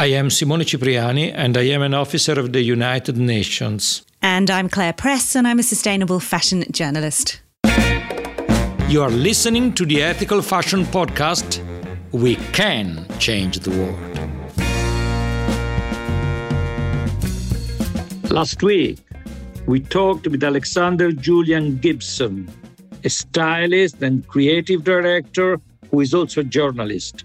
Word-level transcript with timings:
I 0.00 0.06
am 0.06 0.30
Simone 0.30 0.64
Cipriani, 0.64 1.30
and 1.30 1.58
I 1.58 1.64
am 1.74 1.82
an 1.82 1.92
officer 1.92 2.40
of 2.40 2.54
the 2.54 2.62
United 2.62 3.18
Nations. 3.18 4.02
And 4.22 4.50
I'm 4.50 4.70
Claire 4.70 4.94
Press, 4.94 5.36
and 5.36 5.46
I'm 5.46 5.58
a 5.58 5.62
sustainable 5.62 6.20
fashion 6.20 6.64
journalist. 6.70 7.42
You 8.88 9.02
are 9.02 9.10
listening 9.10 9.74
to 9.74 9.84
the 9.84 10.02
Ethical 10.02 10.40
Fashion 10.40 10.86
Podcast. 10.86 11.60
We 12.12 12.36
can 12.54 13.06
change 13.18 13.58
the 13.58 13.72
world. 13.72 14.00
Last 18.30 18.62
week, 18.62 19.00
we 19.66 19.80
talked 19.80 20.26
with 20.26 20.42
Alexander 20.42 21.12
Julian 21.12 21.76
Gibson, 21.76 22.50
a 23.04 23.10
stylist 23.10 24.02
and 24.02 24.26
creative 24.26 24.82
director 24.82 25.60
who 25.90 26.00
is 26.00 26.14
also 26.14 26.40
a 26.40 26.44
journalist. 26.44 27.24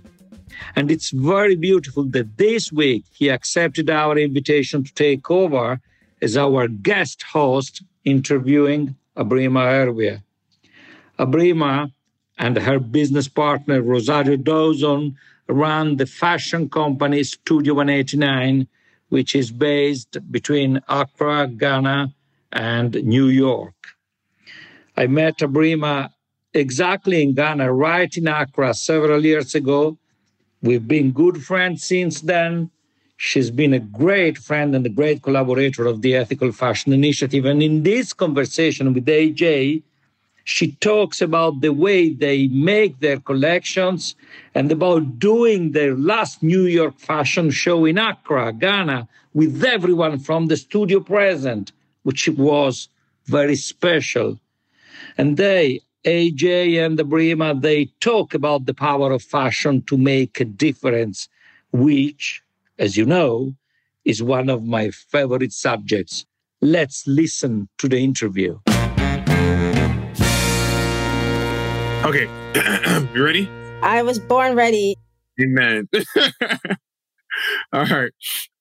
And 0.75 0.91
it's 0.91 1.09
very 1.11 1.55
beautiful 1.55 2.03
that 2.09 2.37
this 2.37 2.71
week 2.71 3.05
he 3.11 3.29
accepted 3.29 3.89
our 3.89 4.17
invitation 4.17 4.83
to 4.83 4.93
take 4.93 5.29
over 5.29 5.79
as 6.21 6.37
our 6.37 6.67
guest 6.67 7.23
host 7.23 7.83
interviewing 8.03 8.95
Abrima 9.17 9.63
Erwiah. 9.83 10.21
Abrima 11.19 11.91
and 12.37 12.57
her 12.57 12.79
business 12.79 13.27
partner 13.27 13.81
Rosario 13.81 14.37
Dawson 14.37 15.17
run 15.47 15.97
the 15.97 16.05
fashion 16.05 16.69
company 16.69 17.23
Studio 17.23 17.75
189, 17.75 18.67
which 19.09 19.35
is 19.35 19.51
based 19.51 20.17
between 20.31 20.81
Accra, 20.89 21.47
Ghana, 21.47 22.13
and 22.51 22.95
New 23.03 23.27
York. 23.27 23.73
I 24.97 25.07
met 25.07 25.37
Abrima 25.39 26.09
exactly 26.53 27.21
in 27.21 27.33
Ghana, 27.35 27.71
right 27.71 28.15
in 28.17 28.27
Accra, 28.27 28.73
several 28.73 29.25
years 29.25 29.55
ago. 29.55 29.97
We've 30.65 30.87
been 30.87 31.11
good 31.11 31.43
friends 31.43 31.83
since 31.83 32.21
then. 32.21 32.71
She's 33.17 33.51
been 33.51 33.71
a 33.71 33.79
great 33.79 34.39
friend 34.39 34.75
and 34.75 34.83
a 34.83 34.89
great 34.89 35.21
collaborator 35.21 35.85
of 35.85 36.01
the 36.01 36.15
Ethical 36.15 36.51
Fashion 36.51 36.91
Initiative. 36.91 37.45
And 37.45 37.61
in 37.61 37.83
this 37.83 38.13
conversation 38.13 38.91
with 38.91 39.05
AJ, 39.05 39.83
she 40.43 40.71
talks 40.71 41.21
about 41.21 41.61
the 41.61 41.71
way 41.71 42.09
they 42.09 42.47
make 42.47 42.99
their 42.99 43.19
collections 43.19 44.15
and 44.55 44.71
about 44.71 45.19
doing 45.19 45.73
their 45.73 45.95
last 45.95 46.41
New 46.41 46.63
York 46.63 46.97
fashion 46.97 47.51
show 47.51 47.85
in 47.85 47.99
Accra, 47.99 48.51
Ghana, 48.51 49.07
with 49.35 49.63
everyone 49.63 50.17
from 50.17 50.47
the 50.47 50.57
studio 50.57 50.99
present, 50.99 51.73
which 52.01 52.27
was 52.27 52.89
very 53.27 53.55
special. 53.55 54.39
And 55.15 55.37
they, 55.37 55.81
AJ 56.05 56.85
and 56.85 56.99
Abrima, 56.99 57.59
they 57.59 57.85
talk 57.99 58.35
about 58.35 58.67
the 58.67 58.75
power 58.75 59.11
of 59.11 59.23
fashion 59.23 59.81
to 59.87 59.97
make 59.97 60.39
a 60.39 60.45
difference, 60.45 61.27
which, 61.71 62.43
as 62.77 62.95
you 62.95 63.05
know, 63.05 63.55
is 64.05 64.21
one 64.21 64.47
of 64.47 64.63
my 64.63 64.91
favorite 64.91 65.51
subjects. 65.51 66.23
Let's 66.61 67.07
listen 67.07 67.69
to 67.79 67.89
the 67.89 67.97
interview. 67.97 68.59
Okay, 72.05 72.29
you 73.15 73.23
ready? 73.23 73.49
I 73.81 74.03
was 74.03 74.19
born 74.19 74.53
ready. 74.53 74.95
Amen. 75.41 75.89
All 77.73 77.85
right. 77.85 78.11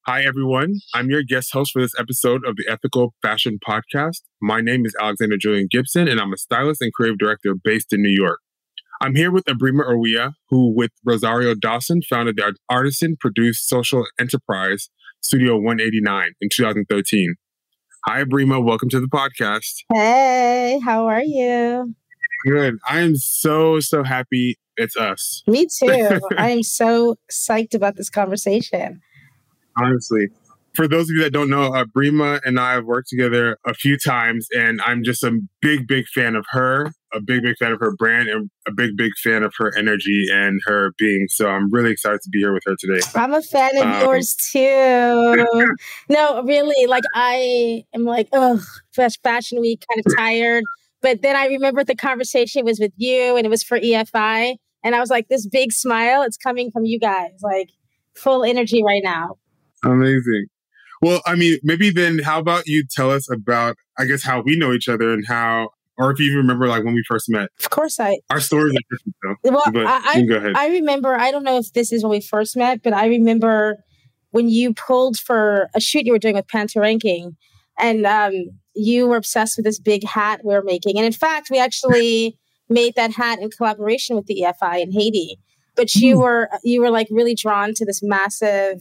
Hi, 0.06 0.20
everyone. 0.20 0.80
I'm 0.92 1.08
your 1.08 1.22
guest 1.22 1.55
host 1.55 1.72
for 1.72 1.80
this 1.80 1.98
episode 1.98 2.47
of 2.47 2.56
the 2.56 2.66
Ethical 2.70 3.14
Fashion 3.22 3.58
Podcast. 3.66 4.20
My 4.38 4.60
name 4.60 4.84
is 4.84 4.94
Alexander 5.00 5.38
Julian 5.38 5.66
Gibson, 5.70 6.08
and 6.08 6.20
I'm 6.20 6.30
a 6.30 6.36
stylist 6.36 6.83
and 6.83 6.92
creative 6.92 7.16
director 7.16 7.55
based 7.55 7.91
in 7.91 8.02
New 8.02 8.14
York. 8.14 8.41
I'm 9.00 9.14
here 9.14 9.32
with 9.32 9.47
Abrima 9.47 9.80
Erwiah, 9.80 10.32
who, 10.50 10.75
with 10.77 10.91
Rosario 11.06 11.55
Dawson, 11.55 12.02
founded 12.02 12.36
the 12.36 12.55
artisan 12.69 13.16
produced 13.19 13.66
social 13.66 14.05
enterprise 14.20 14.91
Studio 15.22 15.55
189 15.55 16.32
in 16.38 16.50
2013. 16.52 17.36
Hi, 18.05 18.25
Abrima. 18.25 18.62
Welcome 18.62 18.91
to 18.91 19.00
the 19.00 19.08
podcast. 19.08 19.84
Hey, 19.91 20.80
how 20.84 21.06
are 21.06 21.25
you? 21.25 21.94
Good. 22.47 22.75
I 22.86 23.00
am 23.00 23.16
so, 23.16 23.81
so 23.81 24.03
happy 24.03 24.59
it's 24.76 24.98
us. 24.98 25.42
Me 25.47 25.66
too. 25.81 26.21
I 26.36 26.50
am 26.50 26.62
so 26.62 27.16
psyched 27.32 27.75
about 27.75 27.97
this 27.97 28.10
conversation. 28.10 29.00
Honestly. 29.76 30.28
For 30.74 30.88
those 30.88 31.08
of 31.08 31.10
you 31.14 31.22
that 31.22 31.32
don't 31.32 31.50
know, 31.50 31.72
uh, 31.72 31.84
Brima 31.84 32.40
and 32.44 32.58
I 32.58 32.72
have 32.72 32.84
worked 32.84 33.08
together 33.08 33.58
a 33.64 33.74
few 33.74 33.96
times, 33.96 34.48
and 34.50 34.82
I'm 34.82 35.04
just 35.04 35.22
a 35.22 35.38
big, 35.62 35.86
big 35.86 36.06
fan 36.08 36.34
of 36.34 36.44
her, 36.50 36.92
a 37.12 37.20
big, 37.20 37.42
big 37.44 37.56
fan 37.58 37.70
of 37.70 37.78
her 37.78 37.94
brand, 37.94 38.28
and 38.28 38.50
a 38.66 38.72
big, 38.72 38.96
big 38.96 39.12
fan 39.22 39.44
of 39.44 39.54
her 39.58 39.72
energy 39.78 40.26
and 40.32 40.60
her 40.66 40.92
being. 40.98 41.26
So 41.28 41.48
I'm 41.48 41.70
really 41.70 41.92
excited 41.92 42.22
to 42.22 42.28
be 42.28 42.40
here 42.40 42.52
with 42.52 42.64
her 42.66 42.74
today. 42.76 43.00
I'm 43.14 43.32
a 43.32 43.40
fan 43.40 43.70
of 43.76 43.86
um, 43.86 44.02
yours 44.02 44.34
too. 44.34 45.46
no, 46.08 46.42
really, 46.42 46.86
like 46.86 47.04
I 47.14 47.84
am 47.94 48.04
like, 48.04 48.28
oh, 48.32 48.60
fashion 48.92 49.60
week, 49.60 49.84
kind 49.88 50.04
of 50.04 50.16
tired. 50.16 50.64
But 51.02 51.22
then 51.22 51.36
I 51.36 51.46
remember 51.46 51.84
the 51.84 51.94
conversation 51.94 52.64
was 52.64 52.80
with 52.80 52.92
you 52.96 53.36
and 53.36 53.46
it 53.46 53.50
was 53.50 53.62
for 53.62 53.78
EFI. 53.78 54.56
And 54.82 54.94
I 54.94 55.00
was 55.00 55.10
like, 55.10 55.28
this 55.28 55.46
big 55.46 55.70
smile, 55.70 56.22
it's 56.22 56.38
coming 56.38 56.70
from 56.70 56.84
you 56.84 56.98
guys, 56.98 57.32
like 57.42 57.68
full 58.16 58.42
energy 58.42 58.82
right 58.82 59.02
now. 59.04 59.36
Amazing. 59.84 60.47
Well, 61.03 61.21
I 61.27 61.34
mean, 61.34 61.59
maybe 61.62 61.91
then 61.91 62.19
how 62.21 62.39
about 62.39 62.67
you 62.67 62.84
tell 62.91 63.11
us 63.11 63.31
about, 63.31 63.77
I 63.99 64.06
guess, 64.06 64.22
how 64.22 64.41
we 64.41 64.56
know 64.56 64.72
each 64.72 64.89
other 64.89 65.12
and 65.12 65.27
how, 65.27 65.71
or 65.99 66.11
if 66.11 66.19
you 66.19 66.27
even 66.27 66.39
remember 66.39 66.67
like 66.67 66.84
when 66.84 66.95
we 66.95 67.03
first 67.06 67.28
met. 67.28 67.50
Of 67.61 67.71
course 67.71 68.00
I. 68.00 68.19
Our 68.31 68.41
stories 68.41 68.75
are 68.75 68.97
different 68.97 69.41
though. 69.45 69.50
Well, 69.53 69.62
but 69.72 69.87
I, 69.87 70.22
go 70.22 70.37
ahead. 70.37 70.55
I 70.56 70.69
remember, 70.69 71.15
I 71.15 71.31
don't 71.31 71.45
know 71.45 71.59
if 71.59 71.72
this 71.72 71.93
is 71.93 72.03
when 72.03 72.11
we 72.11 72.21
first 72.21 72.56
met, 72.56 72.83
but 72.83 72.93
I 72.93 73.06
remember 73.06 73.84
when 74.31 74.49
you 74.49 74.75
pulled 74.75 75.19
for 75.19 75.69
a 75.75 75.81
shoot 75.81 76.06
you 76.06 76.12
were 76.12 76.19
doing 76.19 76.34
with 76.34 76.49
Panta 76.49 76.81
Ranking. 76.81 77.37
And 77.78 78.06
um, 78.06 78.33
you 78.75 79.06
were 79.06 79.16
obsessed 79.16 79.56
with 79.56 79.65
this 79.65 79.78
big 79.78 80.05
hat 80.05 80.41
we 80.45 80.55
are 80.55 80.62
making. 80.62 80.97
And 80.97 81.06
in 81.06 81.12
fact, 81.12 81.51
we 81.51 81.59
actually 81.59 82.39
made 82.69 82.95
that 82.97 83.12
hat 83.12 83.41
in 83.41 83.51
collaboration 83.51 84.16
with 84.16 84.27
the 84.27 84.45
EFI 84.45 84.83
in 84.83 84.93
Haiti. 84.93 85.39
But 85.77 85.95
you 85.95 86.16
mm. 86.16 86.22
were 86.22 86.49
you 86.62 86.81
were 86.81 86.91
like 86.91 87.09
really 87.11 87.34
drawn 87.34 87.75
to 87.75 87.84
this 87.84 88.01
massive 88.03 88.81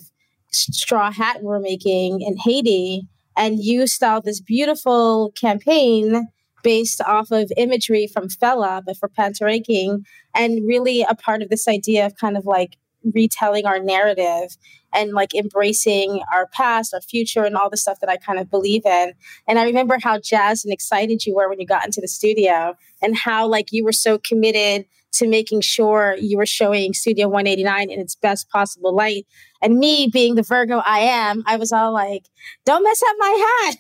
straw 0.56 1.12
hat 1.12 1.38
we 1.40 1.48
we're 1.48 1.60
making 1.60 2.22
in 2.22 2.38
Haiti, 2.38 3.08
and 3.36 3.60
you 3.60 3.88
styled 3.88 4.26
this 4.26 4.42
beautiful 4.42 5.32
campaign 5.40 6.28
based 6.64 7.02
off 7.02 7.32
of 7.32 7.52
imagery 7.58 8.08
from 8.08 8.30
Fela, 8.30 8.82
but 8.86 8.98
for 8.98 9.10
Panta 9.10 9.46
Ranking, 9.46 10.06
and 10.34 10.66
really 10.66 11.02
a 11.02 11.16
part 11.16 11.42
of 11.42 11.50
this 11.50 11.68
idea 11.68 12.06
of 12.06 12.16
kind 12.16 12.38
of 12.38 12.46
like 12.46 12.78
retelling 13.14 13.66
our 13.66 13.80
narrative 13.80 14.56
and 14.94 15.12
like 15.12 15.34
embracing 15.34 16.22
our 16.34 16.48
past, 16.48 16.94
our 16.94 17.02
future, 17.02 17.44
and 17.44 17.56
all 17.56 17.70
the 17.70 17.78
stuff 17.78 18.00
that 18.00 18.10
I 18.10 18.18
kind 18.18 18.40
of 18.40 18.50
believe 18.50 18.86
in. 18.86 19.14
And 19.48 19.60
I 19.60 19.66
remember 19.66 19.98
how 20.02 20.20
jazzed 20.20 20.66
and 20.66 20.74
excited 20.74 21.26
you 21.26 21.36
were 21.36 21.50
when 21.50 21.60
you 21.60 21.66
got 21.66 21.86
into 21.86 22.00
the 22.00 22.08
studio 22.08 22.76
and 23.02 23.18
how 23.18 23.48
like 23.48 23.72
you 23.72 23.84
were 23.84 23.92
so 23.92 24.18
committed 24.18 24.86
to 25.14 25.28
making 25.28 25.62
sure 25.62 26.16
you 26.20 26.38
were 26.38 26.46
showing 26.46 26.94
Studio 26.94 27.28
189 27.28 27.92
in 27.92 28.00
its 28.00 28.16
best 28.16 28.50
possible 28.50 28.96
light. 28.96 29.28
And 29.64 29.80
me 29.80 30.10
being 30.12 30.36
the 30.36 30.44
Virgo 30.44 30.80
I 30.86 31.00
am, 31.00 31.42
I 31.48 31.56
was 31.56 31.72
all 31.72 31.94
like, 31.94 32.26
don't 32.66 32.84
mess 32.84 33.02
up 33.02 33.16
my 33.18 33.64
hat. 33.66 33.76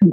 and 0.00 0.12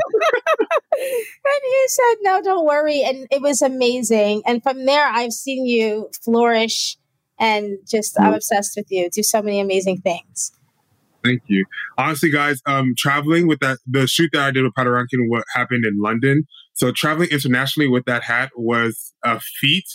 you 1.45 1.87
said, 1.87 2.15
no, 2.21 2.41
don't 2.41 2.65
worry. 2.65 3.03
And 3.03 3.27
it 3.29 3.41
was 3.41 3.61
amazing. 3.61 4.41
And 4.47 4.63
from 4.63 4.85
there, 4.85 5.07
I've 5.07 5.31
seen 5.31 5.65
you 5.67 6.09
flourish 6.23 6.97
and 7.39 7.77
just 7.87 8.19
I'm 8.19 8.33
obsessed 8.33 8.73
with 8.75 8.87
you. 8.89 9.09
Do 9.09 9.21
so 9.21 9.41
many 9.41 9.59
amazing 9.59 9.97
things. 9.97 10.51
Thank 11.23 11.41
you. 11.47 11.65
Honestly, 11.97 12.29
guys, 12.29 12.61
um, 12.65 12.93
traveling 12.97 13.47
with 13.47 13.59
that 13.59 13.79
the 13.87 14.07
shoot 14.07 14.29
that 14.33 14.43
I 14.43 14.51
did 14.51 14.63
with 14.63 14.75
Panta 14.75 14.91
Ranking, 14.91 15.29
what 15.29 15.43
happened 15.53 15.85
in 15.85 15.99
London. 15.99 16.45
So 16.73 16.91
traveling 16.91 17.29
internationally 17.29 17.87
with 17.87 18.05
that 18.05 18.23
hat 18.23 18.51
was 18.55 19.13
a 19.23 19.39
feat, 19.39 19.85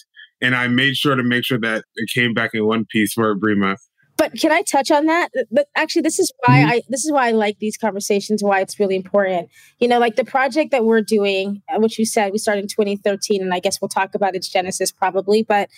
and 0.41 0.56
I 0.56 0.66
made 0.66 0.97
sure 0.97 1.15
to 1.15 1.22
make 1.22 1.44
sure 1.44 1.59
that 1.60 1.84
it 1.94 2.10
came 2.12 2.34
back 2.34 2.50
in 2.53 2.66
one 2.66 2.84
piece 2.84 3.12
for 3.12 3.37
Brima. 3.37 3.76
But 4.20 4.34
can 4.38 4.53
I 4.53 4.60
touch 4.60 4.91
on 4.91 5.06
that? 5.06 5.31
But 5.50 5.69
actually, 5.75 6.03
this 6.03 6.19
is 6.19 6.31
why 6.44 6.58
mm-hmm. 6.58 6.70
I 6.72 6.82
this 6.90 7.06
is 7.06 7.11
why 7.11 7.28
I 7.28 7.31
like 7.31 7.58
these 7.58 7.78
conversations. 7.78 8.44
Why 8.44 8.61
it's 8.61 8.78
really 8.78 8.94
important. 8.94 9.49
You 9.78 9.88
know, 9.88 9.99
like 9.99 10.17
the 10.17 10.26
project 10.26 10.72
that 10.72 10.84
we're 10.84 11.00
doing, 11.00 11.62
uh, 11.75 11.81
which 11.81 11.99
you 11.99 12.05
said 12.05 12.31
we 12.31 12.37
started 12.37 12.64
in 12.64 12.69
2013, 12.69 13.40
and 13.40 13.55
I 13.55 13.61
guess 13.61 13.81
we'll 13.81 13.88
talk 13.88 14.14
about 14.14 14.34
its 14.34 14.46
genesis 14.46 14.93
probably. 14.93 15.43
But 15.43 15.70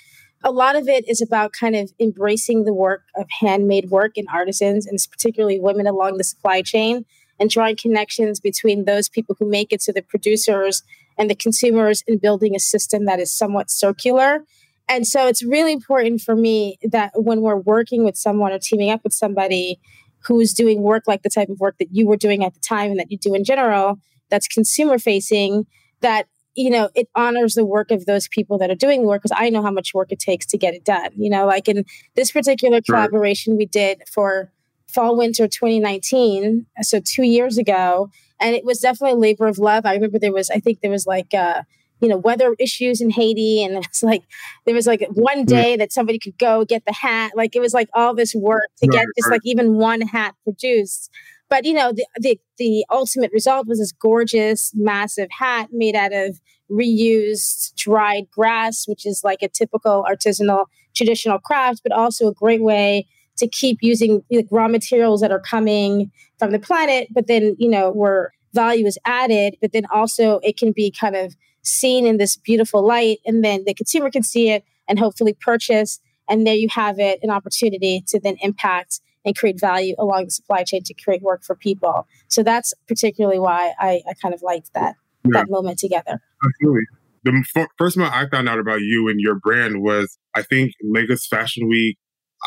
a 0.43 0.51
lot 0.51 0.75
of 0.75 0.89
it 0.89 1.09
is 1.09 1.23
about 1.23 1.53
kind 1.53 1.77
of 1.77 1.93
embracing 2.01 2.65
the 2.65 2.73
work 2.73 3.05
of 3.15 3.27
handmade 3.31 3.91
work 3.91 4.17
and 4.17 4.27
artisans, 4.35 4.89
and 4.89 4.99
particularly 5.09 5.61
women 5.61 5.87
along 5.87 6.17
the 6.17 6.25
supply 6.25 6.63
chain, 6.63 7.05
and 7.39 7.49
drawing 7.49 7.77
connections 7.77 8.41
between 8.41 8.87
those 8.87 9.09
people 9.09 9.37
who 9.39 9.49
make 9.49 9.73
it 9.73 9.81
to 9.83 9.93
the 9.93 10.03
producers 10.03 10.83
and 11.17 11.31
the 11.31 11.37
consumers, 11.37 12.03
and 12.09 12.21
building 12.21 12.57
a 12.57 12.59
system 12.59 13.05
that 13.05 13.21
is 13.21 13.31
somewhat 13.31 13.71
circular. 13.71 14.45
And 14.89 15.07
so 15.07 15.27
it's 15.27 15.43
really 15.43 15.73
important 15.73 16.21
for 16.21 16.37
me 16.37 16.79
that 16.83 17.13
when 17.15 17.41
we're 17.41 17.57
working 17.57 18.05
with 18.05 18.17
someone 18.17 18.53
or 18.53 18.59
teaming 18.59 18.91
up 18.91 19.03
with 19.05 19.13
somebody 19.13 19.81
who's 20.25 20.53
doing 20.53 20.83
work 20.83 21.05
like 21.07 21.23
the 21.23 21.31
type 21.31 21.49
of 21.49 21.61
work 21.61 21.77
that 21.79 21.89
you 21.93 22.07
were 22.07 22.17
doing 22.17 22.45
at 22.45 22.55
the 22.55 22.61
time 22.61 22.91
and 22.91 23.01
that 23.01 23.11
you 23.11 23.19
do 23.19 23.35
in 23.35 23.45
general, 23.45 23.99
that's 24.31 24.47
consumer 24.47 24.99
facing, 24.99 25.67
that 26.01 26.27
you 26.55 26.69
know, 26.69 26.91
it 26.95 27.09
honors 27.15 27.55
the 27.55 27.65
work 27.65 27.91
of 27.91 28.05
those 28.05 28.29
people 28.29 28.59
that 28.59 28.71
are 28.71 28.75
doing 28.75 29.01
the 29.01 29.09
work 29.09 29.23
because 29.23 29.37
I 29.39 29.49
know 29.49 29.63
how 29.63 29.71
much 29.71 29.95
work 29.95 30.13
it 30.13 30.19
takes 30.19 30.45
to 30.47 30.59
get 30.59 30.75
it 30.75 30.85
done. 30.85 31.11
You 31.17 31.31
know, 31.31 31.47
like 31.47 31.67
in 31.67 31.85
this 32.15 32.31
particular 32.31 32.83
collaboration 32.83 33.57
we 33.57 33.65
did 33.65 34.03
for 34.07 34.53
fall 34.93 35.17
winter 35.17 35.49
2019 35.49 36.67
so 36.83 37.01
two 37.03 37.23
years 37.23 37.57
ago 37.57 38.11
and 38.39 38.55
it 38.55 38.65
was 38.65 38.81
definitely 38.81 39.13
a 39.13 39.21
labor 39.21 39.47
of 39.47 39.59
love 39.59 39.87
i 39.87 39.95
remember 39.95 40.19
there 40.19 40.33
was 40.33 40.51
i 40.51 40.61
think 40.61 40.81
there 40.81 40.91
was 40.91 41.07
like 41.07 41.33
uh 41.33 41.63
you 42.03 42.09
know 42.09 42.17
weather 42.19 42.55
issues 42.59 43.01
in 43.01 43.09
haiti 43.09 43.63
and 43.63 43.77
it's 43.85 44.03
like 44.03 44.25
there 44.67 44.75
was 44.75 44.87
like 44.87 45.07
one 45.15 45.45
mm. 45.45 45.47
day 45.47 45.77
that 45.77 45.93
somebody 45.93 46.19
could 46.19 46.37
go 46.37 46.65
get 46.65 46.85
the 46.85 46.93
hat 46.93 47.33
like 47.35 47.57
it 47.57 47.61
was 47.61 47.73
like 47.73 47.89
all 47.95 48.15
this 48.15 48.35
work 48.35 48.65
to 48.79 48.87
get 48.87 49.07
just 49.17 49.31
like 49.31 49.41
even 49.45 49.75
one 49.75 50.01
hat 50.01 50.35
produced. 50.45 51.11
But 51.49 51.65
you 51.65 51.75
know 51.75 51.93
the, 51.93 52.07
the 52.19 52.41
the 52.59 52.85
ultimate 52.91 53.31
result 53.33 53.67
was 53.67 53.79
this 53.79 53.93
gorgeous 53.93 54.73
massive 54.75 55.29
hat 55.31 55.69
made 55.73 55.95
out 55.95 56.13
of 56.13 56.41
reused 56.71 57.75
dried 57.77 58.25
grass 58.31 58.87
which 58.87 59.05
is 59.05 59.21
like 59.23 59.43
a 59.43 59.49
typical 59.49 60.05
artisanal 60.11 60.65
traditional 60.95 61.39
craft 61.39 61.83
but 61.83 61.93
also 61.93 62.29
a 62.29 62.35
great 62.35 62.63
way 62.63 63.07
to 63.37 63.47
keep 63.47 63.79
using 63.83 64.23
like, 64.31 64.47
raw 64.51 64.69
materials 64.69 65.21
that 65.21 65.31
are 65.31 65.41
coming 65.41 66.11
from 66.39 66.53
the 66.53 66.59
planet 66.59 67.09
but 67.11 67.27
then 67.27 67.55
you 67.59 67.69
know 67.69 67.91
where 67.91 68.33
value 68.55 68.87
is 68.87 68.99
added 69.05 69.55
but 69.61 69.73
then 69.73 69.85
also 69.93 70.41
it 70.43 70.57
can 70.57 70.73
be 70.73 70.91
kind 70.91 71.15
of 71.15 71.35
seen 71.63 72.07
in 72.07 72.17
this 72.17 72.37
beautiful 72.37 72.85
light 72.85 73.19
and 73.25 73.45
then 73.45 73.65
the 73.65 73.75
consumer 73.75 74.11
can 74.11 74.23
see 74.23 74.51
it 74.51 74.65
and 74.89 74.99
hopefully 74.99 75.37
purchase 75.41 76.01
and 76.29 76.47
there 76.47 76.55
you 76.55 76.69
have 76.71 76.99
it 76.99 77.21
an 77.23 77.31
opportunity 77.31 78.03
to 78.09 78.21
then 78.21 78.37
impact 78.41 79.01
and 79.25 79.37
create 79.37 79.61
value 79.61 79.95
along 79.99 80.25
the 80.25 80.31
supply 80.31 80.65
chain 80.65 80.83
to 80.85 80.95
create 80.95 81.23
work 81.23 81.45
for 81.45 81.55
people. 81.55 82.07
So 82.29 82.43
that's 82.43 82.75
particularly 82.89 83.39
why 83.39 83.73
i, 83.79 84.01
I 84.09 84.15
kind 84.21 84.35
of 84.35 84.43
liked 84.43 84.73
that 84.75 84.97
yeah. 85.25 85.31
that 85.33 85.51
moment 85.51 85.79
together. 85.79 86.21
Absolutely. 86.45 86.85
The 87.25 87.45
f- 87.57 87.69
first 87.79 87.97
moment 87.97 88.17
i 88.17 88.29
found 88.29 88.49
out 88.49 88.59
about 88.59 88.81
you 88.81 89.09
and 89.09 89.21
your 89.21 89.37
brand 89.37 89.83
was 89.83 90.19
i 90.35 90.43
think 90.43 90.73
lagos 90.83 91.27
fashion 91.27 91.69
week. 91.69 91.97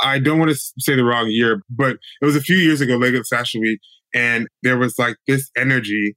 I 0.03 0.19
don't 0.19 0.39
want 0.39 0.51
to 0.51 0.57
say 0.79 0.95
the 0.95 1.05
wrong 1.05 1.27
year 1.29 1.61
but 1.69 1.97
it 2.21 2.25
was 2.25 2.35
a 2.35 2.41
few 2.41 2.57
years 2.57 2.81
ago 2.81 2.97
lagos 2.97 3.29
fashion 3.29 3.61
week 3.61 3.79
and 4.13 4.47
there 4.63 4.77
was 4.77 4.99
like 4.99 5.15
this 5.27 5.49
energy 5.55 6.15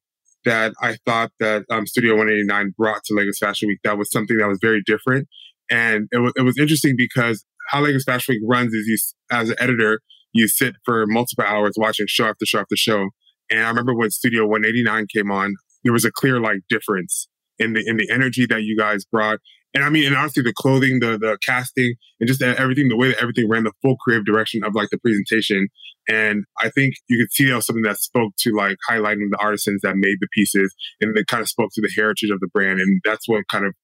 that 0.49 0.73
I 0.81 0.97
thought 1.05 1.31
that 1.41 1.65
um, 1.71 1.87
Studio 1.87 2.13
189 2.13 2.73
brought 2.79 3.05
to 3.05 3.15
Lagos 3.15 3.39
Fashion 3.39 3.69
Week. 3.69 3.81
That 3.85 3.99
was 3.99 4.11
something 4.11 4.39
that 4.39 4.49
was 4.49 4.59
very 4.63 4.83
different. 4.87 5.29
And 5.71 6.09
it 6.11 6.21
was, 6.21 6.33
it 6.37 6.43
was 6.43 6.59
interesting 6.59 6.95
because 6.97 7.45
how 7.69 7.83
Lagos 7.83 8.05
Fashion 8.05 8.35
Week 8.35 8.43
runs 8.49 8.73
is 8.73 8.87
you, 8.87 8.97
as 9.31 9.51
an 9.51 9.57
editor, 9.61 10.01
you 10.33 10.49
sit 10.49 10.77
for 10.87 11.05
multiple 11.07 11.45
hours 11.45 11.75
watching 11.77 12.07
show 12.09 12.25
after 12.25 12.47
show 12.47 12.61
after 12.61 12.77
show. 12.77 13.11
And 13.51 13.61
I 13.61 13.69
remember 13.69 13.95
when 13.95 14.11
Studio 14.11 14.47
189 14.47 15.07
came 15.15 15.31
on, 15.31 15.55
there 15.85 15.93
was 15.93 16.07
a 16.07 16.11
clear 16.11 16.41
like 16.41 16.61
difference 16.71 17.29
in 17.59 17.75
the 17.75 17.85
in 17.87 17.99
the 17.99 18.09
energy 18.11 18.47
that 18.47 18.63
you 18.63 18.75
guys 18.75 19.05
brought. 19.05 19.41
And 19.75 19.85
I 19.85 19.91
mean, 19.91 20.07
and 20.07 20.17
honestly, 20.17 20.43
the 20.43 20.53
clothing, 20.53 21.01
the 21.01 21.19
the 21.19 21.39
casting, 21.45 21.95
and 22.21 22.29
just 22.29 22.43
everything, 22.43 22.89
the 22.89 22.97
way 22.97 23.09
that 23.09 23.21
everything 23.21 23.49
ran, 23.49 23.65
the 23.65 23.73
full 23.83 23.97
creative 23.97 24.25
direction 24.25 24.65
of 24.65 24.75
like 24.75 24.89
the 24.91 24.99
presentation 24.99 25.69
and 26.09 26.45
I 26.59 26.71
think 26.71 26.95
you 27.09 27.19
could 27.19 27.33
see 27.33 27.45
that 27.45 27.57
was 27.57 27.67
something 27.67 27.83
that 27.83 27.99
spoke 27.99 28.33
to 28.39 28.55
like 28.55 28.79
highlighting 28.91 29.29
the 29.31 29.39
artisans 29.41 29.83
that 29.83 29.97
made 29.97 30.17
the 30.21 30.29
pieces 30.33 30.75
and 31.01 31.17
it 31.17 31.27
kind 31.27 31.43
of 31.43 31.49
spoke 31.49 31.71
to 31.75 31.83
the 31.83 31.93
heritage 31.95 32.31
of 32.31 32.41
the 32.41 32.49
brand. 32.49 32.81
And 32.81 33.01
that's 33.05 33.29
what 33.29 33.47
kind 33.49 33.67
of 33.67 33.75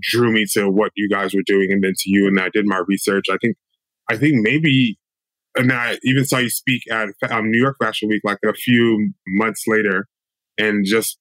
drew 0.00 0.32
me 0.32 0.44
to 0.52 0.70
what 0.70 0.92
you 0.94 1.08
guys 1.08 1.34
were 1.34 1.42
doing 1.44 1.72
and 1.72 1.82
then 1.82 1.94
to 1.98 2.10
you. 2.10 2.28
And 2.28 2.38
I 2.38 2.48
did 2.52 2.64
my 2.64 2.82
research. 2.86 3.24
I 3.28 3.36
think, 3.42 3.56
I 4.08 4.16
think 4.16 4.36
maybe, 4.36 4.98
and 5.56 5.72
I 5.72 5.98
even 6.04 6.24
saw 6.24 6.38
you 6.38 6.50
speak 6.50 6.82
at 6.92 7.08
um, 7.30 7.50
New 7.50 7.60
York 7.60 7.76
Fashion 7.82 8.08
Week 8.08 8.22
like 8.24 8.38
a 8.44 8.54
few 8.54 9.12
months 9.26 9.64
later. 9.66 10.06
And 10.56 10.84
just 10.86 11.18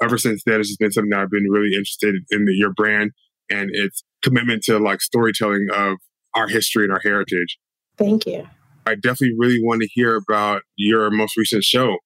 ever 0.00 0.18
since 0.18 0.42
then, 0.46 0.60
it's 0.60 0.68
just 0.68 0.78
been 0.78 0.92
something 0.92 1.10
that 1.10 1.20
I've 1.20 1.30
been 1.30 1.50
really 1.50 1.74
interested 1.74 2.14
in 2.30 2.44
the, 2.44 2.54
your 2.54 2.72
brand 2.72 3.10
and 3.50 3.70
its 3.72 4.02
commitment 4.22 4.62
to 4.64 4.78
like 4.78 5.00
storytelling 5.00 5.68
of 5.72 5.98
our 6.34 6.48
history 6.48 6.84
and 6.84 6.92
our 6.92 7.00
heritage. 7.02 7.58
Thank 7.96 8.26
you. 8.26 8.46
I 8.86 8.94
definitely 8.94 9.34
really 9.38 9.60
want 9.62 9.82
to 9.82 9.88
hear 9.92 10.16
about 10.16 10.62
your 10.76 11.10
most 11.10 11.36
recent 11.36 11.64
show 11.64 11.96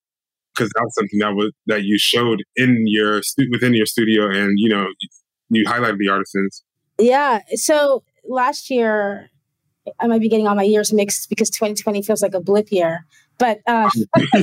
because 0.55 0.69
that 0.75 0.81
was 0.81 0.93
something 0.95 1.19
that 1.19 1.35
was 1.35 1.51
that 1.67 1.83
you 1.83 1.97
showed 1.97 2.43
in 2.55 2.83
your 2.87 3.21
within 3.51 3.73
your 3.73 3.85
studio, 3.85 4.29
and 4.29 4.53
you 4.57 4.69
know 4.69 4.87
you 5.49 5.65
highlighted 5.65 5.97
the 5.97 6.09
artisans. 6.09 6.63
Yeah. 6.97 7.41
So 7.55 8.03
last 8.27 8.69
year, 8.69 9.29
I 9.99 10.07
might 10.07 10.21
be 10.21 10.29
getting 10.29 10.47
all 10.47 10.55
my 10.55 10.63
years 10.63 10.93
mixed 10.93 11.29
because 11.29 11.49
2020 11.49 12.01
feels 12.01 12.21
like 12.21 12.33
a 12.33 12.41
blip 12.41 12.71
year. 12.71 13.05
But 13.37 13.59
uh, 13.65 13.89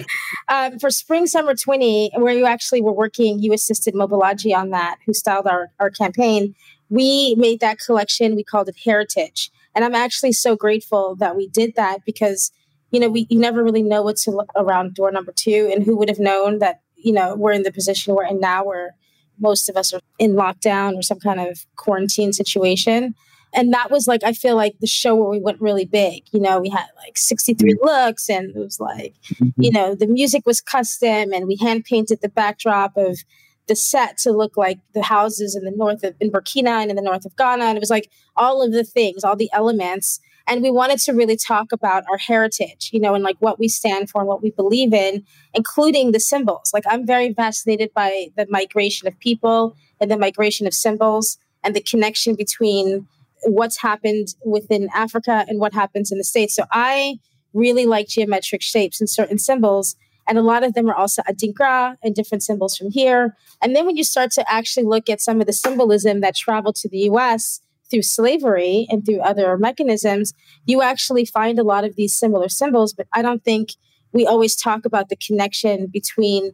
um, 0.49 0.79
for 0.79 0.91
spring 0.91 1.27
summer 1.27 1.55
20, 1.55 2.13
where 2.17 2.35
you 2.35 2.47
actually 2.47 2.83
were 2.83 2.93
working, 2.93 3.39
you 3.39 3.53
assisted 3.53 3.95
Mobolaji 3.95 4.55
on 4.57 4.71
that, 4.71 4.99
who 5.07 5.15
styled 5.15 5.47
our, 5.47 5.69
our 5.79 5.91
campaign. 5.91 6.55
We 6.91 7.35
made 7.37 7.61
that 7.61 7.79
collection. 7.79 8.37
We 8.37 8.45
called 8.45 8.69
it 8.69 8.77
Heritage. 8.85 9.51
And 9.75 9.85
I'm 9.85 9.95
actually 9.95 10.33
so 10.33 10.57
grateful 10.57 11.15
that 11.17 11.37
we 11.37 11.49
did 11.49 11.75
that 11.77 12.05
because, 12.05 12.51
you 12.91 12.99
know, 13.01 13.09
we 13.09 13.27
you 13.31 13.39
never 13.39 13.63
really 13.63 13.83
know 13.83 14.03
what's 14.03 14.27
around 14.57 14.95
door 14.95 15.11
number 15.13 15.33
two, 15.33 15.71
and 15.73 15.85
who 15.85 15.97
would 15.97 16.09
have 16.09 16.19
known 16.19 16.59
that, 16.59 16.81
you 16.97 17.13
know, 17.13 17.37
we're 17.37 17.53
in 17.53 17.63
the 17.63 17.73
position 17.73 18.15
we're 18.15 18.27
in 18.27 18.41
now, 18.41 18.65
where 18.65 18.95
most 19.39 19.69
of 19.69 19.77
us 19.77 19.93
are 19.93 20.01
in 20.19 20.33
lockdown 20.33 20.97
or 20.97 21.03
some 21.03 21.21
kind 21.21 21.41
of 21.41 21.65
quarantine 21.77 22.33
situation. 22.33 23.15
And 23.55 23.73
that 23.73 23.91
was 23.91 24.07
like, 24.07 24.23
I 24.25 24.33
feel 24.33 24.57
like 24.57 24.79
the 24.81 24.87
show 24.87 25.15
where 25.15 25.31
we 25.31 25.41
went 25.41 25.61
really 25.61 25.87
big. 25.87 26.25
You 26.33 26.41
know, 26.41 26.61
we 26.61 26.69
had 26.69 26.87
like 26.97 27.17
63 27.17 27.73
mm-hmm. 27.73 27.85
looks, 27.85 28.29
and 28.29 28.55
it 28.55 28.59
was 28.59 28.79
like, 28.81 29.15
mm-hmm. 29.35 29.63
you 29.63 29.71
know, 29.71 29.95
the 29.95 30.07
music 30.07 30.45
was 30.45 30.61
custom, 30.61 31.33
and 31.33 31.47
we 31.47 31.57
hand 31.57 31.85
painted 31.85 32.21
the 32.21 32.29
backdrop 32.29 32.97
of 32.97 33.19
the 33.69 33.77
set 33.77 34.19
to 34.19 34.33
look 34.33 34.57
like 34.57 34.79
the 34.95 35.03
houses 35.03 35.55
in 35.55 35.65
the 35.65 35.71
north 35.71 36.03
of 36.03 36.15
in 36.21 36.31
Burkina 36.31 36.81
and 36.83 36.91
in 36.91 36.97
the 36.97 37.03
north 37.03 37.25
of 37.25 37.37
Ghana. 37.37 37.65
And 37.65 37.77
it 37.77 37.81
was 37.81 37.91
like 37.91 38.11
all 38.37 38.63
of 38.63 38.73
the 38.73 38.85
things, 38.85 39.23
all 39.23 39.37
the 39.37 39.51
elements. 39.53 40.21
And 40.47 40.63
we 40.63 40.71
wanted 40.71 40.99
to 41.01 41.13
really 41.13 41.37
talk 41.37 41.73
about 41.73 42.05
our 42.11 42.17
heritage, 42.17 42.91
you 42.93 43.01
know, 43.01 43.15
and 43.15 43.23
like 43.23 43.37
what 43.41 43.59
we 43.59 43.69
stand 43.69 44.09
for 44.09 44.23
and 44.23 44.29
what 44.29 44.43
we 44.43 44.51
believe 44.51 44.95
in, 44.95 45.25
including 45.53 46.13
the 46.13 46.21
symbols. 46.21 46.71
Like 46.73 46.85
I'm 46.89 47.07
very 47.07 47.35
fascinated 47.35 47.93
by 47.95 48.29
the 48.37 48.47
migration 48.49 49.07
of 49.07 49.19
people 49.19 49.77
and 50.01 50.11
the 50.11 50.19
migration 50.19 50.67
of 50.67 50.73
symbols 50.73 51.39
and 51.63 51.77
the 51.77 51.83
connection 51.83 52.35
between 52.35 53.07
what's 53.45 53.81
happened 53.81 54.29
within 54.45 54.89
Africa 54.95 55.45
and 55.49 55.61
what 55.61 55.75
happens 55.75 56.11
in 56.11 56.19
the 56.19 56.25
States. 56.25 56.57
So 56.57 56.65
I 56.73 57.19
really 57.53 57.87
like 57.87 58.09
geometric 58.09 58.63
shapes 58.63 59.01
and 59.01 59.09
certain 59.09 59.39
symbols 59.39 59.97
and 60.29 60.39
a 60.39 60.43
lot 60.43 60.63
of 60.63 60.75
them 60.75 60.89
are 60.89 60.95
also 60.95 61.23
adinkra 61.23 61.97
and 62.03 62.15
different 62.15 62.43
symbols 62.43 62.77
from 62.77 62.91
here. 62.91 63.35
And 63.63 63.75
then 63.75 63.87
when 63.87 63.97
you 63.97 64.05
start 64.05 64.31
to 64.33 64.53
actually 64.53 64.85
look 64.85 65.09
at 65.09 65.21
some 65.21 65.41
of 65.41 65.47
the 65.47 65.53
symbolism 65.53 66.21
that 66.21 66.37
traveled 66.37 66.77
to 66.77 66.89
the 66.89 66.99
US 67.11 67.61
through 67.91 68.03
slavery 68.03 68.87
and 68.91 69.05
through 69.05 69.21
other 69.21 69.57
mechanisms, 69.57 70.35
you 70.67 70.83
actually 70.83 71.25
find 71.25 71.59
a 71.59 71.65
lot 71.65 71.85
of 71.85 71.97
these 71.97 72.17
similar 72.17 72.49
symbols. 72.49 72.93
But 72.93 73.07
I 73.13 73.23
don't 73.23 73.43
think 73.43 73.71
we 74.13 74.27
always 74.27 74.55
talk 74.55 74.85
about 74.85 75.09
the 75.09 75.17
connection 75.17 75.87
between 75.87 76.53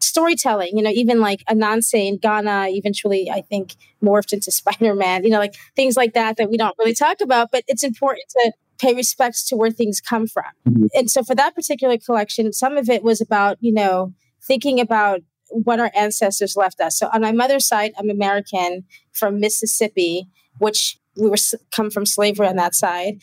storytelling, 0.00 0.76
you 0.76 0.82
know, 0.82 0.90
even 0.90 1.20
like 1.20 1.42
Anansi 1.48 2.06
in 2.06 2.18
Ghana 2.18 2.66
eventually, 2.70 3.30
I 3.30 3.40
think, 3.40 3.76
morphed 4.02 4.32
into 4.32 4.50
Spider 4.60 4.94
Man, 4.94 5.24
you 5.24 5.30
know, 5.30 5.38
like 5.38 5.54
things 5.74 5.96
like 5.96 6.14
that 6.14 6.36
that 6.36 6.50
we 6.50 6.56
don't 6.56 6.76
really 6.78 6.94
talk 6.94 7.20
about. 7.20 7.50
But 7.50 7.64
it's 7.66 7.82
important 7.82 8.24
to 8.30 8.52
pay 8.78 8.94
respects 8.94 9.46
to 9.48 9.56
where 9.56 9.70
things 9.70 10.00
come 10.00 10.26
from. 10.26 10.44
Mm-hmm. 10.68 10.86
And 10.94 11.10
so 11.10 11.22
for 11.22 11.34
that 11.34 11.54
particular 11.54 11.98
collection, 11.98 12.52
some 12.52 12.76
of 12.76 12.88
it 12.88 13.02
was 13.02 13.20
about, 13.20 13.58
you 13.60 13.72
know, 13.72 14.12
thinking 14.46 14.80
about 14.80 15.20
what 15.50 15.80
our 15.80 15.90
ancestors 15.94 16.56
left 16.56 16.80
us. 16.80 16.98
So 16.98 17.08
on 17.12 17.20
my 17.20 17.32
mother's 17.32 17.66
side, 17.66 17.92
I'm 17.98 18.10
American 18.10 18.84
from 19.12 19.40
Mississippi, 19.40 20.28
which 20.58 20.98
we 21.16 21.28
were 21.28 21.36
come 21.70 21.90
from 21.90 22.06
slavery 22.06 22.46
on 22.46 22.56
that 22.56 22.74
side. 22.74 23.22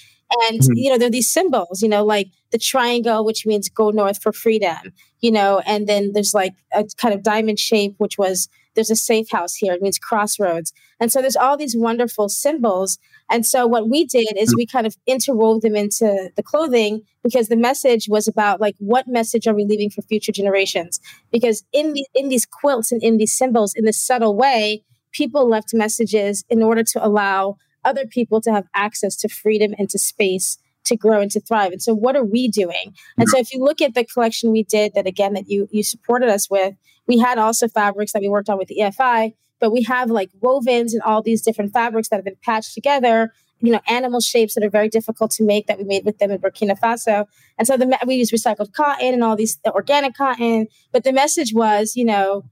And 0.49 0.61
mm-hmm. 0.61 0.73
you 0.75 0.89
know, 0.89 0.97
there 0.97 1.07
are 1.07 1.11
these 1.11 1.31
symbols, 1.31 1.81
you 1.81 1.89
know, 1.89 2.03
like 2.03 2.27
the 2.51 2.57
triangle, 2.57 3.23
which 3.23 3.45
means 3.45 3.69
go 3.69 3.89
north 3.89 4.21
for 4.21 4.31
freedom, 4.31 4.93
you 5.19 5.31
know, 5.31 5.61
and 5.65 5.87
then 5.87 6.13
there's 6.13 6.33
like 6.33 6.53
a 6.73 6.85
kind 6.97 7.13
of 7.13 7.23
diamond 7.23 7.59
shape, 7.59 7.95
which 7.97 8.17
was 8.17 8.49
there's 8.75 8.91
a 8.91 8.95
safe 8.95 9.29
house 9.31 9.55
here. 9.55 9.73
It 9.73 9.81
means 9.81 9.99
crossroads. 9.99 10.73
And 10.99 11.11
so 11.11 11.21
there's 11.21 11.35
all 11.35 11.57
these 11.57 11.75
wonderful 11.77 12.29
symbols 12.29 12.97
and 13.29 13.45
so 13.45 13.65
what 13.65 13.89
we 13.89 14.05
did 14.05 14.37
is 14.37 14.55
we 14.55 14.65
kind 14.65 14.85
of 14.85 14.95
interwove 15.09 15.61
them 15.61 15.75
into 15.75 16.29
the 16.35 16.43
clothing 16.43 17.01
because 17.23 17.47
the 17.47 17.55
message 17.55 18.07
was 18.07 18.27
about 18.27 18.59
like 18.59 18.75
what 18.79 19.07
message 19.07 19.47
are 19.47 19.55
we 19.55 19.65
leaving 19.65 19.89
for 19.89 20.01
future 20.03 20.31
generations? 20.31 20.99
Because 21.31 21.63
in 21.71 21.93
the 21.93 22.05
in 22.13 22.29
these 22.29 22.45
quilts 22.45 22.91
and 22.91 23.01
in 23.01 23.17
these 23.17 23.35
symbols, 23.35 23.73
in 23.75 23.85
this 23.85 23.99
subtle 23.99 24.35
way, 24.35 24.83
people 25.11 25.47
left 25.47 25.73
messages 25.73 26.43
in 26.49 26.61
order 26.61 26.83
to 26.83 27.05
allow 27.05 27.57
other 27.85 28.05
people 28.05 28.41
to 28.41 28.51
have 28.51 28.67
access 28.75 29.15
to 29.17 29.27
freedom 29.27 29.73
and 29.77 29.89
to 29.89 29.99
space 29.99 30.57
to 30.85 30.97
grow 30.97 31.21
and 31.21 31.31
to 31.31 31.39
thrive. 31.39 31.71
And 31.71 31.81
so 31.81 31.93
what 31.93 32.15
are 32.15 32.25
we 32.25 32.49
doing? 32.49 32.93
And 33.17 33.29
so 33.29 33.39
if 33.39 33.53
you 33.53 33.63
look 33.63 33.81
at 33.81 33.93
the 33.93 34.03
collection 34.03 34.51
we 34.51 34.63
did 34.63 34.93
that 34.95 35.07
again 35.07 35.33
that 35.33 35.49
you 35.49 35.67
you 35.71 35.81
supported 35.81 36.29
us 36.29 36.49
with, 36.49 36.75
we 37.07 37.17
had 37.17 37.37
also 37.37 37.67
fabrics 37.67 38.13
that 38.13 38.21
we 38.21 38.29
worked 38.29 38.49
on 38.49 38.57
with 38.57 38.67
the 38.67 38.77
EFI 38.79 39.33
but 39.59 39.71
we 39.71 39.83
have 39.83 40.11
like 40.11 40.29
wovens 40.43 40.91
and 40.91 41.01
all 41.03 41.21
these 41.21 41.41
different 41.41 41.71
fabrics 41.71 42.09
that 42.09 42.17
have 42.17 42.25
been 42.25 42.37
patched 42.43 42.73
together 42.73 43.31
you 43.63 43.71
know 43.71 43.79
animal 43.87 44.19
shapes 44.19 44.53
that 44.53 44.63
are 44.63 44.69
very 44.69 44.89
difficult 44.89 45.31
to 45.31 45.43
make 45.43 45.67
that 45.67 45.77
we 45.77 45.85
made 45.85 46.05
with 46.05 46.19
them 46.19 46.29
in 46.29 46.37
burkina 46.37 46.77
faso. 46.77 47.25
And 47.57 47.65
so 47.65 47.77
the, 47.77 47.97
we 48.05 48.15
use 48.15 48.31
recycled 48.31 48.73
cotton 48.73 49.13
and 49.13 49.23
all 49.23 49.35
these 49.35 49.57
organic 49.65 50.15
cotton. 50.15 50.67
But 50.91 51.03
the 51.03 51.13
message 51.13 51.53
was 51.53 51.95
you 51.95 52.05
know 52.05 52.43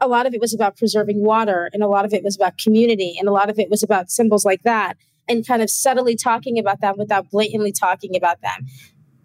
a 0.00 0.06
lot 0.06 0.26
of 0.26 0.34
it 0.34 0.40
was 0.40 0.54
about 0.54 0.76
preserving 0.76 1.24
water 1.24 1.70
and 1.72 1.82
a 1.82 1.88
lot 1.88 2.04
of 2.04 2.12
it 2.12 2.22
was 2.22 2.36
about 2.36 2.58
community 2.58 3.16
and 3.18 3.28
a 3.28 3.32
lot 3.32 3.50
of 3.50 3.58
it 3.58 3.68
was 3.68 3.82
about 3.82 4.10
symbols 4.10 4.44
like 4.44 4.62
that 4.62 4.96
and 5.26 5.46
kind 5.46 5.62
of 5.62 5.70
subtly 5.70 6.14
talking 6.14 6.58
about 6.58 6.80
them 6.80 6.94
without 6.96 7.30
blatantly 7.30 7.72
talking 7.72 8.14
about 8.14 8.40
them 8.40 8.66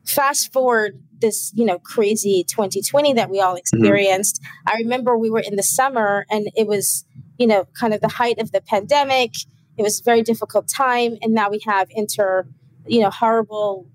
fast 0.05 0.51
forward 0.51 1.01
this, 1.19 1.51
you 1.55 1.65
know, 1.65 1.79
crazy 1.79 2.43
2020 2.43 3.13
that 3.13 3.29
we 3.29 3.39
all 3.39 3.51
mm-hmm. 3.51 3.57
experienced. 3.57 4.41
Mm-hmm. 4.41 4.69
I 4.69 4.77
remember 4.79 5.17
we 5.17 5.29
were 5.29 5.39
in 5.39 5.55
the 5.55 5.63
summer 5.63 6.25
and 6.29 6.48
it 6.55 6.67
was, 6.67 7.05
you 7.38 7.48
know, 7.48 7.67
kind 7.79 7.93
of 7.93 8.01
the 8.01 8.10
height 8.10 8.39
of 8.39 8.51
the 8.51 8.62
pandemic. 8.62 9.33
It 9.77 9.83
was 9.83 10.01
a 10.01 10.03
very 10.03 10.22
difficult 10.22 10.67
time. 10.67 11.17
And 11.22 11.33
now 11.33 11.50
we 11.50 11.62
have 11.65 11.88
inter, 11.91 12.45
you 12.86 13.01
know, 13.01 13.10
horrible 13.10 13.88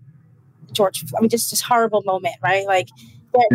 George, 0.73 1.05
I 1.17 1.21
mean, 1.21 1.31
just, 1.31 1.51
just 1.51 1.63
horrible 1.63 2.03
moment, 2.03 2.37
right? 2.43 2.67
Like 2.67 2.89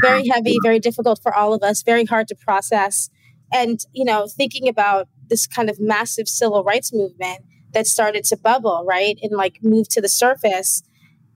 very 0.01 0.27
heavy, 0.27 0.57
very 0.63 0.79
difficult 0.79 1.22
for 1.22 1.33
all 1.33 1.53
of 1.53 1.63
us, 1.63 1.83
very 1.83 2.05
hard 2.05 2.27
to 2.29 2.36
process. 2.36 3.10
And, 3.51 3.79
you 3.91 4.03
know, 4.03 4.27
thinking 4.27 4.67
about 4.67 5.07
this 5.27 5.45
kind 5.45 5.69
of 5.69 5.79
massive 5.79 6.27
civil 6.27 6.63
rights 6.63 6.93
movement 6.93 7.45
that 7.74 7.88
started 7.88 8.24
to 8.25 8.38
bubble, 8.38 8.83
right? 8.88 9.17
And 9.22 9.31
like 9.31 9.60
move 9.62 9.89
to 9.89 10.01
the 10.01 10.10
surface. 10.10 10.83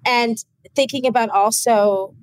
And 0.05 0.37
thinking 0.75 1.05
about 1.05 1.29
also 1.29 2.13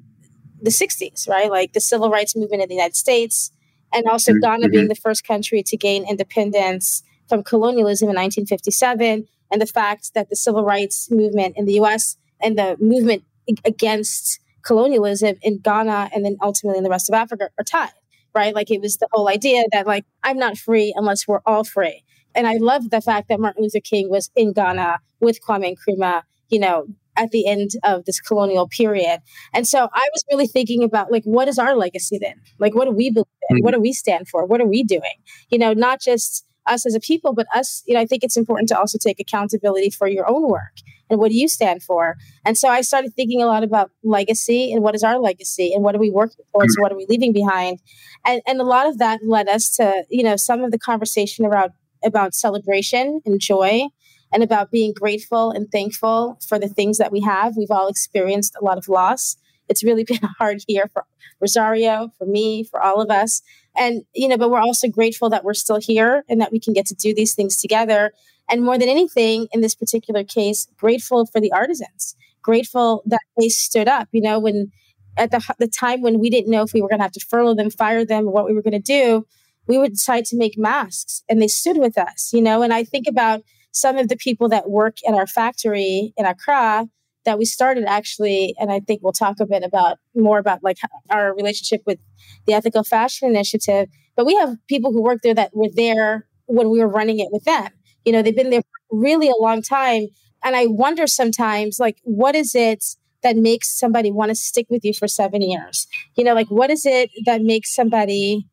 the 0.61 0.71
60s, 0.71 1.29
right? 1.29 1.51
Like 1.51 1.73
the 1.73 1.81
civil 1.81 2.11
rights 2.11 2.37
movement 2.37 2.63
in 2.63 2.69
the 2.69 2.75
United 2.75 2.97
States, 2.97 3.51
and 3.93 4.07
also 4.07 4.33
mm-hmm. 4.33 4.41
Ghana 4.41 4.69
being 4.69 4.85
mm-hmm. 4.85 4.89
the 4.89 4.95
first 4.97 5.27
country 5.27 5.63
to 5.63 5.77
gain 5.77 6.09
independence 6.09 7.03
from 7.29 7.43
colonialism 7.43 8.07
in 8.07 8.17
1957, 8.17 9.27
and 9.51 9.61
the 9.61 9.67
fact 9.67 10.15
that 10.15 10.31
the 10.31 10.37
civil 10.37 10.65
rights 10.65 11.11
movement 11.11 11.57
in 11.57 11.65
the 11.65 11.75
US 11.75 12.17
and 12.41 12.59
the 12.59 12.77
movement 12.81 13.25
against 13.65 14.41
colonialism 14.63 15.37
in 15.43 15.59
Ghana 15.59 16.11
and 16.15 16.25
then 16.25 16.37
ultimately 16.43 16.79
in 16.79 16.85
the 16.85 16.91
rest 16.91 17.09
of 17.09 17.15
Africa 17.15 17.51
are 17.59 17.65
tied, 17.65 17.93
right? 18.35 18.55
Like 18.55 18.71
it 18.71 18.81
was 18.81 18.97
the 18.97 19.09
whole 19.13 19.29
idea 19.29 19.65
that 19.73 19.87
like 19.87 20.05
I'm 20.23 20.39
not 20.39 20.57
free 20.57 20.93
unless 20.97 21.29
we're 21.29 21.41
all 21.47 21.65
free. 21.65 22.03
And 22.35 22.47
I 22.47 22.55
love 22.55 22.91
the 22.91 23.01
fact 23.01 23.29
that 23.29 23.39
Martin 23.39 23.63
Luther 23.63 23.81
King 23.81 24.11
was 24.11 24.31
in 24.35 24.53
Ghana 24.53 24.99
with 25.21 25.41
Kwame 25.47 25.77
Nkrumah, 25.77 26.23
you 26.49 26.59
know, 26.59 26.87
at 27.17 27.31
the 27.31 27.47
end 27.47 27.71
of 27.85 28.05
this 28.05 28.21
colonial 28.21 28.69
period. 28.69 29.21
And 29.53 29.67
so 29.67 29.89
I 29.93 30.09
was 30.13 30.25
really 30.31 30.47
thinking 30.47 30.83
about 30.83 31.11
like 31.11 31.25
what 31.25 31.49
is 31.49 31.59
our 31.59 31.77
legacy 31.77 32.19
then? 32.19 32.41
Like 32.59 32.75
what 32.75 32.87
do 32.87 32.91
we 32.91 33.11
believe 33.11 33.27
in? 33.51 33.57
Mm-hmm. 33.57 33.65
What 33.65 33.75
do 33.75 33.81
we 33.81 33.93
stand 33.93 34.29
for? 34.29 34.45
What 34.45 34.61
are 34.61 34.67
we 34.67 34.83
doing? 34.83 35.03
You 35.51 35.59
know, 35.59 35.73
not 35.73 36.01
just 36.01 36.45
us 36.67 36.87
as 36.87 36.95
a 36.95 37.01
people, 37.01 37.35
but 37.35 37.47
us, 37.55 37.83
you 37.87 37.95
know, 37.95 38.01
I 38.01 38.07
think 38.07 38.25
it's 38.25 38.37
important 38.37 38.69
to 38.71 38.79
also 38.79 38.99
take 38.99 39.21
accountability 39.21 39.91
for 39.91 40.09
your 40.09 40.29
own 40.29 40.49
work 40.49 40.73
and 41.11 41.21
what 41.21 41.31
do 41.31 41.37
you 41.37 41.49
stand 41.49 41.83
for? 41.83 42.17
And 42.45 42.57
so 42.57 42.69
I 42.69 42.81
started 42.81 43.15
thinking 43.15 43.43
a 43.43 43.47
lot 43.47 43.63
about 43.63 43.91
legacy 44.03 44.73
and 44.73 44.83
what 44.83 44.95
is 44.95 45.05
our 45.05 45.19
legacy 45.19 45.73
and 45.75 45.85
what 45.85 45.95
are 45.95 45.99
we 45.99 46.11
working 46.11 46.45
towards 46.53 46.75
and 46.77 46.83
what 46.83 46.93
are 46.93 46.97
we 46.97 47.07
leaving 47.09 47.33
behind? 47.33 47.81
And, 48.25 48.41
and 48.47 48.61
a 48.61 48.65
lot 48.65 48.87
of 48.87 48.99
that 48.99 49.21
led 49.27 49.49
us 49.49 49.71
to, 49.77 50.05
you 50.09 50.23
know, 50.23 50.37
some 50.37 50.63
of 50.63 50.71
the 50.71 50.79
conversation 50.79 51.45
around 51.45 51.73
about 52.03 52.35
celebration 52.35 53.21
and 53.25 53.41
joy 53.41 53.89
and 54.35 54.43
about 54.43 54.73
being 54.73 54.93
grateful 54.93 55.53
and 55.53 55.71
thankful 55.71 56.39
for 56.47 56.59
the 56.59 56.69
things 56.69 56.99
that 56.99 57.13
we 57.13 57.21
have. 57.21 57.57
We've 57.57 57.71
all 57.71 57.87
experienced 57.87 58.57
a 58.61 58.65
lot 58.65 58.77
of 58.77 58.89
loss. 58.89 59.37
It's 59.69 59.85
really 59.85 60.05
been 60.09 60.23
a 60.23 60.35
hard 60.39 60.63
year 60.67 60.91
for 60.93 61.05
Rosario, 61.41 62.11
for 62.19 62.27
me, 62.27 62.65
for 62.65 62.83
all 62.83 63.01
of 63.01 63.11
us. 63.11 63.43
And, 63.77 64.03
you 64.13 64.29
know, 64.29 64.37
but 64.37 64.51
we're 64.51 64.61
also 64.61 64.89
grateful 64.89 65.31
that 65.31 65.45
we're 65.45 65.55
still 65.55 65.79
here 65.81 66.25
and 66.29 66.41
that 66.41 66.53
we 66.53 66.61
can 66.61 66.75
get 66.75 66.87
to 66.87 66.95
do 66.95 67.15
these 67.15 67.35
things 67.35 67.61
together. 67.61 68.13
And 68.51 68.63
more 68.63 68.77
than 68.77 68.89
anything, 68.89 69.47
in 69.53 69.61
this 69.61 69.75
particular 69.75 70.25
case, 70.25 70.67
grateful 70.77 71.27
for 71.27 71.41
the 71.41 71.53
artisans, 71.53 72.17
grateful 72.43 73.03
that 73.07 73.23
they 73.39 73.49
stood 73.49 73.89
up, 73.89 74.09
you 74.13 74.21
know, 74.21 74.39
when 74.39 74.73
at 75.17 75.31
the, 75.31 75.41
the 75.61 75.69
time 75.69 76.03
when 76.03 76.19
we 76.19 76.29
didn't 76.29 76.51
know 76.51 76.63
if 76.63 76.73
we 76.73 76.83
were 76.83 76.89
going 76.89 76.99
to 76.99 77.05
have 77.05 77.13
to 77.13 77.25
furlough 77.25 77.55
them, 77.55 77.71
fire 77.71 78.05
them, 78.05 78.27
what 78.27 78.47
we 78.47 78.53
were 78.53 78.63
going 78.63 78.73
to 78.73 78.81
do, 78.81 79.25
we 79.69 79.79
would 79.79 79.93
decide 79.93 80.25
to 80.27 80.37
make 80.37 80.59
masks 80.59 81.23
and 81.29 81.41
they 81.41 81.47
stood 81.47 81.79
with 81.79 81.97
us, 81.97 82.33
you 82.33 82.43
know. 82.43 82.63
And 82.63 82.75
I 82.75 82.83
think 82.83 83.07
about 83.09 83.43
some 83.75 83.99
of 83.99 84.09
the 84.09 84.17
people 84.17 84.49
that 84.49 84.71
work 84.71 84.97
at 85.07 85.15
our 85.15 85.27
factory 85.27 86.15
in 86.17 86.25
Accra 86.25 86.87
that 87.25 87.39
we 87.39 87.45
started 87.45 87.85
actually, 87.87 88.55
and 88.59 88.71
I 88.71 88.81
think 88.81 89.03
we'll 89.03 89.13
talk 89.13 89.41
a 89.41 89.47
bit 89.47 89.65
about 89.65 89.99
more 90.15 90.39
about 90.39 90.63
like 90.63 90.79
our 91.11 91.35
relationship 91.35 91.83
with 91.85 91.99
the 92.47 92.53
Ethical 92.53 92.85
Fashion 92.85 93.29
Initiative. 93.29 93.89
But 94.17 94.27
we 94.27 94.35
have 94.37 94.57
people 94.69 94.93
who 94.93 95.03
work 95.03 95.21
there 95.23 95.35
that 95.35 95.51
were 95.55 95.71
there 95.75 96.27
when 96.47 96.71
we 96.71 96.79
were 96.79 96.89
running 96.89 97.19
it 97.19 97.29
with 97.33 97.45
them. 97.45 97.69
You 98.05 98.13
know, 98.13 98.23
they've 98.23 98.37
been 98.37 98.51
there 98.51 98.63
really 98.91 99.29
a 99.29 99.41
long 99.41 99.61
time. 99.61 100.07
And 100.45 100.55
I 100.55 100.67
wonder 100.67 101.07
sometimes, 101.07 101.81
like, 101.81 101.99
what 102.05 102.37
is 102.37 102.55
it 102.55 102.85
that 103.23 103.37
makes 103.37 103.77
somebody 103.77 104.13
want 104.13 104.29
to 104.29 104.35
stick 104.35 104.67
with 104.69 104.85
you 104.85 104.93
for 104.93 105.09
seven 105.09 105.43
years? 105.43 105.89
You 106.17 106.23
know, 106.23 106.35
like, 106.35 106.49
what 106.49 106.71
is 106.71 106.85
it 106.85 107.11
that 107.25 107.43
makes 107.43 107.75
somebody 107.75 108.47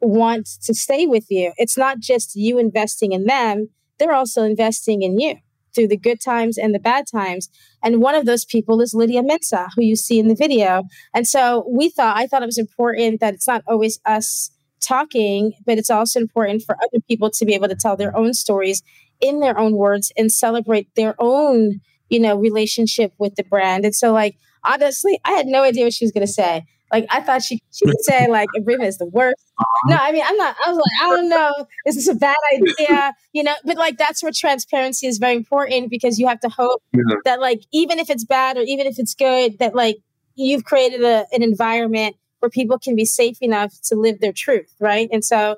want 0.00 0.48
to 0.62 0.74
stay 0.74 1.06
with 1.06 1.26
you? 1.30 1.52
It's 1.58 1.76
not 1.76 2.00
just 2.00 2.34
you 2.34 2.58
investing 2.58 3.12
in 3.12 3.24
them, 3.24 3.68
they're 3.98 4.12
also 4.12 4.42
investing 4.42 5.02
in 5.02 5.18
you 5.18 5.36
through 5.74 5.88
the 5.88 5.96
good 5.96 6.20
times 6.20 6.56
and 6.56 6.74
the 6.74 6.78
bad 6.78 7.04
times. 7.10 7.48
And 7.82 8.00
one 8.00 8.14
of 8.14 8.26
those 8.26 8.44
people 8.44 8.80
is 8.80 8.94
Lydia 8.94 9.22
Mensah, 9.22 9.68
who 9.74 9.82
you 9.82 9.96
see 9.96 10.18
in 10.18 10.28
the 10.28 10.34
video. 10.34 10.84
And 11.12 11.26
so 11.26 11.66
we 11.68 11.90
thought, 11.90 12.16
I 12.16 12.26
thought 12.26 12.42
it 12.42 12.46
was 12.46 12.58
important 12.58 13.20
that 13.20 13.34
it's 13.34 13.48
not 13.48 13.62
always 13.66 13.98
us 14.06 14.50
talking, 14.80 15.52
but 15.66 15.78
it's 15.78 15.90
also 15.90 16.20
important 16.20 16.62
for 16.62 16.76
other 16.76 17.02
people 17.08 17.30
to 17.30 17.44
be 17.44 17.54
able 17.54 17.68
to 17.68 17.74
tell 17.74 17.96
their 17.96 18.16
own 18.16 18.34
stories 18.34 18.82
in 19.20 19.40
their 19.40 19.58
own 19.58 19.74
words 19.74 20.12
and 20.16 20.30
celebrate 20.30 20.94
their 20.94 21.14
own, 21.18 21.80
you 22.08 22.20
know, 22.20 22.36
relationship 22.36 23.12
with 23.18 23.34
the 23.36 23.44
brand. 23.44 23.84
And 23.84 23.94
so, 23.94 24.12
like, 24.12 24.36
honestly, 24.62 25.18
I 25.24 25.32
had 25.32 25.46
no 25.46 25.62
idea 25.62 25.84
what 25.84 25.92
she 25.92 26.04
was 26.04 26.12
going 26.12 26.26
to 26.26 26.32
say. 26.32 26.64
Like, 26.94 27.06
I 27.10 27.22
thought 27.22 27.42
she 27.42 27.60
she 27.72 27.84
would 27.86 28.00
say 28.02 28.28
like 28.28 28.48
Arima 28.56 28.84
is 28.84 28.98
the 28.98 29.06
worst. 29.06 29.44
Uh-huh. 29.58 29.90
No, 29.90 29.96
I 30.00 30.12
mean, 30.12 30.22
I'm 30.24 30.36
not. 30.36 30.54
I 30.64 30.70
was 30.70 30.76
like, 30.76 31.02
I 31.02 31.06
don't 31.08 31.28
know. 31.28 31.52
Is 31.86 31.96
this 31.96 32.06
is 32.06 32.08
a 32.08 32.14
bad 32.14 32.36
idea, 32.54 33.12
you 33.32 33.42
know. 33.42 33.54
But 33.64 33.78
like, 33.78 33.98
that's 33.98 34.22
where 34.22 34.30
transparency 34.30 35.08
is 35.08 35.18
very 35.18 35.34
important 35.34 35.90
because 35.90 36.20
you 36.20 36.28
have 36.28 36.38
to 36.40 36.48
hope 36.48 36.84
yeah. 36.92 37.02
that 37.24 37.40
like, 37.40 37.62
even 37.72 37.98
if 37.98 38.10
it's 38.10 38.22
bad 38.22 38.56
or 38.58 38.60
even 38.60 38.86
if 38.86 39.00
it's 39.00 39.12
good, 39.12 39.58
that 39.58 39.74
like 39.74 39.96
you've 40.36 40.62
created 40.62 41.02
a, 41.02 41.26
an 41.32 41.42
environment 41.42 42.14
where 42.38 42.48
people 42.48 42.78
can 42.78 42.94
be 42.94 43.04
safe 43.04 43.38
enough 43.40 43.74
to 43.86 43.96
live 43.96 44.20
their 44.20 44.32
truth, 44.32 44.72
right? 44.78 45.08
And 45.10 45.24
so 45.24 45.56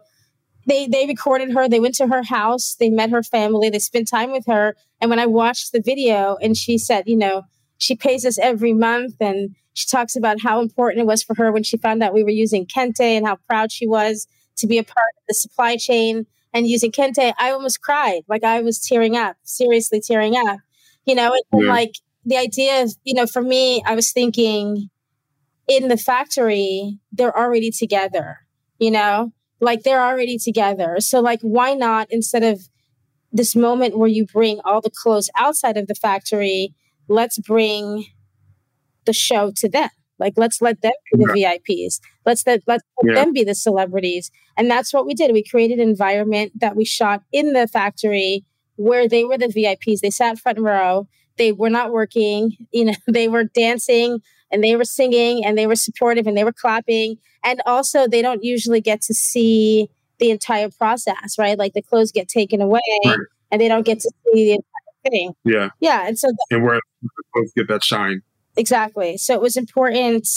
they 0.66 0.86
they 0.86 1.06
recorded 1.06 1.52
her, 1.52 1.68
they 1.68 1.80
went 1.80 1.96
to 1.96 2.06
her 2.06 2.22
house, 2.22 2.76
they 2.80 2.88
met 2.88 3.10
her 3.10 3.22
family, 3.22 3.68
they 3.68 3.78
spent 3.78 4.08
time 4.08 4.32
with 4.32 4.46
her. 4.46 4.74
And 5.02 5.10
when 5.10 5.18
I 5.18 5.26
watched 5.26 5.72
the 5.72 5.82
video 5.82 6.38
and 6.40 6.56
she 6.56 6.78
said, 6.78 7.04
you 7.06 7.18
know, 7.18 7.42
she 7.78 7.96
pays 7.96 8.24
us 8.24 8.38
every 8.38 8.72
month 8.72 9.16
and 9.20 9.54
she 9.74 9.86
talks 9.86 10.16
about 10.16 10.40
how 10.40 10.60
important 10.60 11.02
it 11.02 11.06
was 11.06 11.22
for 11.22 11.34
her 11.36 11.52
when 11.52 11.62
she 11.62 11.76
found 11.76 12.02
out 12.02 12.14
we 12.14 12.24
were 12.24 12.30
using 12.30 12.66
Kente 12.66 13.00
and 13.00 13.26
how 13.26 13.36
proud 13.46 13.70
she 13.70 13.86
was 13.86 14.26
to 14.56 14.66
be 14.66 14.78
a 14.78 14.84
part 14.84 15.12
of 15.18 15.22
the 15.28 15.34
supply 15.34 15.76
chain 15.76 16.26
and 16.54 16.66
using 16.66 16.90
Kente. 16.90 17.34
I 17.38 17.50
almost 17.50 17.82
cried. 17.82 18.22
Like 18.28 18.42
I 18.42 18.62
was 18.62 18.80
tearing 18.80 19.16
up, 19.16 19.36
seriously 19.42 20.00
tearing 20.00 20.34
up. 20.36 20.60
You 21.04 21.14
know, 21.14 21.32
and, 21.32 21.42
yeah. 21.52 21.58
and 21.58 21.68
like 21.68 21.94
the 22.24 22.36
idea 22.36 22.82
of, 22.82 22.94
you 23.04 23.14
know, 23.14 23.26
for 23.26 23.42
me, 23.42 23.82
I 23.86 23.94
was 23.94 24.12
thinking, 24.12 24.90
in 25.68 25.88
the 25.88 25.96
factory, 25.96 26.98
they're 27.12 27.36
already 27.36 27.70
together, 27.70 28.38
you 28.78 28.90
know, 28.90 29.32
like 29.60 29.82
they're 29.82 30.04
already 30.04 30.38
together. 30.38 30.96
So, 31.00 31.20
like, 31.20 31.40
why 31.42 31.74
not 31.74 32.08
instead 32.10 32.42
of 32.42 32.68
this 33.32 33.56
moment 33.56 33.98
where 33.98 34.08
you 34.08 34.26
bring 34.26 34.60
all 34.64 34.80
the 34.80 34.90
clothes 34.90 35.30
outside 35.36 35.76
of 35.76 35.88
the 35.88 35.94
factory, 35.94 36.74
let's 37.08 37.38
bring 37.38 38.06
the 39.04 39.12
show 39.12 39.52
to 39.56 39.68
them. 39.68 39.90
Like, 40.18 40.34
let's 40.36 40.62
let 40.62 40.80
them 40.80 40.92
be 41.12 41.24
the 41.24 41.38
yeah. 41.38 41.56
VIPs. 41.56 42.00
Let's 42.24 42.46
let, 42.46 42.62
let's 42.66 42.82
let 43.02 43.14
yeah. 43.14 43.24
them 43.24 43.32
be 43.32 43.44
the 43.44 43.54
celebrities. 43.54 44.30
And 44.56 44.70
that's 44.70 44.92
what 44.92 45.06
we 45.06 45.14
did. 45.14 45.32
We 45.32 45.44
created 45.44 45.78
an 45.78 45.88
environment 45.88 46.52
that 46.60 46.76
we 46.76 46.84
shot 46.84 47.22
in 47.32 47.52
the 47.52 47.66
factory 47.66 48.44
where 48.76 49.08
they 49.08 49.24
were 49.24 49.38
the 49.38 49.46
VIPs. 49.46 50.00
They 50.00 50.10
sat 50.10 50.38
front 50.38 50.58
row. 50.58 51.06
They 51.36 51.52
were 51.52 51.70
not 51.70 51.92
working. 51.92 52.56
You 52.72 52.86
know, 52.86 52.94
they 53.06 53.28
were 53.28 53.44
dancing 53.44 54.20
and 54.50 54.62
they 54.62 54.76
were 54.76 54.84
singing 54.84 55.44
and 55.44 55.56
they 55.56 55.66
were 55.66 55.76
supportive 55.76 56.26
and 56.26 56.36
they 56.36 56.44
were 56.44 56.52
clapping. 56.52 57.16
And 57.44 57.62
also, 57.64 58.06
they 58.06 58.22
don't 58.22 58.42
usually 58.42 58.80
get 58.80 59.00
to 59.02 59.14
see 59.14 59.88
the 60.18 60.30
entire 60.30 60.68
process, 60.70 61.36
right? 61.38 61.58
Like 61.58 61.74
the 61.74 61.82
clothes 61.82 62.12
get 62.12 62.28
taken 62.28 62.60
away 62.60 62.80
right. 63.04 63.18
and 63.50 63.60
they 63.60 63.68
don't 63.68 63.84
get 63.84 64.00
to 64.00 64.10
see 64.10 64.44
the 64.44 64.52
entire 64.52 65.10
thing. 65.10 65.32
Yeah. 65.44 65.68
Yeah. 65.80 66.06
And 66.06 66.18
so, 66.18 66.28
th- 66.28 66.36
and 66.50 66.64
where 66.64 66.80
clothes 67.32 67.52
get 67.56 67.68
that 67.68 67.84
shine. 67.84 68.22
Exactly. 68.56 69.16
So 69.16 69.34
it 69.34 69.40
was 69.40 69.56
important 69.56 70.28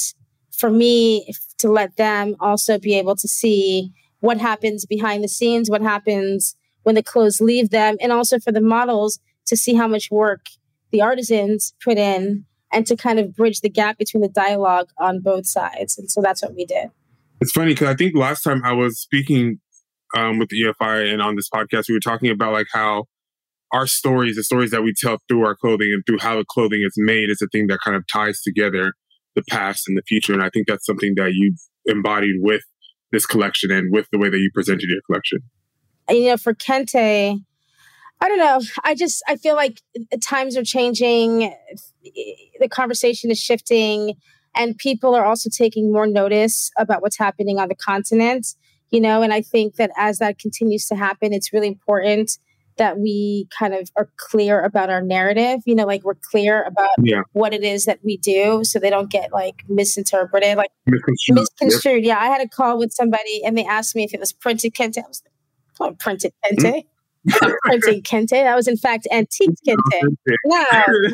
for 0.51 0.69
me 0.69 1.31
to 1.59 1.69
let 1.69 1.95
them 1.95 2.35
also 2.39 2.77
be 2.77 2.95
able 2.97 3.15
to 3.15 3.27
see 3.27 3.93
what 4.19 4.37
happens 4.37 4.85
behind 4.85 5.23
the 5.23 5.27
scenes, 5.27 5.69
what 5.69 5.81
happens 5.81 6.55
when 6.83 6.95
the 6.95 7.03
clothes 7.03 7.39
leave 7.39 7.69
them, 7.69 7.95
and 8.01 8.11
also 8.11 8.39
for 8.39 8.51
the 8.51 8.61
models 8.61 9.19
to 9.47 9.55
see 9.55 9.73
how 9.73 9.87
much 9.87 10.11
work 10.11 10.47
the 10.91 11.01
artisans 11.01 11.73
put 11.83 11.97
in 11.97 12.45
and 12.71 12.85
to 12.87 12.95
kind 12.95 13.19
of 13.19 13.35
bridge 13.35 13.61
the 13.61 13.69
gap 13.69 13.97
between 13.97 14.21
the 14.21 14.29
dialogue 14.29 14.89
on 14.97 15.21
both 15.21 15.47
sides. 15.47 15.97
And 15.97 16.09
so 16.09 16.21
that's 16.21 16.41
what 16.41 16.55
we 16.55 16.65
did. 16.65 16.89
It's 17.41 17.51
funny 17.51 17.71
because 17.73 17.87
I 17.87 17.95
think 17.95 18.15
last 18.15 18.43
time 18.43 18.61
I 18.63 18.73
was 18.73 18.99
speaking 18.99 19.59
um, 20.15 20.39
with 20.39 20.49
the 20.49 20.61
EFI 20.63 21.11
and 21.11 21.21
on 21.21 21.35
this 21.35 21.49
podcast, 21.49 21.85
we 21.87 21.95
were 21.95 21.99
talking 21.99 22.29
about 22.29 22.53
like 22.53 22.67
how 22.73 23.05
our 23.71 23.87
stories, 23.87 24.35
the 24.35 24.43
stories 24.43 24.71
that 24.71 24.83
we 24.83 24.93
tell 24.97 25.17
through 25.27 25.45
our 25.45 25.55
clothing 25.55 25.91
and 25.93 26.03
through 26.05 26.19
how 26.19 26.37
the 26.37 26.45
clothing 26.45 26.81
is 26.85 26.93
made, 26.97 27.29
is 27.29 27.37
the 27.37 27.47
thing 27.51 27.67
that 27.67 27.79
kind 27.83 27.95
of 27.95 28.03
ties 28.11 28.41
together 28.41 28.93
the 29.35 29.43
past 29.49 29.87
and 29.87 29.97
the 29.97 30.03
future. 30.07 30.33
And 30.33 30.43
I 30.43 30.49
think 30.49 30.67
that's 30.67 30.85
something 30.85 31.13
that 31.15 31.33
you 31.33 31.55
embodied 31.85 32.37
with 32.39 32.61
this 33.11 33.25
collection 33.25 33.71
and 33.71 33.91
with 33.91 34.07
the 34.11 34.17
way 34.17 34.29
that 34.29 34.37
you 34.37 34.49
presented 34.53 34.89
your 34.89 35.01
collection. 35.05 35.39
You 36.09 36.29
know, 36.29 36.37
for 36.37 36.53
Kente, 36.53 37.39
I 38.21 38.27
don't 38.27 38.37
know. 38.37 38.61
I 38.83 38.95
just 38.95 39.23
I 39.27 39.35
feel 39.35 39.55
like 39.55 39.81
uh, 40.11 40.17
times 40.23 40.57
are 40.57 40.63
changing. 40.63 41.53
The 42.59 42.67
conversation 42.69 43.31
is 43.31 43.39
shifting, 43.39 44.15
and 44.55 44.77
people 44.77 45.15
are 45.15 45.25
also 45.25 45.49
taking 45.49 45.91
more 45.91 46.07
notice 46.07 46.71
about 46.77 47.01
what's 47.01 47.17
happening 47.17 47.59
on 47.59 47.69
the 47.69 47.75
continent. 47.75 48.47
You 48.89 48.99
know, 48.99 49.21
and 49.21 49.31
I 49.31 49.41
think 49.41 49.75
that 49.75 49.91
as 49.95 50.17
that 50.17 50.39
continues 50.39 50.87
to 50.87 50.95
happen, 50.95 51.31
it's 51.31 51.53
really 51.53 51.67
important 51.67 52.37
that 52.79 52.97
we 52.97 53.47
kind 53.57 53.73
of 53.75 53.89
are 53.95 54.09
clear 54.17 54.61
about 54.61 54.89
our 54.89 55.01
narrative. 55.01 55.59
You 55.65 55.75
know, 55.75 55.85
like 55.85 56.03
we're 56.03 56.15
clear 56.31 56.63
about 56.63 56.89
Yeah. 57.03 57.21
what 57.33 57.53
it 57.53 57.63
is 57.63 57.85
that 57.85 57.99
we 58.03 58.17
do, 58.17 58.63
so 58.63 58.79
they 58.79 58.89
don't 58.89 59.11
get 59.11 59.31
like 59.31 59.63
misinterpreted. 59.69 60.57
Like 60.57 60.71
Misconstrued. 60.87 61.35
misconstrued. 61.39 62.03
Yeah, 62.05 62.17
I 62.19 62.25
had 62.25 62.41
a 62.41 62.47
call 62.49 62.79
with 62.79 62.91
somebody 62.91 63.43
and 63.45 63.55
they 63.57 63.65
asked 63.65 63.95
me 63.95 64.03
if 64.03 64.13
it 64.13 64.19
was 64.19 64.33
printed 64.33 64.73
kente. 64.73 64.97
I 64.97 65.07
was 65.07 65.21
like, 65.23 65.91
oh, 65.91 65.95
printed 65.99 66.33
kente. 66.43 66.83
Mm. 67.29 67.53
printed 67.63 68.03
kente. 68.05 68.29
That 68.29 68.55
was 68.55 68.67
in 68.67 68.77
fact 68.77 69.07
antique 69.11 69.51
kente. 69.67 70.15
No, 70.45 70.65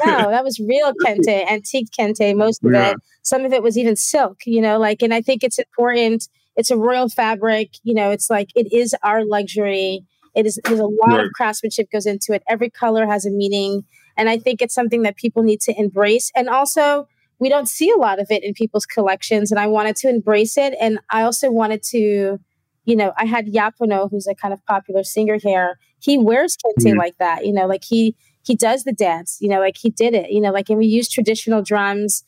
no, 0.06 0.30
that 0.30 0.44
was 0.44 0.60
real 0.60 0.94
kente, 1.06 1.46
antique 1.50 1.88
kente. 1.98 2.36
Most 2.38 2.64
of 2.64 2.72
Yeah. 2.72 2.92
it. 2.92 2.98
Some 3.24 3.44
of 3.44 3.54
it 3.54 3.64
was 3.64 3.78
even 3.78 3.96
silk. 3.96 4.38
You 4.46 4.62
know, 4.62 4.78
like, 4.80 5.02
and 5.02 5.14
I 5.14 5.22
think 5.22 5.44
it's 5.44 5.58
important. 5.60 6.28
It's 6.56 6.72
a 6.72 6.78
royal 6.78 7.10
fabric. 7.10 7.70
You 7.84 7.96
know, 7.96 8.12
it's 8.12 8.30
like 8.30 8.50
it 8.56 8.72
is 8.72 8.96
our 9.04 9.26
luxury. 9.26 10.06
It 10.36 10.46
is. 10.46 10.60
There's 10.64 10.80
a 10.80 10.86
lot 10.86 11.18
Right. 11.18 11.26
of 11.26 11.32
craftsmanship 11.34 11.90
goes 11.92 12.06
into 12.06 12.34
it. 12.34 12.44
Every 12.48 12.70
color 12.70 13.06
has 13.08 13.26
a 13.26 13.32
meaning, 13.32 13.84
and 14.18 14.30
I 14.30 14.38
think 14.38 14.62
it's 14.62 14.74
something 14.76 15.04
that 15.04 15.16
people 15.16 15.44
need 15.44 15.62
to 15.62 15.74
embrace. 15.80 16.32
And 16.36 16.50
also, 16.50 17.08
we 17.40 17.50
don't 17.50 17.68
see 17.68 17.90
a 17.90 17.98
lot 17.98 18.20
of 18.20 18.28
it 18.30 18.44
in 18.44 18.54
people's 18.54 18.86
collections 18.86 19.52
and 19.52 19.60
i 19.60 19.68
wanted 19.68 19.96
to 19.96 20.08
embrace 20.10 20.58
it 20.58 20.74
and 20.80 21.00
i 21.10 21.22
also 21.22 21.52
wanted 21.52 21.84
to 21.84 22.40
you 22.86 22.96
know 22.96 23.12
i 23.18 23.26
had 23.26 23.48
Yaa 23.48 23.72
Pono 23.80 24.10
who's 24.10 24.28
a 24.28 24.34
kind 24.36 24.54
of 24.54 24.66
popular 24.66 25.04
singer 25.04 25.38
here 25.42 25.78
he 26.00 26.18
wears 26.18 26.56
kente 26.56 26.96
like 26.98 27.18
that 27.18 27.46
you 27.46 27.52
know 27.52 27.66
like 27.68 27.84
he 27.84 28.16
he 28.44 28.56
does 28.56 28.84
the 28.86 28.94
dance 28.94 29.38
you 29.42 29.50
know 29.50 29.60
like 29.60 29.76
he 29.78 29.90
did 29.90 30.14
it 30.14 30.32
you 30.32 30.40
know 30.40 30.52
like 30.52 30.70
and 30.70 30.78
we 30.80 30.86
use 30.86 31.10
traditional 31.10 31.62
drums 31.62 32.24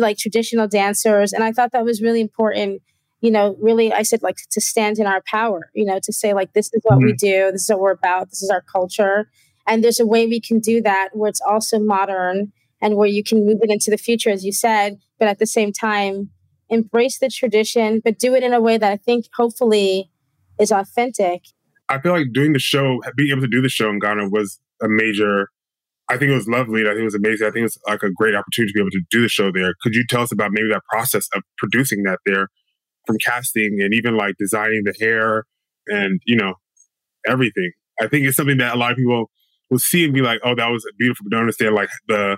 like 0.00 0.18
traditional 0.18 0.66
dancers 0.66 1.32
and 1.32 1.44
i 1.44 1.52
thought 1.52 1.70
that 1.72 1.84
was 1.84 2.02
really 2.02 2.20
important 2.20 2.82
you 3.20 3.30
know 3.30 3.56
really 3.60 3.92
i 3.92 4.02
said 4.02 4.22
like 4.22 4.36
to 4.50 4.60
stand 4.60 4.98
in 4.98 5.06
our 5.06 5.22
power 5.26 5.70
you 5.74 5.84
know 5.84 5.98
to 6.02 6.12
say 6.12 6.34
like 6.34 6.52
this 6.52 6.70
is 6.72 6.80
what 6.84 6.98
we 6.98 7.12
mm-hmm. 7.12 7.16
do 7.16 7.52
this 7.52 7.62
is 7.62 7.70
what 7.70 7.80
we're 7.80 7.90
about 7.90 8.30
this 8.30 8.42
is 8.42 8.50
our 8.50 8.62
culture 8.62 9.28
and 9.68 9.84
there's 9.84 10.00
a 10.00 10.06
way 10.06 10.26
we 10.26 10.40
can 10.40 10.58
do 10.60 10.80
that 10.82 11.10
where 11.12 11.28
it's 11.28 11.42
also 11.42 11.78
modern 11.78 12.52
and 12.80 12.96
where 12.96 13.08
you 13.08 13.22
can 13.22 13.44
move 13.44 13.58
it 13.62 13.70
into 13.70 13.90
the 13.90 13.98
future, 13.98 14.30
as 14.30 14.44
you 14.44 14.52
said, 14.52 14.98
but 15.18 15.28
at 15.28 15.38
the 15.38 15.46
same 15.46 15.72
time, 15.72 16.30
embrace 16.70 17.18
the 17.18 17.28
tradition, 17.28 18.00
but 18.04 18.18
do 18.18 18.34
it 18.34 18.42
in 18.42 18.52
a 18.52 18.60
way 18.60 18.78
that 18.78 18.92
I 18.92 18.96
think 18.96 19.26
hopefully 19.36 20.10
is 20.58 20.70
authentic. 20.70 21.42
I 21.88 22.00
feel 22.00 22.12
like 22.12 22.32
doing 22.32 22.52
the 22.52 22.58
show, 22.58 23.00
being 23.16 23.30
able 23.30 23.42
to 23.42 23.48
do 23.48 23.62
the 23.62 23.68
show 23.68 23.88
in 23.90 23.98
Ghana 23.98 24.28
was 24.30 24.58
a 24.82 24.88
major. 24.88 25.48
I 26.10 26.16
think 26.16 26.30
it 26.30 26.34
was 26.34 26.48
lovely. 26.48 26.82
I 26.82 26.90
think 26.90 27.00
it 27.00 27.04
was 27.04 27.14
amazing. 27.14 27.46
I 27.46 27.50
think 27.50 27.60
it 27.60 27.62
was 27.64 27.78
like 27.86 28.02
a 28.02 28.10
great 28.10 28.34
opportunity 28.34 28.72
to 28.72 28.74
be 28.74 28.80
able 28.80 28.90
to 28.90 29.02
do 29.10 29.22
the 29.22 29.28
show 29.28 29.50
there. 29.52 29.74
Could 29.82 29.94
you 29.94 30.04
tell 30.08 30.22
us 30.22 30.32
about 30.32 30.52
maybe 30.52 30.68
that 30.68 30.82
process 30.90 31.28
of 31.34 31.42
producing 31.58 32.02
that 32.04 32.18
there, 32.24 32.48
from 33.08 33.16
casting 33.24 33.78
and 33.80 33.92
even 33.92 34.16
like 34.16 34.36
designing 34.38 34.82
the 34.84 34.94
hair 35.00 35.44
and 35.88 36.20
you 36.24 36.36
know 36.36 36.54
everything? 37.26 37.72
I 38.00 38.06
think 38.06 38.26
it's 38.26 38.36
something 38.36 38.58
that 38.58 38.76
a 38.76 38.78
lot 38.78 38.92
of 38.92 38.96
people 38.98 39.30
will 39.70 39.78
see 39.78 40.04
and 40.04 40.14
be 40.14 40.22
like, 40.22 40.40
"Oh, 40.44 40.54
that 40.54 40.68
was 40.68 40.86
beautiful," 40.98 41.24
but 41.24 41.32
don't 41.32 41.40
understand 41.40 41.74
like 41.74 41.88
the 42.06 42.36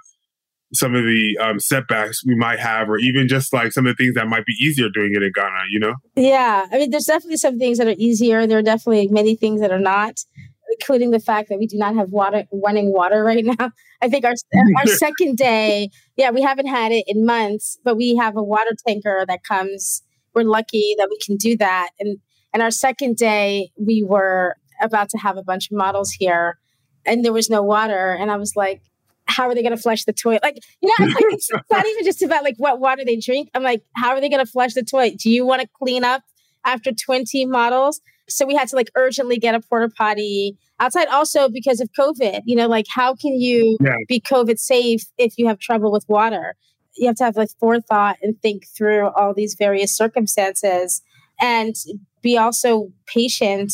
some 0.73 0.95
of 0.95 1.03
the 1.03 1.37
um, 1.41 1.59
setbacks 1.59 2.25
we 2.25 2.37
might 2.37 2.61
have, 2.61 2.89
or 2.89 2.99
even 2.99 3.29
just 3.29 3.53
like 3.53 3.73
some 3.73 3.87
of 3.87 3.97
the 3.97 4.03
things 4.03 4.15
that 4.15 4.29
might 4.29 4.45
be 4.47 4.55
easier 4.61 4.89
doing 4.89 5.11
it 5.15 5.23
in 5.23 5.33
Ghana. 5.35 5.65
You 5.71 5.81
know? 5.81 5.95
Yeah, 6.17 6.67
I 6.71 6.79
mean, 6.79 6.91
there's 6.91 7.05
definitely 7.05 7.39
some 7.39 7.59
things 7.59 7.79
that 7.79 7.89
are 7.89 7.97
easier. 7.99 8.47
There 8.47 8.59
are 8.59 8.63
definitely 8.63 9.09
many 9.09 9.37
things 9.37 9.61
that 9.61 9.73
are 9.73 9.81
not, 9.81 10.15
including 10.73 11.11
the 11.11 11.21
fact 11.21 11.49
that 11.49 11.59
we 11.59 11.67
do 11.67 11.77
not 11.77 11.95
have 11.97 12.11
water, 12.11 12.45
running 12.53 12.93
water 12.93 13.25
right 13.31 13.45
now. 13.45 13.71
I 14.01 14.09
think 14.09 14.25
our 14.25 14.35
our 14.79 14.87
second 14.99 15.37
day, 15.37 15.91
yeah, 16.17 16.31
we 16.31 16.43
haven't 16.43 16.67
had 16.67 16.93
it 16.93 17.05
in 17.07 17.27
months, 17.27 17.79
but 17.85 17.97
we 17.97 18.17
have 18.17 18.37
a 18.37 18.43
water 18.43 18.71
tanker 18.87 19.25
that 19.27 19.43
comes. 19.45 20.03
We're 20.35 20.43
lucky 20.45 20.95
that 20.99 21.09
we 21.11 21.19
can 21.25 21.37
do 21.37 21.57
that, 21.59 21.91
and 21.99 22.19
and 22.53 22.63
our 22.63 22.71
second 22.71 23.17
day, 23.17 23.71
we 23.79 24.05
were 24.07 24.57
about 24.83 25.09
to 25.11 25.19
have 25.19 25.37
a 25.37 25.43
bunch 25.43 25.71
of 25.71 25.77
models 25.77 26.11
here, 26.13 26.59
and 27.07 27.25
there 27.25 27.33
was 27.33 27.51
no 27.51 27.63
water, 27.63 28.13
and 28.13 28.31
I 28.31 28.37
was 28.37 28.55
like. 28.57 28.83
How 29.27 29.45
are 29.49 29.55
they 29.55 29.63
going 29.63 29.77
to 29.77 29.81
flush 29.81 30.05
the 30.07 30.13
toilet? 30.13 30.43
Like, 30.43 30.59
you 30.81 30.89
know, 30.89 30.95
it's, 31.07 31.15
like, 31.15 31.25
it's 31.29 31.51
not 31.71 31.87
even 31.87 32.05
just 32.05 32.21
about 32.21 32.43
like 32.43 32.57
what 32.57 32.81
water 32.81 33.05
they 33.05 33.15
drink. 33.15 33.49
I'm 33.55 33.63
like, 33.63 33.81
how 33.95 34.09
are 34.11 34.21
they 34.21 34.29
going 34.29 34.45
to 34.45 34.51
flush 34.51 34.75
the 34.75 34.83
toilet? 34.83 35.19
Do 35.19 35.31
you 35.31 35.47
want 35.47 35.63
to 35.63 35.69
clean 35.81 36.03
up 36.03 36.23
after 36.65 36.91
20 36.91 37.47
models? 37.47 38.01
So 38.29 38.45
we 38.45 38.57
had 38.57 38.67
to 38.69 38.77
like 38.77 38.91
urgently 38.97 39.39
get 39.39 39.55
a 39.55 39.61
porta 39.61 39.89
potty 39.97 40.59
outside 40.81 41.07
also 41.07 41.49
because 41.49 41.81
of 41.81 41.89
COVID. 41.97 42.41
You 42.45 42.57
know, 42.57 42.67
like 42.67 42.87
how 42.93 43.15
can 43.15 43.35
you 43.41 43.77
Yeah. 43.81 43.95
be 44.09 44.21
COVID 44.21 44.59
safe 44.59 45.03
if 45.17 45.35
you 45.39 45.47
have 45.47 45.61
trouble 45.61 45.93
with 45.93 46.05
water? 46.09 46.57
You 46.97 47.07
have 47.07 47.17
to 47.17 47.25
have 47.25 47.37
like 47.37 47.51
forethought 47.59 48.17
and 48.23 48.41
think 48.43 48.65
through 48.77 49.09
all 49.09 49.35
these 49.35 49.55
various 49.59 49.97
circumstances 49.97 51.03
and 51.41 51.75
be 52.23 52.37
also 52.37 52.93
patient, 53.07 53.73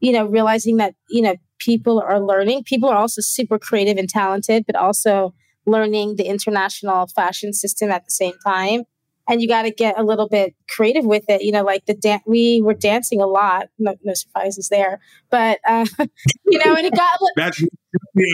you 0.00 0.12
know, 0.12 0.26
realizing 0.26 0.76
that, 0.76 0.94
you 1.10 1.22
know, 1.22 1.34
people 1.58 2.00
are 2.00 2.20
learning. 2.20 2.64
People 2.64 2.88
are 2.88 2.96
also 2.96 3.20
super 3.20 3.58
creative 3.58 3.96
and 3.96 4.08
talented, 4.08 4.64
but 4.66 4.76
also 4.76 5.34
learning 5.66 6.16
the 6.16 6.24
international 6.24 7.06
fashion 7.08 7.52
system 7.52 7.90
at 7.90 8.04
the 8.04 8.10
same 8.10 8.34
time. 8.46 8.82
And 9.28 9.42
you 9.42 9.48
got 9.48 9.62
to 9.62 9.70
get 9.70 9.98
a 9.98 10.02
little 10.02 10.28
bit 10.28 10.54
creative 10.70 11.04
with 11.04 11.24
it. 11.28 11.42
You 11.42 11.52
know, 11.52 11.62
like 11.62 11.84
the 11.84 11.94
dan- 11.94 12.22
we 12.26 12.62
were 12.62 12.72
dancing 12.72 13.20
a 13.20 13.26
lot. 13.26 13.66
No, 13.78 13.94
no 14.02 14.14
surprises 14.14 14.68
there, 14.70 15.00
but 15.30 15.58
uh, 15.68 15.84
you 16.46 16.58
know, 16.64 16.74
and 16.74 16.86
it 16.86 16.94
got 16.94 17.18
That's 17.36 17.62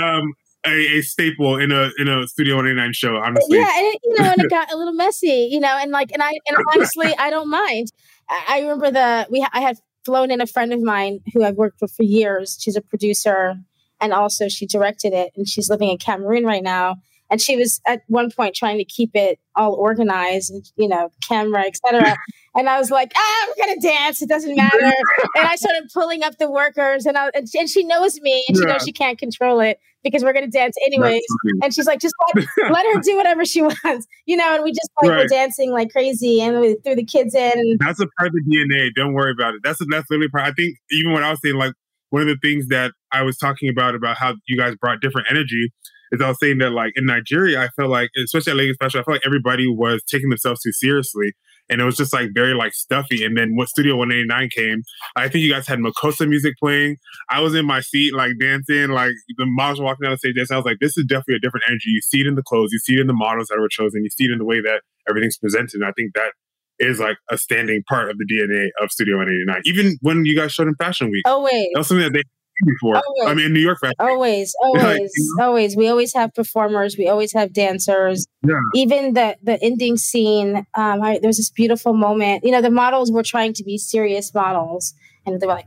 um, 0.02 0.34
a, 0.66 0.98
a 0.98 1.02
staple 1.02 1.58
in 1.58 1.72
a 1.72 1.90
in 1.98 2.08
a 2.08 2.26
Studio 2.26 2.56
189 2.56 2.92
show. 2.92 3.16
Honestly, 3.16 3.58
yeah, 3.58 3.70
and 3.76 3.86
it, 3.86 4.00
you 4.02 4.14
know, 4.18 4.30
and 4.30 4.42
it 4.42 4.50
got 4.50 4.72
a 4.72 4.76
little 4.76 4.92
messy, 4.92 5.48
you 5.50 5.60
know, 5.60 5.76
and 5.80 5.90
like, 5.90 6.12
and 6.12 6.22
I, 6.22 6.32
and 6.48 6.56
honestly, 6.74 7.14
I 7.18 7.30
don't 7.30 7.50
mind. 7.50 7.88
I, 8.28 8.44
I 8.48 8.60
remember 8.60 8.90
the 8.90 9.26
we, 9.30 9.46
I 9.52 9.60
had 9.60 9.78
flown 10.04 10.30
in 10.30 10.40
a 10.40 10.46
friend 10.46 10.72
of 10.72 10.82
mine 10.82 11.20
who 11.32 11.44
I've 11.44 11.56
worked 11.56 11.80
with 11.80 11.92
for 11.92 12.02
years. 12.02 12.58
She's 12.60 12.76
a 12.76 12.82
producer, 12.82 13.56
and 14.00 14.12
also 14.12 14.48
she 14.48 14.66
directed 14.66 15.12
it, 15.12 15.32
and 15.36 15.48
she's 15.48 15.68
living 15.68 15.90
in 15.90 15.98
Cameroon 15.98 16.44
right 16.44 16.62
now. 16.62 16.96
And 17.30 17.40
she 17.40 17.56
was 17.56 17.80
at 17.86 18.02
one 18.08 18.30
point 18.30 18.54
trying 18.54 18.78
to 18.78 18.84
keep 18.84 19.10
it 19.14 19.38
all 19.56 19.74
organized, 19.74 20.50
and 20.50 20.64
you 20.76 20.88
know, 20.88 21.10
camera, 21.26 21.64
etc. 21.66 22.16
and 22.54 22.68
I 22.68 22.78
was 22.78 22.90
like, 22.90 23.12
ah, 23.16 23.46
we're 23.48 23.66
gonna 23.66 23.80
dance. 23.80 24.22
It 24.22 24.28
doesn't 24.28 24.54
matter. 24.54 24.92
and 25.36 25.46
I 25.46 25.56
started 25.56 25.90
pulling 25.92 26.22
up 26.22 26.38
the 26.38 26.50
workers, 26.50 27.06
and 27.06 27.16
I, 27.16 27.30
and 27.34 27.48
she, 27.48 27.58
and 27.58 27.68
she 27.68 27.84
knows 27.84 28.20
me, 28.20 28.44
and 28.48 28.56
she 28.56 28.62
Yeah. 28.64 28.72
knows 28.72 28.82
she 28.84 28.92
can't 28.92 29.18
control 29.18 29.60
it 29.60 29.78
because 30.02 30.22
we're 30.22 30.34
gonna 30.34 30.48
dance 30.48 30.76
anyways. 30.84 31.22
And 31.62 31.74
she's 31.74 31.86
like, 31.86 31.98
just 32.00 32.14
let, 32.34 32.46
let 32.70 32.86
her 32.94 33.00
do 33.00 33.16
whatever 33.16 33.44
she 33.44 33.62
wants, 33.62 34.06
you 34.26 34.36
know. 34.36 34.54
And 34.54 34.62
we 34.62 34.70
just 34.70 34.90
like 35.02 35.10
were 35.10 35.26
dancing 35.26 35.72
like 35.72 35.90
crazy, 35.90 36.40
and 36.42 36.60
we 36.60 36.76
threw 36.84 36.94
the 36.94 37.04
kids 37.04 37.34
in. 37.34 37.52
And 37.54 37.78
That's 37.78 38.00
a 38.00 38.06
part 38.18 38.28
of 38.28 38.34
the 38.34 38.42
DNA. 38.54 38.90
Don't 38.94 39.14
worry 39.14 39.32
about 39.32 39.54
it. 39.54 39.60
That's 39.64 39.80
a, 39.80 39.84
that's 39.86 40.08
literally 40.10 40.28
part. 40.28 40.44
I 40.44 40.52
think 40.52 40.76
even 40.90 41.12
when 41.12 41.22
I 41.22 41.30
was 41.30 41.40
saying 41.42 41.56
like 41.56 41.72
one 42.10 42.22
of 42.22 42.28
the 42.28 42.36
things 42.40 42.68
that 42.68 42.92
I 43.14 43.22
was 43.22 43.38
talking 43.38 43.68
about 43.68 43.94
about 43.94 44.16
how 44.16 44.34
you 44.46 44.58
guys 44.58 44.74
brought 44.74 45.00
different 45.00 45.28
energy 45.30 45.72
is 46.12 46.20
I 46.20 46.28
was 46.28 46.38
saying 46.40 46.58
that 46.58 46.70
like 46.70 46.92
in 46.96 47.06
Nigeria, 47.06 47.62
I 47.62 47.68
felt 47.68 47.90
like 47.90 48.10
especially 48.22 48.52
at 48.52 48.56
Lagos 48.56 48.76
Fashion, 48.80 49.00
I 49.00 49.02
felt 49.04 49.16
like 49.16 49.26
everybody 49.26 49.66
was 49.66 50.02
taking 50.04 50.28
themselves 50.30 50.60
too 50.62 50.72
seriously. 50.72 51.32
And 51.70 51.80
it 51.80 51.84
was 51.84 51.96
just 51.96 52.12
like 52.12 52.30
very 52.34 52.52
like 52.52 52.74
stuffy. 52.74 53.24
And 53.24 53.38
then 53.38 53.56
when 53.56 53.66
Studio 53.66 53.96
189 53.96 54.50
came, 54.50 54.82
I 55.16 55.28
think 55.28 55.44
you 55.44 55.52
guys 55.52 55.66
had 55.66 55.78
Makossa 55.78 56.28
music 56.28 56.54
playing. 56.60 56.98
I 57.30 57.40
was 57.40 57.54
in 57.54 57.64
my 57.64 57.80
seat 57.80 58.14
like 58.14 58.32
dancing, 58.38 58.88
like 58.88 59.12
the 59.38 59.46
models 59.46 59.80
were 59.80 59.86
walking 59.86 60.04
down 60.04 60.12
the 60.12 60.18
stage 60.18 60.36
dancing. 60.36 60.54
I 60.54 60.58
was 60.58 60.66
like, 60.66 60.76
this 60.80 60.98
is 60.98 61.06
definitely 61.06 61.36
a 61.36 61.40
different 61.40 61.64
energy. 61.66 61.84
You 61.86 62.02
see 62.02 62.20
it 62.20 62.26
in 62.26 62.34
the 62.34 62.42
clothes, 62.42 62.70
you 62.72 62.78
see 62.80 62.94
it 62.94 63.00
in 63.00 63.06
the 63.06 63.14
models 63.14 63.48
that 63.48 63.58
were 63.58 63.68
chosen, 63.68 64.04
you 64.04 64.10
see 64.10 64.24
it 64.24 64.30
in 64.30 64.38
the 64.38 64.44
way 64.44 64.60
that 64.60 64.82
everything's 65.08 65.38
presented. 65.38 65.74
And 65.74 65.86
I 65.86 65.92
think 65.96 66.12
that 66.14 66.32
is 66.78 67.00
like 67.00 67.16
a 67.30 67.38
standing 67.38 67.82
part 67.88 68.10
of 68.10 68.18
the 68.18 68.26
DNA 68.26 68.68
of 68.82 68.90
Studio 68.90 69.16
189. 69.16 69.62
Even 69.64 69.96
when 70.02 70.26
you 70.26 70.36
guys 70.36 70.52
showed 70.52 70.68
in 70.68 70.74
Fashion 70.74 71.10
Week, 71.10 71.22
oh, 71.26 71.36
always, 71.36 71.68
that 71.72 71.78
was 71.78 71.88
something 71.88 72.04
that 72.04 72.12
they 72.12 72.24
before. 72.66 72.96
Always. 72.96 73.28
I 73.30 73.34
mean, 73.34 73.52
New 73.52 73.60
York 73.60 73.78
Fashion. 73.80 73.94
Week. 73.98 74.08
always, 74.10 74.54
Like, 74.62 74.84
always, 74.84 75.12
you 75.16 75.38
always. 75.40 75.76
We 75.76 75.88
always 75.88 76.14
have 76.14 76.34
performers. 76.34 76.96
We 76.96 77.08
always 77.08 77.32
have 77.32 77.52
dancers. 77.52 78.26
Yeah. 78.46 78.54
Even 78.74 79.14
the 79.14 79.36
the 79.42 79.62
ending 79.62 79.96
scene. 79.96 80.66
Um, 80.74 81.02
I, 81.02 81.18
there 81.20 81.28
was 81.28 81.36
this 81.38 81.50
beautiful 81.50 81.92
moment. 81.94 82.44
You 82.44 82.52
know, 82.52 82.60
the 82.62 82.70
models 82.70 83.10
were 83.12 83.22
trying 83.22 83.52
to 83.54 83.64
be 83.64 83.78
serious 83.78 84.32
models, 84.34 84.94
and 85.26 85.40
they 85.40 85.46
were 85.46 85.54
like, 85.54 85.66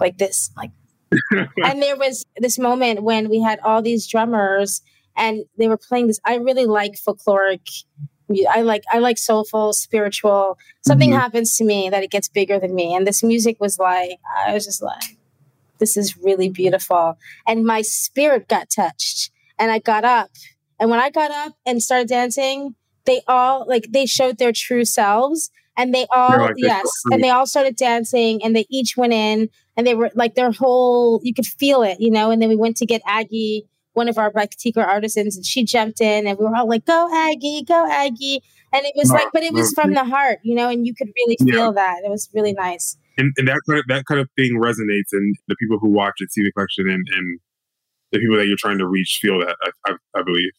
like 0.00 0.18
this, 0.18 0.50
like. 0.56 0.70
and 1.30 1.80
there 1.82 1.96
was 1.96 2.24
this 2.36 2.58
moment 2.58 3.02
when 3.02 3.30
we 3.30 3.40
had 3.40 3.58
all 3.64 3.80
these 3.80 4.06
drummers, 4.06 4.82
and 5.16 5.44
they 5.56 5.66
were 5.68 5.78
playing 5.78 6.08
this. 6.08 6.20
I 6.24 6.34
really 6.36 6.66
like 6.66 6.94
folkloric. 6.96 7.66
I 8.50 8.60
like 8.60 8.82
I 8.92 8.98
like 8.98 9.16
soulful, 9.16 9.72
spiritual. 9.72 10.58
Something 10.86 11.10
Mhm. 11.12 11.18
happens 11.18 11.56
to 11.56 11.64
me 11.64 11.88
that 11.88 12.02
it 12.02 12.10
gets 12.10 12.28
bigger 12.28 12.58
than 12.58 12.74
me, 12.74 12.94
and 12.94 13.06
this 13.06 13.22
music 13.22 13.56
was 13.58 13.78
like 13.78 14.18
I 14.46 14.52
was 14.52 14.66
just 14.66 14.82
like, 14.82 15.16
this 15.78 15.96
is 15.96 16.16
really 16.16 16.48
beautiful, 16.48 17.18
and 17.46 17.64
my 17.64 17.82
spirit 17.82 18.48
got 18.48 18.70
touched, 18.70 19.30
and 19.58 19.70
I 19.70 19.78
got 19.78 20.04
up, 20.04 20.30
and 20.80 20.90
when 20.90 21.00
I 21.00 21.10
got 21.10 21.30
up 21.30 21.54
and 21.66 21.82
started 21.82 22.08
dancing, 22.08 22.74
they 23.08 23.22
all 23.26 23.64
like 23.66 23.86
they 23.90 24.06
showed 24.06 24.38
their 24.38 24.52
true 24.52 24.84
selves 24.84 25.50
and 25.76 25.94
they 25.94 26.06
all 26.10 26.38
like 26.38 26.54
yes 26.56 26.86
and 27.10 27.24
they 27.24 27.30
all 27.30 27.46
started 27.46 27.74
dancing 27.74 28.42
and 28.44 28.54
they 28.54 28.66
each 28.68 28.96
went 28.96 29.12
in 29.12 29.48
and 29.76 29.86
they 29.86 29.94
were 29.94 30.10
like 30.14 30.34
their 30.34 30.52
whole 30.52 31.20
you 31.22 31.32
could 31.32 31.46
feel 31.46 31.82
it 31.82 31.96
you 32.00 32.10
know? 32.10 32.30
And 32.30 32.42
then 32.42 32.48
we 32.48 32.56
went 32.56 32.76
to 32.76 32.86
get 32.86 33.00
aggie 33.06 33.66
one 33.94 34.08
of 34.08 34.18
our 34.18 34.30
batik 34.30 34.76
artisans 34.76 35.36
and 35.36 35.46
she 35.46 35.64
jumped 35.64 36.00
in 36.00 36.26
and 36.26 36.38
we 36.38 36.44
were 36.44 36.54
all 36.54 36.68
like 36.68 36.84
go 36.84 37.08
aggie 37.12 37.64
go 37.66 37.88
aggie. 37.90 38.42
And 38.70 38.84
it 38.84 38.92
was 38.94 39.08
no, 39.08 39.14
like 39.14 39.28
but 39.32 39.42
it 39.42 39.54
was 39.54 39.74
no, 39.74 39.82
from 39.82 39.94
the 39.94 40.04
heart 40.04 40.40
you 40.42 40.54
know? 40.54 40.68
And 40.68 40.86
you 40.86 40.94
could 40.94 41.08
really 41.16 41.38
feel 41.40 41.68
yeah. 41.68 41.82
that. 41.82 42.02
It 42.04 42.10
was 42.10 42.28
really 42.34 42.52
nice 42.52 42.96
and, 43.18 43.34
and 43.36 43.48
that 43.48 43.60
kind 43.68 43.78
of 43.78 43.84
that 43.88 44.04
kind 44.06 44.20
of 44.20 44.28
thing 44.36 44.58
resonates 44.58 45.12
and 45.12 45.36
the 45.48 45.56
people 45.60 45.78
who 45.78 45.90
watch 45.90 46.14
it 46.18 46.32
see 46.32 46.42
the 46.42 46.52
collection 46.52 46.88
and, 46.88 47.06
and 47.14 47.40
the 48.12 48.18
people 48.18 48.36
that 48.36 48.46
you're 48.46 48.56
trying 48.56 48.78
to 48.78 48.86
reach 48.86 49.18
feel 49.20 49.38
that 49.40 49.56
I, 49.62 49.92
I, 49.92 50.20
I 50.20 50.22
believe 50.22 50.52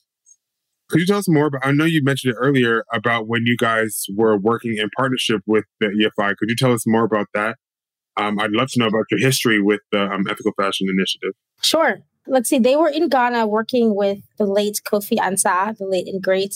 could 0.89 1.01
you 1.01 1.05
tell 1.05 1.19
us 1.19 1.29
more 1.29 1.45
about? 1.45 1.61
I 1.63 1.71
know 1.71 1.85
you 1.85 2.03
mentioned 2.03 2.33
it 2.33 2.37
earlier 2.39 2.83
about 2.91 3.27
when 3.27 3.45
you 3.45 3.55
guys 3.55 4.05
were 4.15 4.37
working 4.37 4.77
in 4.77 4.89
partnership 4.97 5.41
with 5.45 5.65
the 5.79 5.87
EFI. 5.87 6.35
Could 6.35 6.49
you 6.49 6.55
tell 6.55 6.73
us 6.73 6.85
more 6.87 7.03
about 7.03 7.27
that? 7.35 7.57
Um, 8.17 8.39
I'd 8.39 8.51
love 8.51 8.69
to 8.71 8.79
know 8.79 8.87
about 8.87 9.05
your 9.11 9.19
history 9.19 9.61
with 9.61 9.81
the 9.91 10.01
um, 10.01 10.25
Ethical 10.29 10.51
Fashion 10.59 10.87
Initiative. 10.89 11.33
Sure. 11.61 11.99
Let's 12.27 12.49
see. 12.49 12.59
They 12.59 12.75
were 12.75 12.89
in 12.89 13.07
Ghana 13.07 13.47
working 13.47 13.95
with 13.95 14.19
the 14.37 14.45
late 14.45 14.81
Kofi 14.83 15.17
Ansah, 15.17 15.77
the 15.77 15.85
late 15.85 16.07
and 16.07 16.21
great 16.21 16.55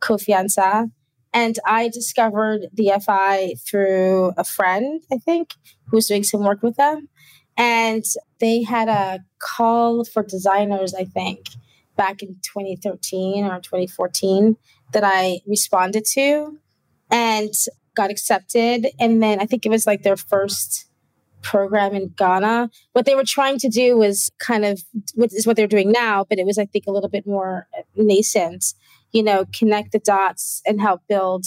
Kofi 0.00 0.28
Ansah. 0.28 0.90
And 1.32 1.58
I 1.64 1.88
discovered 1.88 2.66
the 2.72 2.92
FI 3.04 3.54
through 3.64 4.32
a 4.36 4.44
friend, 4.44 5.02
I 5.12 5.18
think, 5.18 5.54
who 5.86 5.96
was 5.96 6.06
doing 6.06 6.24
some 6.24 6.44
work 6.44 6.62
with 6.62 6.76
them. 6.76 7.08
And 7.56 8.04
they 8.40 8.62
had 8.62 8.88
a 8.88 9.20
call 9.38 10.04
for 10.04 10.22
designers, 10.22 10.94
I 10.94 11.04
think 11.04 11.46
back 11.96 12.22
in 12.22 12.36
2013 12.42 13.44
or 13.44 13.60
2014 13.60 14.56
that 14.92 15.04
I 15.04 15.40
responded 15.46 16.06
to 16.12 16.58
and 17.10 17.52
got 17.94 18.10
accepted. 18.10 18.86
And 18.98 19.22
then 19.22 19.38
I 19.38 19.44
think 19.44 19.66
it 19.66 19.68
was 19.68 19.86
like 19.86 20.02
their 20.02 20.16
first 20.16 20.86
program 21.42 21.94
in 21.94 22.08
Ghana. 22.16 22.70
What 22.92 23.04
they 23.04 23.14
were 23.14 23.24
trying 23.24 23.58
to 23.58 23.68
do 23.68 23.98
was 23.98 24.30
kind 24.38 24.64
of 24.64 24.82
what 25.14 25.30
is 25.32 25.46
what 25.46 25.56
they're 25.56 25.66
doing 25.66 25.92
now, 25.92 26.24
but 26.24 26.38
it 26.38 26.46
was, 26.46 26.58
I 26.58 26.64
think, 26.64 26.86
a 26.86 26.90
little 26.90 27.10
bit 27.10 27.26
more 27.26 27.66
nascent, 27.94 28.72
you 29.12 29.22
know, 29.22 29.44
connect 29.56 29.92
the 29.92 29.98
dots 29.98 30.62
and 30.66 30.80
help 30.80 31.02
build 31.08 31.44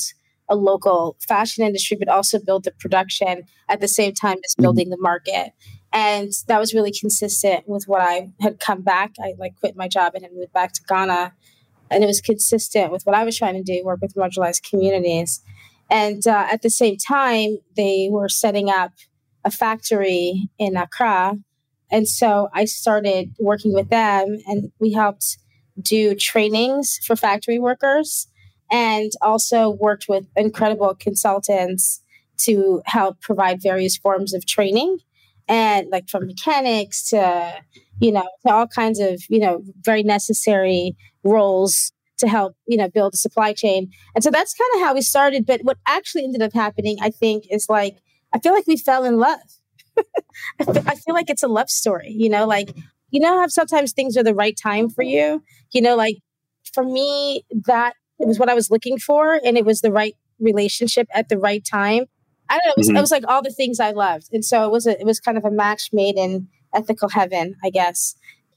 a 0.49 0.55
local 0.55 1.17
fashion 1.27 1.65
industry, 1.65 1.97
but 1.97 2.09
also 2.09 2.39
build 2.39 2.63
the 2.63 2.71
production 2.71 3.43
at 3.69 3.81
the 3.81 3.87
same 3.87 4.13
time 4.13 4.37
as 4.43 4.53
mm-hmm. 4.53 4.63
building 4.63 4.89
the 4.89 4.97
market. 4.99 5.51
And 5.91 6.31
that 6.47 6.59
was 6.59 6.73
really 6.73 6.91
consistent 6.91 7.67
with 7.67 7.85
what 7.85 8.01
I 8.01 8.29
had 8.41 8.59
come 8.59 8.81
back. 8.81 9.13
I 9.21 9.33
like 9.37 9.55
quit 9.59 9.75
my 9.75 9.87
job 9.87 10.13
and 10.15 10.23
had 10.23 10.33
moved 10.33 10.53
back 10.53 10.73
to 10.73 10.81
Ghana. 10.87 11.33
And 11.91 12.03
it 12.03 12.07
was 12.07 12.21
consistent 12.21 12.91
with 12.91 13.03
what 13.03 13.15
I 13.15 13.23
was 13.23 13.37
trying 13.37 13.53
to 13.53 13.63
do, 13.63 13.83
work 13.85 13.99
with 14.01 14.15
marginalized 14.15 14.67
communities. 14.67 15.41
And 15.91 16.25
uh, 16.25 16.47
at 16.51 16.63
the 16.63 16.69
same 16.69 16.97
time, 16.97 17.57
they 17.75 18.09
were 18.11 18.29
setting 18.29 18.69
up 18.69 18.91
a 19.45 19.51
factory 19.51 20.49
in 20.57 20.75
Accra. 20.75 21.35
And 21.91 22.07
so 22.07 22.49
I 22.53 22.65
started 22.65 23.35
working 23.39 23.73
with 23.73 23.89
them 23.89 24.37
and 24.47 24.71
we 24.79 24.93
helped 24.93 25.37
do 25.81 26.15
trainings 26.15 26.99
for 27.05 27.15
factory 27.15 27.59
workers 27.59 28.27
and 28.71 29.11
also 29.21 29.69
worked 29.69 30.07
with 30.09 30.25
incredible 30.35 30.95
consultants 30.95 32.01
to 32.39 32.81
help 32.85 33.21
provide 33.21 33.61
various 33.61 33.97
forms 33.97 34.33
of 34.33 34.45
training. 34.45 34.97
And 35.47 35.89
like 35.91 36.09
from 36.09 36.25
mechanics 36.27 37.09
to 37.09 37.53
you 37.99 38.11
know 38.11 38.27
to 38.45 38.53
all 38.53 38.65
kinds 38.65 38.99
of 38.99 39.21
you 39.29 39.39
know 39.39 39.61
very 39.81 40.01
necessary 40.01 40.95
roles 41.23 41.91
to 42.17 42.27
help 42.27 42.55
you 42.65 42.77
know 42.77 42.89
build 42.89 43.13
a 43.13 43.17
supply 43.17 43.53
chain. 43.53 43.91
And 44.15 44.23
so 44.23 44.31
that's 44.31 44.53
kind 44.53 44.69
of 44.75 44.87
how 44.87 44.93
we 44.93 45.01
started. 45.01 45.45
But 45.45 45.61
what 45.63 45.77
actually 45.85 46.23
ended 46.23 46.41
up 46.41 46.53
happening 46.53 46.97
i 47.01 47.09
think 47.09 47.43
is 47.51 47.67
like 47.69 47.97
i 48.33 48.39
feel 48.39 48.53
like 48.53 48.67
we 48.67 48.77
fell 48.77 49.03
in 49.03 49.17
love. 49.17 49.39
I 50.59 50.95
feel 50.95 51.13
like 51.13 51.29
it's 51.29 51.43
a 51.43 51.47
love 51.47 51.69
story 51.69 52.09
you 52.17 52.29
know? 52.29 52.47
Like 52.47 52.75
you 53.13 53.19
know 53.21 53.39
how 53.39 53.47
sometimes 53.47 53.93
things 53.93 54.17
are 54.17 54.23
the 54.23 54.35
right 54.35 54.57
time 54.57 54.89
for 54.89 55.03
you 55.03 55.41
you 55.71 55.81
know 55.81 55.95
like 55.95 56.17
for 56.73 56.83
me 56.83 57.43
that 57.65 57.93
it 58.19 58.27
was 58.27 58.39
what 58.39 58.49
i 58.49 58.53
was 58.53 58.69
looking 58.69 58.97
for 58.97 59.39
and 59.45 59.57
it 59.57 59.65
was 59.65 59.81
the 59.81 59.91
right 59.91 60.15
relationship 60.39 61.07
at 61.13 61.29
the 61.29 61.37
right 61.37 61.63
time 61.63 62.05
I 62.49 62.59
don't 62.59 62.65
know. 62.65 62.71
It 62.71 62.77
was, 62.77 62.87
mm-hmm. 62.87 62.97
it 62.97 63.01
was 63.01 63.11
like 63.11 63.27
all 63.27 63.41
the 63.41 63.51
things 63.51 63.79
I 63.79 63.91
loved, 63.91 64.29
and 64.31 64.43
so 64.43 64.65
it 64.65 64.71
was 64.71 64.85
a, 64.85 64.99
it 64.99 65.05
was 65.05 65.19
kind 65.19 65.37
of 65.37 65.45
a 65.45 65.51
match 65.51 65.89
made 65.91 66.17
in 66.17 66.47
ethical 66.73 67.09
heaven, 67.09 67.55
I 67.63 67.69
guess. 67.69 68.15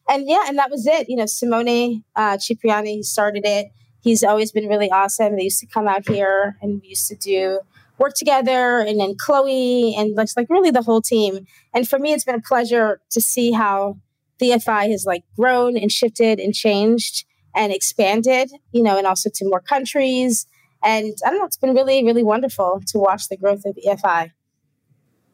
And 0.08 0.28
yeah, 0.28 0.44
and 0.46 0.58
that 0.58 0.70
was 0.70 0.86
it. 0.86 1.08
You 1.08 1.16
know, 1.16 1.26
Simone 1.26 2.04
uh, 2.14 2.36
Cipriani 2.38 3.02
started 3.02 3.44
it. 3.44 3.68
He's 4.00 4.22
always 4.22 4.52
been 4.52 4.68
really 4.68 4.90
awesome. 4.90 5.36
They 5.36 5.44
used 5.44 5.60
to 5.60 5.66
come 5.66 5.88
out 5.88 6.08
here 6.08 6.56
and 6.62 6.80
we 6.80 6.88
used 6.88 7.08
to 7.08 7.16
do 7.16 7.60
work 7.98 8.12
together, 8.14 8.80
and 8.80 9.00
then 9.00 9.14
Chloe 9.18 9.94
and 9.96 10.14
like 10.14 10.28
like 10.36 10.50
really 10.50 10.70
the 10.70 10.82
whole 10.82 11.00
team. 11.00 11.46
And 11.72 11.88
for 11.88 11.98
me, 11.98 12.12
it's 12.12 12.24
been 12.24 12.34
a 12.34 12.42
pleasure 12.42 13.00
to 13.10 13.20
see 13.20 13.52
how 13.52 13.98
the 14.38 14.58
FI 14.58 14.88
has 14.88 15.04
like 15.06 15.24
grown 15.38 15.76
and 15.76 15.90
shifted 15.90 16.38
and 16.38 16.54
changed 16.54 17.24
and 17.54 17.72
expanded. 17.72 18.50
You 18.72 18.82
know, 18.82 18.98
and 18.98 19.06
also 19.06 19.30
to 19.34 19.48
more 19.48 19.60
countries 19.60 20.46
and 20.86 21.16
I 21.24 21.30
don't 21.30 21.40
know, 21.40 21.46
it's 21.46 21.56
been 21.56 21.74
really, 21.74 22.04
really 22.04 22.22
wonderful 22.22 22.80
to 22.88 22.98
watch 22.98 23.28
the 23.28 23.36
growth 23.36 23.62
of 23.64 23.76
EFI. 23.84 24.30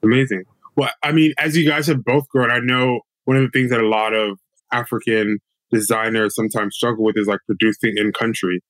Amazing. 0.03 0.45
Well, 0.77 0.91
I 1.03 1.13
mean, 1.13 1.35
as 1.39 1.57
you 1.57 1.69
guys 1.69 1.87
have 1.89 2.05
both 2.05 2.29
grown, 2.29 2.51
I 2.51 2.59
know 2.61 3.01
one 3.25 3.37
of 3.37 3.43
the 3.43 3.51
things 3.51 3.71
that 3.71 3.81
a 3.81 3.87
lot 3.87 4.15
of 4.15 4.39
African 4.73 5.39
designers 5.71 6.35
sometimes 6.35 6.75
struggle 6.75 7.05
with 7.05 7.17
is 7.19 7.27
like 7.27 7.41
producing 7.47 7.95
in 7.97 8.13
country. 8.13 8.63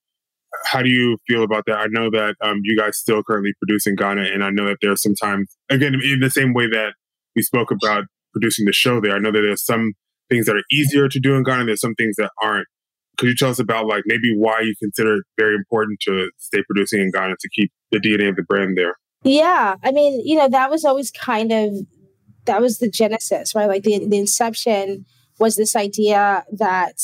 How 0.67 0.83
do 0.83 0.91
you 0.91 1.19
feel 1.27 1.45
about 1.45 1.65
that? 1.67 1.79
I 1.79 1.87
know 1.89 2.11
that 2.11 2.35
um, 2.43 2.61
you 2.65 2.77
guys 2.77 2.99
still 2.99 3.23
currently 3.23 3.53
produce 3.59 3.87
in 3.87 3.95
Ghana, 3.95 4.23
and 4.23 4.45
I 4.45 4.51
know 4.51 4.67
that 4.67 4.79
there's 4.83 5.03
sometimes, 5.03 5.57
again, 5.71 5.95
in 5.95 6.21
the 6.21 6.31
same 6.31 6.53
way 6.53 6.67
that 6.67 6.95
we 7.35 7.43
spoke 7.43 7.71
about 7.71 8.05
producing 8.33 8.67
the 8.67 8.73
show 8.73 9.01
there, 9.01 9.15
I 9.15 9.19
know 9.19 9.33
that 9.33 9.41
there's 9.41 9.65
some 9.65 9.93
things 10.33 10.47
that 10.47 10.57
are 10.57 10.65
easier 10.73 11.09
to 11.09 11.21
do 11.21 11.35
in 11.35 11.43
Ghana, 11.43 11.67
there's 11.67 11.81
some 11.81 11.95
things 11.95 12.17
that 12.17 12.31
aren't 12.43 12.67
could 13.19 13.29
you 13.29 13.37
tell 13.37 13.51
us 13.51 13.59
about 13.59 13.87
like 13.87 14.05
maybe 14.07 14.35
why 14.35 14.61
you 14.61 14.75
consider 14.81 15.17
it 15.17 15.25
very 15.39 15.55
important 15.55 16.01
to 16.01 16.31
stay 16.39 16.63
producing 16.67 17.01
in 17.01 17.11
Ghana 17.11 17.35
to 17.39 17.49
keep 17.51 17.71
the 17.91 17.99
DNA 17.99 18.31
of 18.31 18.37
the 18.37 18.43
brand 18.43 18.77
there? 18.77 18.97
Yeah, 19.23 19.77
I 19.85 19.93
mean, 19.93 20.23
you 20.25 20.37
know, 20.37 20.49
that 20.49 20.71
was 20.71 20.85
always 20.85 21.11
kind 21.11 21.53
of 21.53 21.73
that 22.47 22.61
was 22.61 22.79
the 22.79 22.91
genesis, 22.91 23.55
right? 23.55 23.69
Like 23.69 23.83
the 23.83 24.07
the 24.07 24.19
inception 24.19 25.05
was 25.39 25.57
this 25.57 25.77
idea 25.77 26.45
that 26.53 26.95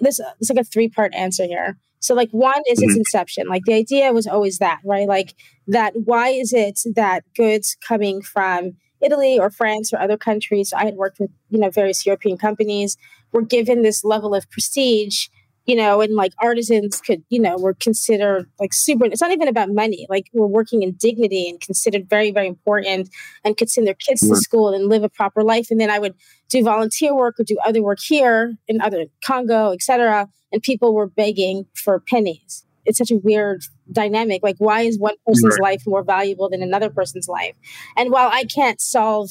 this 0.00 0.20
it's 0.40 0.50
like 0.50 0.58
a 0.58 0.64
three 0.64 0.88
part 0.88 1.14
answer 1.14 1.44
here. 1.44 1.76
So 2.00 2.14
like 2.14 2.30
one 2.30 2.62
is 2.68 2.80
mm-hmm. 2.80 2.88
its 2.88 2.98
inception. 2.98 3.46
Like 3.46 3.62
the 3.64 3.74
idea 3.74 4.12
was 4.12 4.26
always 4.26 4.58
that, 4.58 4.80
right? 4.84 5.06
Like 5.06 5.34
that 5.68 5.92
why 5.94 6.28
is 6.28 6.52
it 6.52 6.80
that 6.96 7.24
goods 7.36 7.76
coming 7.86 8.22
from 8.22 8.72
Italy 9.02 9.38
or 9.38 9.50
France 9.50 9.92
or 9.92 10.00
other 10.00 10.16
countries, 10.16 10.72
I 10.72 10.84
had 10.84 10.94
worked 10.94 11.18
with, 11.18 11.30
you 11.50 11.58
know, 11.58 11.70
various 11.70 12.06
European 12.06 12.38
companies, 12.38 12.96
were 13.32 13.42
given 13.42 13.82
this 13.82 14.04
level 14.04 14.34
of 14.34 14.48
prestige 14.50 15.28
you 15.64 15.76
know, 15.76 16.00
and 16.00 16.14
like 16.14 16.32
artisans 16.40 17.00
could, 17.00 17.22
you 17.28 17.38
know, 17.38 17.56
were 17.56 17.74
considered 17.74 18.50
like 18.58 18.72
super. 18.72 19.04
It's 19.04 19.20
not 19.20 19.30
even 19.30 19.48
about 19.48 19.70
money. 19.70 20.06
Like 20.08 20.28
we're 20.32 20.46
working 20.46 20.82
in 20.82 20.92
dignity 20.92 21.48
and 21.48 21.60
considered 21.60 22.08
very, 22.08 22.32
very 22.32 22.48
important 22.48 23.10
and 23.44 23.56
could 23.56 23.70
send 23.70 23.86
their 23.86 23.94
kids 23.94 24.28
to 24.28 24.36
school 24.36 24.74
and 24.74 24.88
live 24.88 25.04
a 25.04 25.08
proper 25.08 25.44
life. 25.44 25.70
And 25.70 25.80
then 25.80 25.90
I 25.90 25.98
would 25.98 26.14
do 26.48 26.64
volunteer 26.64 27.14
work 27.14 27.38
or 27.38 27.44
do 27.44 27.56
other 27.64 27.82
work 27.82 28.00
here 28.00 28.56
in 28.66 28.80
other 28.80 29.06
Congo, 29.24 29.72
etc. 29.72 30.28
And 30.50 30.62
people 30.62 30.94
were 30.94 31.06
begging 31.06 31.66
for 31.74 32.00
pennies. 32.00 32.64
It's 32.84 32.98
such 32.98 33.10
a 33.10 33.16
weird 33.16 33.62
dynamic. 33.90 34.42
Like, 34.42 34.56
why 34.58 34.82
is 34.82 34.98
one 34.98 35.14
person's 35.26 35.58
right. 35.60 35.72
life 35.72 35.82
more 35.86 36.02
valuable 36.02 36.48
than 36.48 36.62
another 36.62 36.90
person's 36.90 37.28
life? 37.28 37.56
And 37.96 38.10
while 38.10 38.30
I 38.32 38.44
can't 38.44 38.80
solve 38.80 39.30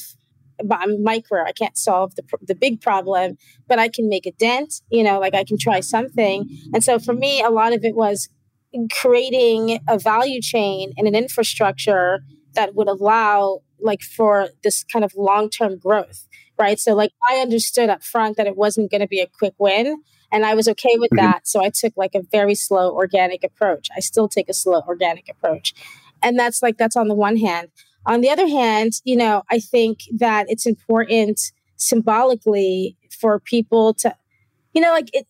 I'm 0.70 1.02
micro. 1.02 1.44
I 1.44 1.52
can't 1.52 1.76
solve 1.76 2.14
the, 2.14 2.22
the 2.42 2.54
big 2.54 2.80
problem, 2.80 3.36
but 3.66 3.78
I 3.78 3.88
can 3.88 4.08
make 4.08 4.26
a 4.26 4.32
dent, 4.32 4.74
you 4.90 5.02
know, 5.02 5.18
like 5.18 5.34
I 5.34 5.44
can 5.44 5.58
try 5.58 5.80
something. 5.80 6.48
And 6.72 6.84
so 6.84 6.98
for 6.98 7.14
me, 7.14 7.42
a 7.42 7.50
lot 7.50 7.72
of 7.72 7.84
it 7.84 7.96
was 7.96 8.28
creating 8.90 9.80
a 9.88 9.98
value 9.98 10.40
chain 10.40 10.92
and 10.96 11.06
an 11.06 11.14
infrastructure 11.14 12.20
that 12.54 12.74
would 12.74 12.88
allow 12.88 13.60
like 13.80 14.02
for 14.02 14.48
this 14.62 14.84
kind 14.84 15.04
of 15.04 15.12
long-term 15.16 15.78
growth 15.78 16.26
right 16.58 16.78
so 16.78 16.94
like 16.94 17.10
i 17.28 17.36
understood 17.36 17.90
up 17.90 18.02
front 18.02 18.36
that 18.36 18.46
it 18.46 18.56
wasn't 18.56 18.90
going 18.90 19.00
to 19.00 19.08
be 19.08 19.20
a 19.20 19.26
quick 19.26 19.54
win 19.58 20.00
and 20.32 20.44
i 20.44 20.54
was 20.54 20.66
okay 20.66 20.96
with 20.98 21.10
mm-hmm. 21.10 21.26
that 21.26 21.46
so 21.46 21.62
i 21.62 21.70
took 21.70 21.92
like 21.96 22.14
a 22.14 22.22
very 22.32 22.54
slow 22.54 22.92
organic 22.92 23.44
approach 23.44 23.88
i 23.96 24.00
still 24.00 24.28
take 24.28 24.48
a 24.48 24.54
slow 24.54 24.82
organic 24.88 25.28
approach 25.28 25.74
and 26.22 26.38
that's 26.38 26.62
like 26.62 26.76
that's 26.78 26.96
on 26.96 27.08
the 27.08 27.14
one 27.14 27.36
hand 27.36 27.68
on 28.06 28.20
the 28.20 28.30
other 28.30 28.48
hand, 28.48 28.94
you 29.04 29.16
know, 29.16 29.42
I 29.50 29.58
think 29.60 30.00
that 30.16 30.46
it's 30.48 30.66
important 30.66 31.40
symbolically 31.76 32.96
for 33.10 33.38
people 33.38 33.94
to, 33.94 34.14
you 34.72 34.80
know, 34.80 34.90
like 34.90 35.08
it, 35.12 35.26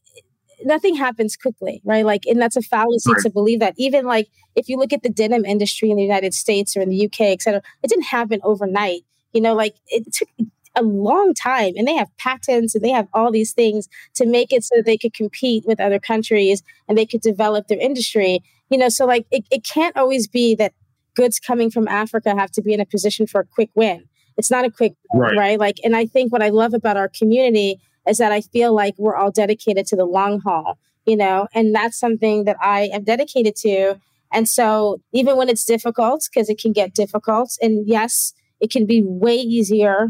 nothing 0.65 0.97
happens 0.97 1.37
quickly, 1.37 1.83
right? 1.85 2.05
Like, 2.05 2.25
and 2.27 2.41
that's 2.41 2.57
a 2.57 2.63
fallacy 2.63 3.13
right. 3.13 3.23
to 3.23 3.31
believe 3.31 3.61
that. 3.61 3.75
Even 3.77 4.07
like 4.07 4.29
if 4.57 4.69
you 4.69 4.79
look 4.79 4.93
at 4.93 5.03
the 5.03 5.11
denim 5.11 5.45
industry 5.45 5.91
in 5.91 5.97
the 5.97 6.03
United 6.03 6.33
States 6.33 6.77
or 6.77 6.81
in 6.81 6.89
the 6.89 7.07
UK, 7.07 7.21
et 7.21 7.43
cetera, 7.43 7.63
it 7.83 7.89
didn't 7.89 8.07
happen 8.07 8.41
overnight. 8.43 9.03
You 9.33 9.43
know, 9.43 9.55
like 9.55 9.75
it 9.89 10.11
took 10.13 10.29
a 10.75 10.83
long 10.83 11.35
time 11.35 11.73
and 11.77 11.87
they 11.87 11.95
have 11.95 12.09
patents 12.19 12.75
and 12.75 12.83
they 12.83 12.91
have 12.91 13.09
all 13.13 13.31
these 13.31 13.53
things 13.53 13.89
to 14.15 14.27
make 14.27 14.53
it 14.53 14.65
so 14.65 14.77
that 14.77 14.87
they 14.87 14.97
could 14.97 15.13
compete 15.13 15.65
with 15.67 15.81
other 15.81 15.99
countries 15.99 16.63
and 16.89 16.97
they 16.97 17.07
could 17.07 17.21
develop 17.21 17.69
their 17.69 17.79
industry 17.79 18.41
You 18.71 18.79
know, 18.79 18.89
so 18.89 19.05
like 19.05 19.27
it, 19.31 19.45
it 19.51 19.65
can't 19.65 19.97
always 19.99 20.27
be 20.27 20.55
that 20.55 20.73
goods 21.15 21.39
coming 21.39 21.71
from 21.71 21.87
Africa 21.89 22.35
have 22.35 22.51
to 22.53 22.63
be 22.63 22.73
in 22.73 22.81
a 22.81 22.87
position 22.87 23.27
for 23.27 23.43
a 23.43 23.45
quick 23.45 23.69
win. 23.75 24.09
It's 24.39 24.51
not 24.51 24.65
a 24.65 24.71
quick 24.71 24.95
right. 25.15 25.37
right? 25.37 25.59
Like, 25.61 25.77
and 25.85 25.95
I 25.95 26.07
think 26.07 26.33
what 26.33 26.43
I 26.43 26.49
love 26.49 26.73
about 26.73 26.97
our 26.97 27.09
community 27.09 27.79
is 28.09 28.17
that 28.17 28.33
I 28.33 28.41
feel 28.41 28.75
like 28.75 28.95
we're 28.97 29.15
all 29.15 29.31
dedicated 29.31 29.87
to 29.89 29.97
the 29.97 30.07
long 30.07 30.41
haul, 30.41 30.79
you 31.05 31.17
know, 31.17 31.49
and 31.55 31.75
that's 31.75 31.99
something 32.01 32.45
that 32.45 32.57
I 32.63 32.89
am 32.95 33.05
dedicated 33.05 33.57
to. 33.57 34.01
And 34.33 34.49
so 34.49 35.03
even 35.13 35.37
when 35.37 35.51
it's 35.51 35.67
difficult, 35.67 36.27
because 36.33 36.49
it 36.49 36.59
can 36.59 36.73
get 36.73 36.95
difficult, 36.95 37.59
and 37.61 37.87
yes, 37.87 38.33
it 38.63 38.71
can 38.71 38.87
be 38.87 39.03
way 39.05 39.37
easier, 39.37 40.09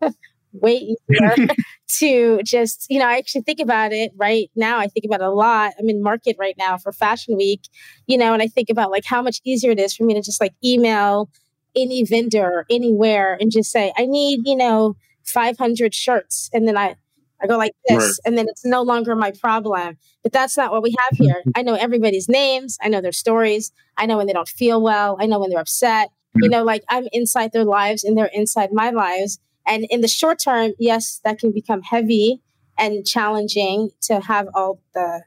way 0.52 0.94
easier 1.08 1.48
to 1.98 2.40
just, 2.44 2.86
you 2.90 2.98
know, 2.98 3.06
I 3.06 3.16
actually 3.16 3.40
think 3.42 3.60
about 3.60 3.92
it 3.92 4.12
right 4.16 4.50
now. 4.54 4.78
I 4.78 4.86
think 4.88 5.06
about 5.06 5.20
it 5.20 5.26
a 5.26 5.30
lot. 5.30 5.72
I'm 5.78 5.88
in 5.88 6.02
market 6.02 6.36
right 6.38 6.54
now 6.58 6.76
for 6.76 6.92
Fashion 6.92 7.36
Week, 7.36 7.62
you 8.06 8.18
know, 8.18 8.34
and 8.34 8.42
I 8.42 8.46
think 8.46 8.68
about 8.68 8.90
like 8.90 9.04
how 9.06 9.22
much 9.22 9.40
easier 9.44 9.70
it 9.70 9.80
is 9.80 9.96
for 9.96 10.04
me 10.04 10.14
to 10.14 10.20
just 10.20 10.40
like 10.40 10.52
email 10.62 11.30
any 11.74 12.04
vendor 12.04 12.66
anywhere 12.70 13.36
and 13.40 13.50
just 13.50 13.72
say, 13.72 13.92
I 13.96 14.04
need, 14.04 14.46
you 14.46 14.54
know, 14.54 14.96
500 15.24 15.94
shirts. 15.94 16.50
And 16.52 16.68
then 16.68 16.76
I, 16.76 16.96
I 17.42 17.46
go 17.46 17.56
like 17.56 17.72
this, 17.88 18.02
right. 18.02 18.12
and 18.24 18.38
then 18.38 18.46
it's 18.48 18.64
no 18.64 18.82
longer 18.82 19.16
my 19.16 19.32
problem. 19.32 19.96
But 20.22 20.32
that's 20.32 20.56
not 20.56 20.70
what 20.70 20.82
we 20.82 20.94
have 20.98 21.18
here. 21.18 21.42
I 21.56 21.62
know 21.62 21.74
everybody's 21.74 22.28
names. 22.28 22.78
I 22.82 22.88
know 22.88 23.00
their 23.00 23.12
stories. 23.12 23.72
I 23.96 24.06
know 24.06 24.18
when 24.18 24.26
they 24.26 24.32
don't 24.32 24.48
feel 24.48 24.80
well. 24.80 25.16
I 25.18 25.26
know 25.26 25.40
when 25.40 25.50
they're 25.50 25.60
upset. 25.60 26.10
You 26.34 26.48
mm. 26.48 26.52
know, 26.52 26.64
like 26.64 26.84
I'm 26.88 27.06
inside 27.12 27.52
their 27.52 27.64
lives 27.64 28.04
and 28.04 28.16
they're 28.16 28.30
inside 28.32 28.72
my 28.72 28.90
lives. 28.90 29.38
And 29.66 29.86
in 29.90 30.00
the 30.00 30.08
short 30.08 30.38
term, 30.42 30.72
yes, 30.78 31.20
that 31.24 31.38
can 31.38 31.52
become 31.52 31.82
heavy 31.82 32.42
and 32.76 33.06
challenging 33.06 33.90
to 34.02 34.20
have 34.20 34.48
all 34.54 34.80
the, 34.94 35.22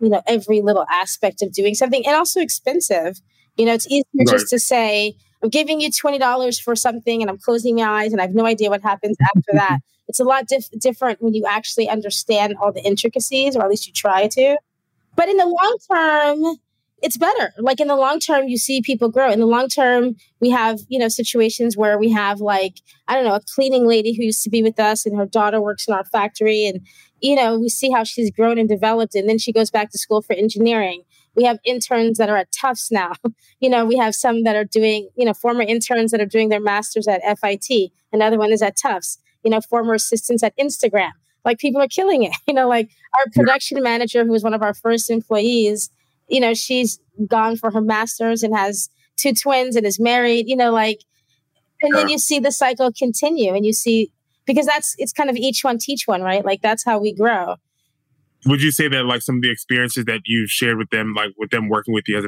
you 0.00 0.08
know, 0.08 0.22
every 0.26 0.60
little 0.60 0.86
aspect 0.90 1.42
of 1.42 1.52
doing 1.52 1.74
something 1.74 2.04
and 2.06 2.16
also 2.16 2.40
expensive. 2.40 3.20
You 3.56 3.66
know, 3.66 3.74
it's 3.74 3.86
easier 3.86 4.04
right. 4.18 4.28
just 4.28 4.48
to 4.48 4.58
say, 4.58 5.16
I'm 5.42 5.50
giving 5.50 5.80
you 5.80 5.90
$20 5.90 6.62
for 6.62 6.74
something 6.74 7.20
and 7.20 7.30
I'm 7.30 7.38
closing 7.38 7.76
my 7.76 8.02
eyes 8.02 8.12
and 8.12 8.20
I 8.20 8.24
have 8.24 8.34
no 8.34 8.46
idea 8.46 8.70
what 8.70 8.82
happens 8.82 9.16
after 9.34 9.52
that. 9.52 9.80
It's 10.08 10.18
a 10.18 10.24
lot 10.24 10.48
diff- 10.48 10.68
different 10.76 11.22
when 11.22 11.34
you 11.34 11.46
actually 11.46 11.88
understand 11.88 12.56
all 12.60 12.72
the 12.72 12.82
intricacies, 12.82 13.54
or 13.54 13.62
at 13.62 13.70
least 13.70 13.86
you 13.86 13.92
try 13.92 14.26
to. 14.26 14.56
But 15.14 15.28
in 15.28 15.36
the 15.36 15.46
long 15.46 15.76
term, 15.88 16.56
it's 17.02 17.16
better. 17.16 17.52
Like 17.58 17.80
in 17.80 17.88
the 17.88 17.96
long 17.96 18.18
term, 18.20 18.48
you 18.48 18.58
see 18.58 18.82
people 18.82 19.10
grow. 19.10 19.30
In 19.30 19.40
the 19.40 19.46
long 19.46 19.68
term, 19.68 20.16
we 20.40 20.50
have, 20.50 20.80
you 20.88 20.98
know, 20.98 21.08
situations 21.08 21.76
where 21.76 21.98
we 21.98 22.10
have 22.10 22.40
like, 22.40 22.74
I 23.08 23.14
don't 23.14 23.24
know, 23.24 23.34
a 23.34 23.40
cleaning 23.54 23.86
lady 23.86 24.14
who 24.14 24.24
used 24.24 24.42
to 24.44 24.50
be 24.50 24.62
with 24.62 24.78
us 24.78 25.06
and 25.06 25.16
her 25.16 25.26
daughter 25.26 25.60
works 25.60 25.88
in 25.88 25.94
our 25.94 26.04
factory. 26.04 26.66
And, 26.66 26.86
you 27.20 27.36
know, 27.36 27.58
we 27.58 27.68
see 27.68 27.90
how 27.90 28.04
she's 28.04 28.30
grown 28.30 28.58
and 28.58 28.68
developed. 28.68 29.14
And 29.14 29.28
then 29.28 29.38
she 29.38 29.52
goes 29.52 29.70
back 29.70 29.90
to 29.90 29.98
school 29.98 30.22
for 30.22 30.34
engineering. 30.34 31.02
We 31.36 31.44
have 31.44 31.58
interns 31.64 32.18
that 32.18 32.28
are 32.28 32.36
at 32.36 32.52
Tufts 32.52 32.90
now. 32.90 33.12
you 33.60 33.70
know, 33.70 33.84
we 33.84 33.96
have 33.96 34.14
some 34.14 34.42
that 34.44 34.56
are 34.56 34.64
doing, 34.64 35.08
you 35.16 35.24
know, 35.24 35.34
former 35.34 35.62
interns 35.62 36.10
that 36.10 36.20
are 36.20 36.26
doing 36.26 36.48
their 36.48 36.60
masters 36.60 37.06
at 37.08 37.22
FIT. 37.38 37.92
Another 38.12 38.38
one 38.38 38.52
is 38.52 38.62
at 38.62 38.76
Tufts 38.76 39.18
you 39.42 39.50
know, 39.50 39.60
former 39.60 39.94
assistants 39.94 40.42
at 40.42 40.56
Instagram. 40.58 41.10
Like 41.44 41.58
people 41.58 41.80
are 41.80 41.88
killing 41.88 42.22
it. 42.22 42.32
You 42.46 42.54
know, 42.54 42.68
like 42.68 42.90
our 43.16 43.26
production 43.32 43.82
manager, 43.82 44.24
who 44.24 44.32
was 44.32 44.42
one 44.42 44.54
of 44.54 44.62
our 44.62 44.74
first 44.74 45.08
employees, 45.08 45.88
you 46.30 46.40
know, 46.40 46.54
she's 46.54 46.98
gone 47.26 47.56
for 47.56 47.70
her 47.70 47.80
master's 47.80 48.42
and 48.42 48.56
has 48.56 48.88
two 49.16 49.34
twins 49.34 49.76
and 49.76 49.84
is 49.84 50.00
married, 50.00 50.48
you 50.48 50.56
know, 50.56 50.72
like, 50.72 51.00
and 51.82 51.94
then 51.94 52.08
you 52.08 52.18
see 52.18 52.38
the 52.38 52.52
cycle 52.52 52.92
continue 52.92 53.54
and 53.54 53.66
you 53.66 53.72
see, 53.72 54.12
because 54.46 54.66
that's, 54.66 54.94
it's 54.98 55.12
kind 55.12 55.28
of 55.28 55.36
each 55.36 55.62
one 55.62 55.78
teach 55.78 56.06
one, 56.06 56.22
right? 56.22 56.44
Like 56.44 56.62
that's 56.62 56.84
how 56.84 56.98
we 56.98 57.14
grow. 57.14 57.56
Would 58.46 58.62
you 58.62 58.70
say 58.70 58.88
that 58.88 59.04
like 59.04 59.22
some 59.22 59.36
of 59.36 59.42
the 59.42 59.50
experiences 59.50 60.06
that 60.06 60.20
you've 60.24 60.50
shared 60.50 60.78
with 60.78 60.90
them, 60.90 61.12
like 61.14 61.32
with 61.36 61.50
them 61.50 61.68
working 61.68 61.92
with 61.92 62.04
you 62.06 62.16
has 62.16 62.24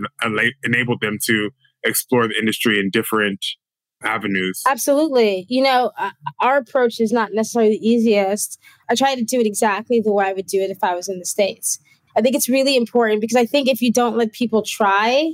enabled 0.63 1.01
them 1.01 1.19
to 1.25 1.51
explore 1.85 2.29
the 2.29 2.39
industry 2.39 2.79
in 2.79 2.91
different 2.91 3.45
avenues. 4.05 4.63
Absolutely. 4.67 5.47
You 5.49 5.63
know, 5.63 5.93
uh, 5.99 6.11
our 6.41 6.59
approach 6.59 7.01
is 7.01 7.13
not 7.13 7.31
necessarily 7.33 7.73
the 7.73 7.89
easiest. 7.89 8.59
I 8.91 8.95
try 8.95 9.15
to 9.15 9.23
do 9.23 9.41
it 9.41 9.47
exactly 9.47 10.01
the 10.01 10.13
way 10.13 10.27
I 10.27 10.33
would 10.33 10.47
do 10.47 10.61
it 10.61 10.71
if 10.71 10.83
I 10.83 10.95
was 10.95 11.09
in 11.09 11.19
the 11.19 11.25
States. 11.25 11.79
I 12.17 12.21
think 12.21 12.35
it's 12.35 12.49
really 12.49 12.77
important 12.77 13.21
because 13.21 13.37
I 13.37 13.47
think 13.47 13.69
if 13.69 13.81
you 13.83 13.93
don't 13.93 14.17
let 14.17 14.33
people 14.33 14.63
try 14.63 15.33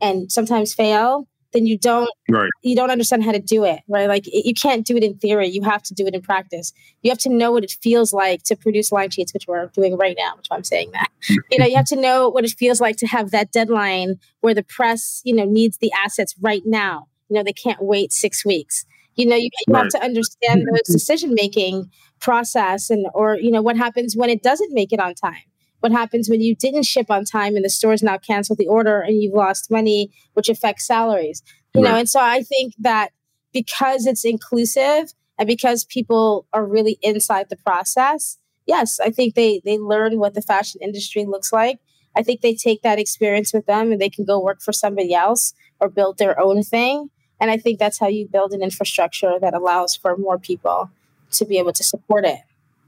and 0.00 0.30
sometimes 0.30 0.74
fail, 0.74 1.28
then 1.52 1.66
you 1.66 1.76
don't 1.76 2.08
right. 2.30 2.48
you 2.62 2.74
don't 2.74 2.90
understand 2.90 3.24
how 3.24 3.32
to 3.32 3.38
do 3.38 3.64
it, 3.64 3.80
right? 3.86 4.08
Like 4.08 4.24
you 4.26 4.54
can't 4.54 4.86
do 4.86 4.96
it 4.96 5.04
in 5.04 5.18
theory. 5.18 5.48
You 5.48 5.62
have 5.62 5.82
to 5.82 5.94
do 5.94 6.06
it 6.06 6.14
in 6.14 6.22
practice. 6.22 6.72
You 7.02 7.10
have 7.10 7.18
to 7.18 7.28
know 7.28 7.52
what 7.52 7.62
it 7.62 7.76
feels 7.82 8.12
like 8.12 8.42
to 8.44 8.56
produce 8.56 8.90
line 8.90 9.10
sheets, 9.10 9.34
which 9.34 9.46
we're 9.46 9.66
doing 9.66 9.98
right 9.98 10.16
now, 10.18 10.34
which 10.36 10.48
I'm 10.50 10.64
saying 10.64 10.92
that. 10.92 11.08
Hmm. 11.28 11.34
you 11.50 11.58
know, 11.58 11.66
you 11.66 11.76
have 11.76 11.86
to 11.86 11.96
know 11.96 12.30
what 12.30 12.44
it 12.44 12.52
feels 12.52 12.80
like 12.80 12.96
to 12.96 13.06
have 13.06 13.32
that 13.32 13.52
deadline 13.52 14.18
where 14.40 14.54
the 14.54 14.62
press, 14.62 15.20
you 15.24 15.34
know, 15.34 15.44
needs 15.44 15.78
the 15.78 15.92
assets 16.04 16.34
right 16.40 16.62
now 16.64 17.08
you 17.32 17.38
know 17.38 17.42
they 17.42 17.52
can't 17.52 17.82
wait 17.82 18.12
six 18.12 18.44
weeks 18.44 18.84
you 19.16 19.24
know 19.24 19.36
you, 19.36 19.48
you 19.66 19.74
right. 19.74 19.84
have 19.84 19.88
to 19.88 20.04
understand 20.04 20.60
hmm. 20.60 20.74
those 20.74 20.94
decision 20.94 21.34
making 21.34 21.90
process 22.20 22.90
and 22.90 23.06
or 23.14 23.36
you 23.36 23.50
know 23.50 23.62
what 23.62 23.76
happens 23.76 24.14
when 24.14 24.28
it 24.28 24.42
doesn't 24.42 24.72
make 24.72 24.92
it 24.92 25.00
on 25.00 25.14
time 25.14 25.42
what 25.82 25.92
happens 25.92 26.28
when 26.28 26.40
you 26.40 26.54
didn't 26.54 26.84
ship 26.84 27.10
on 27.10 27.24
time 27.24 27.56
and 27.56 27.64
the 27.64 27.70
stores 27.70 28.02
now 28.02 28.18
cancel 28.18 28.56
the 28.56 28.68
order 28.68 29.00
and 29.00 29.22
you've 29.22 29.34
lost 29.34 29.70
money 29.70 30.10
which 30.34 30.48
affects 30.48 30.86
salaries 30.86 31.42
you 31.74 31.82
right. 31.82 31.90
know 31.90 31.96
and 31.96 32.08
so 32.08 32.20
i 32.20 32.42
think 32.42 32.74
that 32.78 33.10
because 33.52 34.06
it's 34.06 34.24
inclusive 34.24 35.12
and 35.38 35.46
because 35.46 35.84
people 35.84 36.46
are 36.52 36.64
really 36.64 36.98
inside 37.02 37.46
the 37.50 37.56
process 37.56 38.38
yes 38.66 39.00
i 39.00 39.10
think 39.10 39.34
they 39.34 39.60
they 39.64 39.78
learn 39.78 40.18
what 40.18 40.34
the 40.34 40.42
fashion 40.42 40.80
industry 40.82 41.24
looks 41.24 41.52
like 41.52 41.78
i 42.16 42.22
think 42.22 42.40
they 42.40 42.54
take 42.54 42.82
that 42.82 42.98
experience 42.98 43.52
with 43.52 43.66
them 43.66 43.92
and 43.92 44.00
they 44.00 44.10
can 44.10 44.24
go 44.24 44.40
work 44.40 44.60
for 44.60 44.72
somebody 44.72 45.14
else 45.14 45.54
or 45.80 45.88
build 45.88 46.18
their 46.18 46.38
own 46.40 46.62
thing 46.62 47.10
and 47.42 47.50
I 47.50 47.56
think 47.56 47.80
that's 47.80 47.98
how 47.98 48.06
you 48.06 48.28
build 48.28 48.52
an 48.52 48.62
infrastructure 48.62 49.36
that 49.40 49.52
allows 49.52 49.96
for 49.96 50.16
more 50.16 50.38
people 50.38 50.92
to 51.32 51.44
be 51.44 51.58
able 51.58 51.72
to 51.72 51.82
support 51.82 52.24
it. 52.24 52.38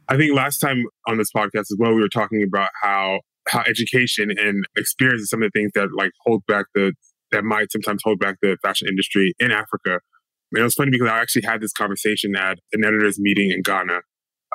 I 0.09 0.17
think 0.17 0.35
last 0.35 0.59
time 0.59 0.85
on 1.07 1.19
this 1.19 1.31
podcast 1.35 1.61
as 1.61 1.77
well, 1.79 1.95
we 1.95 2.01
were 2.01 2.09
talking 2.09 2.43
about 2.43 2.71
how 2.81 3.21
how 3.49 3.63
education 3.67 4.31
and 4.31 4.65
experience 4.77 5.23
is 5.23 5.29
some 5.29 5.43
of 5.43 5.51
the 5.53 5.59
things 5.59 5.73
that 5.75 5.89
like 5.97 6.13
hold 6.25 6.43
back 6.47 6.67
the 6.75 6.93
that 7.31 7.45
might 7.45 7.73
sometimes 7.73 8.01
hold 8.05 8.19
back 8.19 8.37
the 8.41 8.57
fashion 8.63 8.89
industry 8.89 9.35
in 9.39 9.51
Africa. 9.51 10.01
And 10.53 10.61
it 10.61 10.63
was 10.63 10.75
funny 10.75 10.91
because 10.91 11.09
I 11.09 11.19
actually 11.19 11.43
had 11.43 11.61
this 11.61 11.73
conversation 11.73 12.37
at 12.37 12.59
an 12.73 12.85
editors 12.85 13.19
meeting 13.19 13.51
in 13.51 13.63
Ghana, 13.63 14.01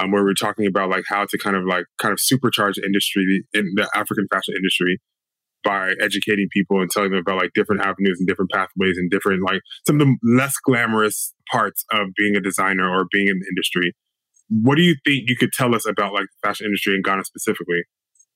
um, 0.02 0.12
where 0.12 0.24
we 0.24 0.30
were 0.30 0.34
talking 0.34 0.66
about 0.66 0.90
like 0.90 1.04
how 1.08 1.26
to 1.30 1.38
kind 1.38 1.56
of 1.56 1.64
like 1.66 1.86
kind 1.98 2.14
of 2.14 2.20
supercharge 2.20 2.76
the 2.76 2.86
industry 2.86 3.44
in 3.54 3.74
the 3.76 3.90
African 3.94 4.28
fashion 4.32 4.56
industry 4.56 5.00
by 5.64 5.94
educating 6.02 6.48
people 6.52 6.80
and 6.82 6.90
telling 6.90 7.12
them 7.12 7.20
about 7.20 7.38
like 7.38 7.52
different 7.54 7.82
avenues 7.82 8.18
and 8.18 8.28
different 8.28 8.50
pathways 8.52 8.98
and 8.98 9.12
different 9.12 9.44
like 9.44 9.62
some 9.86 10.00
of 10.00 10.08
the 10.08 10.16
less 10.24 10.56
glamorous 10.64 11.34
parts 11.52 11.84
of 11.92 12.08
being 12.16 12.36
a 12.36 12.40
designer 12.40 12.90
or 12.90 13.06
being 13.12 13.28
in 13.28 13.40
the 13.40 13.46
industry. 13.50 13.94
What 14.50 14.76
do 14.76 14.82
you 14.82 14.96
think 15.06 15.30
you 15.30 15.36
could 15.36 15.52
tell 15.54 15.76
us 15.76 15.88
about 15.88 16.14
like 16.14 16.26
the 16.26 16.48
fashion 16.48 16.66
industry 16.66 16.96
in 16.96 17.02
Ghana 17.02 17.24
specifically? 17.24 17.84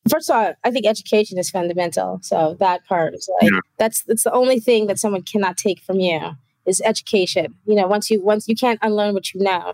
First 0.10 0.30
of 0.30 0.36
all, 0.36 0.54
I 0.64 0.72
think 0.72 0.86
education 0.86 1.38
is 1.38 1.50
fundamental. 1.50 2.20
So 2.22 2.56
that 2.60 2.86
part 2.86 3.16
is 3.16 3.30
like 3.42 3.52
yeah. 3.52 3.60
that's 3.78 4.04
that's 4.04 4.24
the 4.24 4.34
only 4.34 4.60
thing 4.60 4.88
that 4.88 5.00
someone 5.00 5.24
cannot 5.24 5.58
take 5.58 5.82
from 5.82 6.00
you 6.00 6.32
is 6.66 6.82
education. 6.84 7.56
You 7.66 7.76
know, 7.76 7.88
once 7.88 8.10
you 8.10 8.24
once 8.24 8.48
you 8.48 8.56
can't 8.56 8.80
unlearn 8.82 9.14
what 9.14 9.34
you 9.34 9.42
know. 9.42 9.74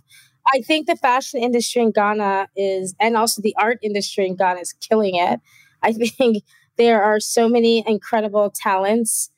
I 0.53 0.61
think 0.61 0.87
the 0.87 0.95
fashion 0.95 1.41
industry 1.41 1.81
in 1.81 1.91
Ghana 1.91 2.49
is 2.55 2.95
and 2.99 3.17
also 3.17 3.41
the 3.41 3.55
art 3.59 3.79
industry 3.81 4.27
in 4.27 4.35
Ghana 4.35 4.61
is 4.61 4.73
killing 4.73 5.15
it. 5.15 5.39
I 5.81 5.93
think 5.93 6.43
there 6.77 7.03
are 7.03 7.19
so 7.19 7.49
many 7.49 7.83
incredible 7.85 8.51
talents. 8.55 9.31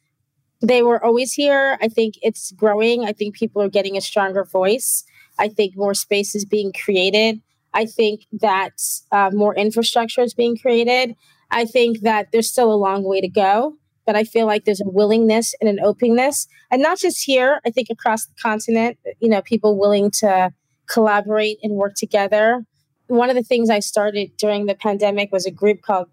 They 0.61 0.83
were 0.83 1.03
always 1.03 1.33
here. 1.33 1.77
I 1.81 1.87
think 1.87 2.15
it's 2.21 2.51
growing. 2.51 3.03
I 3.05 3.13
think 3.13 3.35
people 3.35 3.61
are 3.61 3.69
getting 3.69 3.97
a 3.97 4.01
stronger 4.01 4.43
voice. 4.43 5.03
I 5.41 5.47
think 5.47 5.75
more 5.75 5.95
space 5.95 6.35
is 6.35 6.45
being 6.45 6.71
created. 6.71 7.41
I 7.73 7.85
think 7.85 8.27
that 8.31 8.73
uh, 9.11 9.31
more 9.33 9.55
infrastructure 9.55 10.21
is 10.21 10.35
being 10.35 10.55
created. 10.55 11.15
I 11.49 11.65
think 11.65 12.01
that 12.01 12.27
there's 12.31 12.49
still 12.49 12.71
a 12.71 12.75
long 12.75 13.03
way 13.03 13.21
to 13.21 13.27
go, 13.27 13.75
but 14.05 14.15
I 14.15 14.23
feel 14.23 14.45
like 14.45 14.65
there's 14.65 14.81
a 14.81 14.89
willingness 14.89 15.55
and 15.59 15.67
an 15.67 15.79
openness, 15.79 16.47
and 16.69 16.81
not 16.81 16.99
just 16.99 17.23
here. 17.25 17.59
I 17.65 17.71
think 17.71 17.87
across 17.89 18.27
the 18.27 18.35
continent, 18.39 18.99
you 19.19 19.29
know, 19.29 19.41
people 19.41 19.79
willing 19.79 20.11
to 20.19 20.53
collaborate 20.87 21.57
and 21.63 21.73
work 21.73 21.95
together. 21.95 22.63
One 23.07 23.29
of 23.31 23.35
the 23.35 23.43
things 23.43 23.69
I 23.69 23.79
started 23.79 24.31
during 24.37 24.67
the 24.67 24.75
pandemic 24.75 25.31
was 25.31 25.47
a 25.47 25.51
group 25.51 25.81
called 25.81 26.07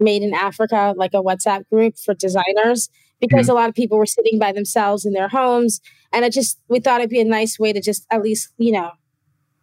made 0.00 0.22
in 0.22 0.32
Africa, 0.34 0.94
like 0.96 1.12
a 1.12 1.22
WhatsApp 1.22 1.68
group 1.68 1.98
for 1.98 2.14
designers, 2.14 2.88
because 3.22 3.46
mm-hmm. 3.46 3.52
a 3.52 3.60
lot 3.60 3.68
of 3.70 3.74
people 3.74 3.96
were 3.96 4.04
sitting 4.04 4.38
by 4.38 4.52
themselves 4.52 5.06
in 5.06 5.12
their 5.14 5.28
homes. 5.28 5.80
And 6.12 6.24
I 6.24 6.28
just, 6.28 6.60
we 6.68 6.80
thought 6.80 7.00
it'd 7.00 7.08
be 7.08 7.20
a 7.20 7.24
nice 7.24 7.58
way 7.58 7.72
to 7.72 7.80
just 7.80 8.04
at 8.10 8.20
least, 8.20 8.50
you 8.58 8.72
know, 8.72 8.90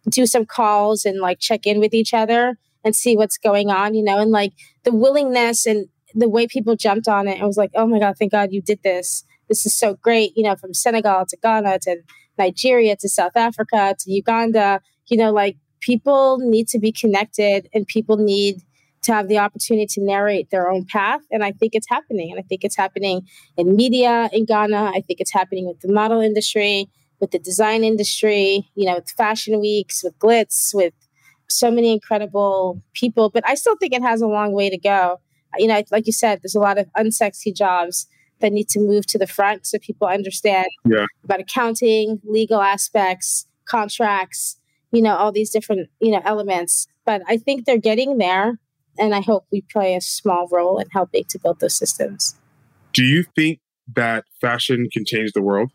do 0.08 0.26
some 0.26 0.46
calls 0.46 1.04
and 1.04 1.20
like 1.20 1.38
check 1.38 1.66
in 1.66 1.78
with 1.78 1.94
each 1.94 2.14
other 2.14 2.58
and 2.82 2.96
see 2.96 3.16
what's 3.16 3.36
going 3.36 3.70
on, 3.70 3.94
you 3.94 4.02
know, 4.02 4.18
and 4.18 4.30
like 4.30 4.52
the 4.84 4.92
willingness 4.92 5.66
and 5.66 5.86
the 6.14 6.28
way 6.28 6.46
people 6.46 6.74
jumped 6.74 7.06
on 7.06 7.28
it. 7.28 7.40
I 7.40 7.44
was 7.44 7.58
like, 7.58 7.70
oh 7.74 7.86
my 7.86 7.98
God, 7.98 8.16
thank 8.18 8.32
God 8.32 8.48
you 8.50 8.62
did 8.62 8.82
this. 8.82 9.24
This 9.48 9.66
is 9.66 9.76
so 9.76 9.94
great, 9.94 10.32
you 10.34 10.42
know, 10.42 10.56
from 10.56 10.72
Senegal 10.72 11.26
to 11.28 11.36
Ghana 11.36 11.80
to 11.80 11.98
Nigeria 12.38 12.96
to 12.96 13.08
South 13.08 13.36
Africa 13.36 13.94
to 13.98 14.10
Uganda, 14.10 14.80
you 15.08 15.18
know, 15.18 15.30
like 15.30 15.58
people 15.80 16.38
need 16.38 16.66
to 16.68 16.78
be 16.78 16.92
connected 16.92 17.68
and 17.74 17.86
people 17.86 18.16
need 18.16 18.62
to 19.02 19.12
have 19.14 19.28
the 19.28 19.38
opportunity 19.38 19.86
to 19.86 20.02
narrate 20.02 20.50
their 20.50 20.70
own 20.70 20.84
path. 20.84 21.22
And 21.30 21.42
I 21.42 21.52
think 21.52 21.74
it's 21.74 21.88
happening. 21.88 22.30
And 22.30 22.38
I 22.38 22.42
think 22.42 22.64
it's 22.64 22.76
happening 22.76 23.26
in 23.56 23.74
media 23.74 24.28
in 24.32 24.44
Ghana. 24.44 24.92
I 24.94 25.00
think 25.00 25.20
it's 25.20 25.32
happening 25.32 25.66
with 25.66 25.80
the 25.80 25.92
model 25.92 26.20
industry, 26.20 26.88
with 27.18 27.30
the 27.30 27.38
design 27.38 27.84
industry, 27.84 28.68
you 28.74 28.86
know, 28.86 28.96
with 28.96 29.10
fashion 29.10 29.60
weeks, 29.60 30.02
with 30.04 30.18
glitz, 30.18 30.74
with 30.74 30.94
so 31.48 31.70
many 31.70 31.92
incredible 31.92 32.82
people. 32.94 33.30
But 33.30 33.48
I 33.48 33.54
still 33.54 33.76
think 33.76 33.94
it 33.94 34.02
has 34.02 34.20
a 34.20 34.26
long 34.26 34.52
way 34.52 34.70
to 34.70 34.78
go. 34.78 35.20
You 35.58 35.66
know, 35.66 35.82
like 35.90 36.06
you 36.06 36.12
said, 36.12 36.40
there's 36.42 36.54
a 36.54 36.60
lot 36.60 36.78
of 36.78 36.86
unsexy 36.96 37.54
jobs 37.54 38.06
that 38.40 38.52
need 38.52 38.68
to 38.70 38.80
move 38.80 39.06
to 39.06 39.18
the 39.18 39.26
front 39.26 39.66
so 39.66 39.78
people 39.78 40.06
understand 40.06 40.68
yeah. 40.84 41.04
about 41.24 41.40
accounting, 41.40 42.20
legal 42.24 42.60
aspects, 42.60 43.46
contracts, 43.66 44.56
you 44.92 45.02
know, 45.02 45.16
all 45.16 45.32
these 45.32 45.50
different, 45.50 45.88
you 46.00 46.10
know, 46.10 46.22
elements. 46.24 46.86
But 47.04 47.22
I 47.28 47.36
think 47.36 47.64
they're 47.64 47.78
getting 47.78 48.18
there. 48.18 48.58
And 49.00 49.14
I 49.14 49.22
hope 49.22 49.46
we 49.50 49.62
play 49.62 49.94
a 49.94 50.00
small 50.00 50.46
role 50.52 50.78
in 50.78 50.88
helping 50.90 51.24
to 51.24 51.38
build 51.38 51.60
those 51.60 51.74
systems. 51.74 52.36
Do 52.92 53.02
you 53.02 53.24
think 53.34 53.60
that 53.94 54.24
fashion 54.40 54.88
can 54.92 55.04
change 55.04 55.32
the 55.32 55.42
world? 55.42 55.70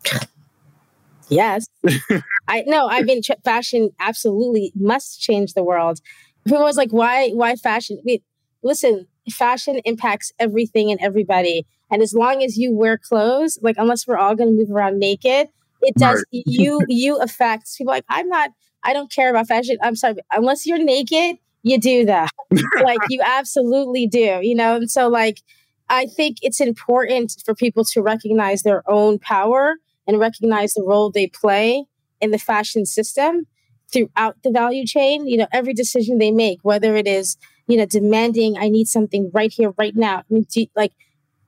Yes. 1.29 1.67
I 2.47 2.63
no, 2.67 2.87
I 2.87 3.01
mean 3.01 3.21
fashion 3.43 3.89
absolutely 3.99 4.71
must 4.75 5.19
change 5.19 5.53
the 5.53 5.63
world. 5.63 5.99
People 6.45 6.63
was 6.63 6.77
like, 6.77 6.91
why 6.91 7.29
why 7.29 7.55
fashion? 7.55 7.97
I 7.99 8.03
mean, 8.05 8.19
listen, 8.63 9.07
fashion 9.31 9.79
impacts 9.85 10.31
everything 10.39 10.91
and 10.91 10.99
everybody. 11.01 11.65
And 11.91 12.01
as 12.01 12.13
long 12.13 12.43
as 12.43 12.57
you 12.57 12.73
wear 12.73 12.97
clothes, 12.97 13.57
like 13.61 13.75
unless 13.77 14.07
we're 14.07 14.17
all 14.17 14.35
gonna 14.35 14.51
move 14.51 14.71
around 14.71 14.99
naked, 14.99 15.49
it 15.81 15.95
does 15.95 16.23
right. 16.33 16.43
you 16.45 16.81
you 16.87 17.17
affect 17.17 17.75
people 17.77 17.93
like 17.93 18.05
I'm 18.09 18.27
not 18.29 18.51
I 18.83 18.93
don't 18.93 19.11
care 19.11 19.31
about 19.31 19.47
fashion. 19.47 19.77
I'm 19.81 19.95
sorry, 19.95 20.17
unless 20.31 20.67
you're 20.67 20.83
naked, 20.83 21.37
you 21.65 21.79
do 21.79 22.05
that. 22.05 22.29
like 22.83 22.99
you 23.09 23.19
absolutely 23.25 24.05
do, 24.05 24.39
you 24.41 24.55
know? 24.55 24.75
And 24.75 24.89
so 24.89 25.09
like 25.09 25.41
I 25.89 26.05
think 26.05 26.37
it's 26.41 26.61
important 26.61 27.41
for 27.43 27.55
people 27.55 27.83
to 27.85 28.01
recognize 28.01 28.61
their 28.61 28.87
own 28.89 29.19
power 29.19 29.75
and 30.07 30.19
recognize 30.19 30.73
the 30.73 30.83
role 30.83 31.11
they 31.11 31.27
play 31.27 31.85
in 32.21 32.29
the 32.29 32.37
fashion 32.37 32.85
system 32.85 33.47
throughout 33.91 34.37
the 34.43 34.51
value 34.51 34.85
chain. 34.85 35.27
You 35.27 35.37
know, 35.37 35.47
every 35.51 35.73
decision 35.73 36.19
they 36.19 36.31
make, 36.31 36.59
whether 36.61 36.95
it 36.95 37.07
is, 37.07 37.35
you 37.67 37.77
know, 37.77 37.85
demanding, 37.87 38.57
I 38.57 38.69
need 38.69 38.87
something 38.87 39.31
right 39.33 39.51
here, 39.51 39.73
right 39.77 39.95
now. 39.95 40.19
I 40.19 40.23
mean, 40.29 40.45
do, 40.51 40.67
like, 40.75 40.93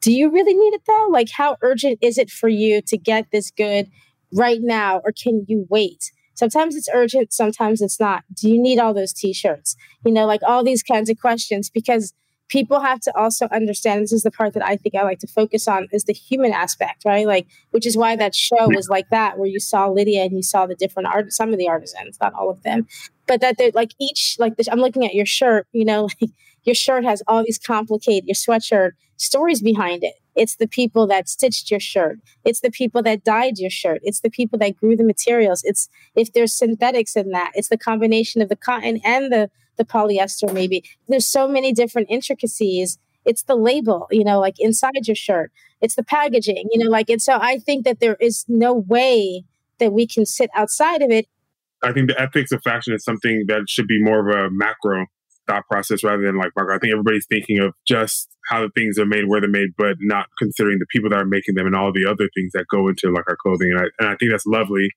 do 0.01 0.11
you 0.11 0.31
really 0.31 0.55
need 0.55 0.73
it 0.73 0.81
though? 0.87 1.07
Like, 1.11 1.29
how 1.31 1.57
urgent 1.61 1.99
is 2.01 2.17
it 2.17 2.31
for 2.31 2.49
you 2.49 2.81
to 2.87 2.97
get 2.97 3.27
this 3.31 3.51
good 3.51 3.87
right 4.33 4.59
now, 4.61 4.99
or 5.03 5.11
can 5.11 5.45
you 5.47 5.67
wait? 5.69 6.11
Sometimes 6.37 6.75
it's 6.75 6.87
urgent, 6.93 7.33
sometimes 7.33 7.81
it's 7.81 7.99
not. 7.99 8.23
Do 8.33 8.49
you 8.49 8.61
need 8.61 8.77
all 8.79 8.93
those 8.93 9.11
t 9.11 9.33
shirts? 9.33 9.75
You 10.05 10.11
know, 10.11 10.25
like 10.25 10.41
all 10.47 10.63
these 10.63 10.83
kinds 10.83 11.09
of 11.09 11.19
questions 11.19 11.69
because 11.69 12.13
people 12.47 12.79
have 12.79 12.99
to 13.01 13.17
also 13.17 13.47
understand 13.51 14.03
this 14.03 14.13
is 14.13 14.23
the 14.23 14.31
part 14.31 14.53
that 14.53 14.65
I 14.65 14.77
think 14.77 14.95
I 14.95 15.03
like 15.03 15.19
to 15.19 15.27
focus 15.27 15.67
on 15.67 15.87
is 15.91 16.03
the 16.05 16.13
human 16.13 16.53
aspect, 16.53 17.03
right? 17.05 17.25
Like, 17.25 17.47
which 17.71 17.85
is 17.85 17.97
why 17.97 18.15
that 18.15 18.35
show 18.35 18.67
was 18.67 18.87
like 18.87 19.09
that, 19.09 19.37
where 19.37 19.49
you 19.49 19.59
saw 19.59 19.87
Lydia 19.87 20.23
and 20.23 20.33
you 20.33 20.43
saw 20.43 20.65
the 20.65 20.75
different 20.75 21.07
art, 21.07 21.33
some 21.33 21.51
of 21.51 21.57
the 21.57 21.67
artisans, 21.67 22.17
not 22.21 22.33
all 22.33 22.49
of 22.49 22.63
them, 22.63 22.87
but 23.25 23.41
that 23.41 23.57
they're 23.57 23.71
like 23.73 23.91
each, 23.99 24.35
like 24.39 24.55
this, 24.57 24.69
I'm 24.71 24.79
looking 24.79 25.05
at 25.05 25.15
your 25.15 25.25
shirt, 25.25 25.67
you 25.71 25.85
know, 25.85 26.03
like 26.21 26.31
your 26.63 26.75
shirt 26.75 27.03
has 27.03 27.23
all 27.27 27.43
these 27.43 27.57
complicated, 27.57 28.27
your 28.27 28.35
sweatshirt 28.35 28.91
stories 29.17 29.61
behind 29.61 30.03
it. 30.03 30.13
It's 30.35 30.55
the 30.55 30.67
people 30.67 31.07
that 31.07 31.27
stitched 31.27 31.71
your 31.71 31.79
shirt. 31.79 32.19
It's 32.45 32.61
the 32.61 32.71
people 32.71 33.01
that 33.03 33.23
dyed 33.23 33.57
your 33.57 33.71
shirt. 33.71 33.99
It's 34.03 34.21
the 34.21 34.29
people 34.29 34.59
that 34.59 34.77
grew 34.77 34.95
the 34.95 35.03
materials. 35.03 35.63
It's 35.63 35.89
if 36.15 36.31
there's 36.33 36.53
synthetics 36.53 37.15
in 37.15 37.31
that. 37.31 37.51
It's 37.55 37.69
the 37.69 37.77
combination 37.77 38.41
of 38.41 38.49
the 38.49 38.55
cotton 38.55 39.01
and 39.03 39.31
the 39.31 39.49
the 39.77 39.85
polyester 39.85 40.51
maybe. 40.53 40.83
There's 41.07 41.27
so 41.27 41.47
many 41.47 41.71
different 41.71 42.07
intricacies. 42.09 42.97
It's 43.25 43.43
the 43.43 43.55
label, 43.55 44.07
you 44.09 44.23
know, 44.23 44.39
like 44.39 44.55
inside 44.59 45.07
your 45.07 45.15
shirt. 45.15 45.51
It's 45.81 45.95
the 45.95 46.03
packaging, 46.03 46.69
you 46.71 46.83
know, 46.83 46.89
like 46.89 47.09
and 47.09 47.21
so 47.21 47.37
I 47.39 47.57
think 47.59 47.85
that 47.85 47.99
there 47.99 48.17
is 48.19 48.45
no 48.47 48.73
way 48.73 49.43
that 49.79 49.93
we 49.93 50.07
can 50.07 50.25
sit 50.25 50.49
outside 50.55 51.01
of 51.01 51.11
it. 51.11 51.27
I 51.83 51.93
think 51.93 52.09
the 52.09 52.19
ethics 52.19 52.51
of 52.51 52.61
fashion 52.63 52.93
is 52.93 53.03
something 53.03 53.45
that 53.47 53.65
should 53.67 53.87
be 53.87 54.01
more 54.01 54.27
of 54.27 54.35
a 54.35 54.49
macro 54.51 55.05
thought 55.47 55.63
process 55.69 56.03
rather 56.03 56.23
than 56.23 56.37
like. 56.37 56.51
I 56.57 56.77
think 56.77 56.91
everybody's 56.91 57.27
thinking 57.29 57.59
of 57.59 57.73
just 57.85 58.29
how 58.49 58.61
the 58.61 58.69
things 58.75 58.99
are 58.99 59.05
made, 59.05 59.27
where 59.27 59.41
they're 59.41 59.49
made, 59.49 59.69
but 59.77 59.97
not 59.99 60.27
considering 60.37 60.79
the 60.79 60.85
people 60.91 61.09
that 61.09 61.19
are 61.19 61.25
making 61.25 61.55
them 61.55 61.65
and 61.65 61.75
all 61.75 61.91
the 61.93 62.05
other 62.09 62.29
things 62.35 62.51
that 62.53 62.65
go 62.71 62.87
into 62.87 63.11
like 63.11 63.25
our 63.27 63.37
clothing. 63.41 63.71
And 63.71 63.79
I, 63.79 63.83
and 63.99 64.09
I 64.09 64.15
think 64.17 64.31
that's 64.31 64.45
lovely 64.45 64.89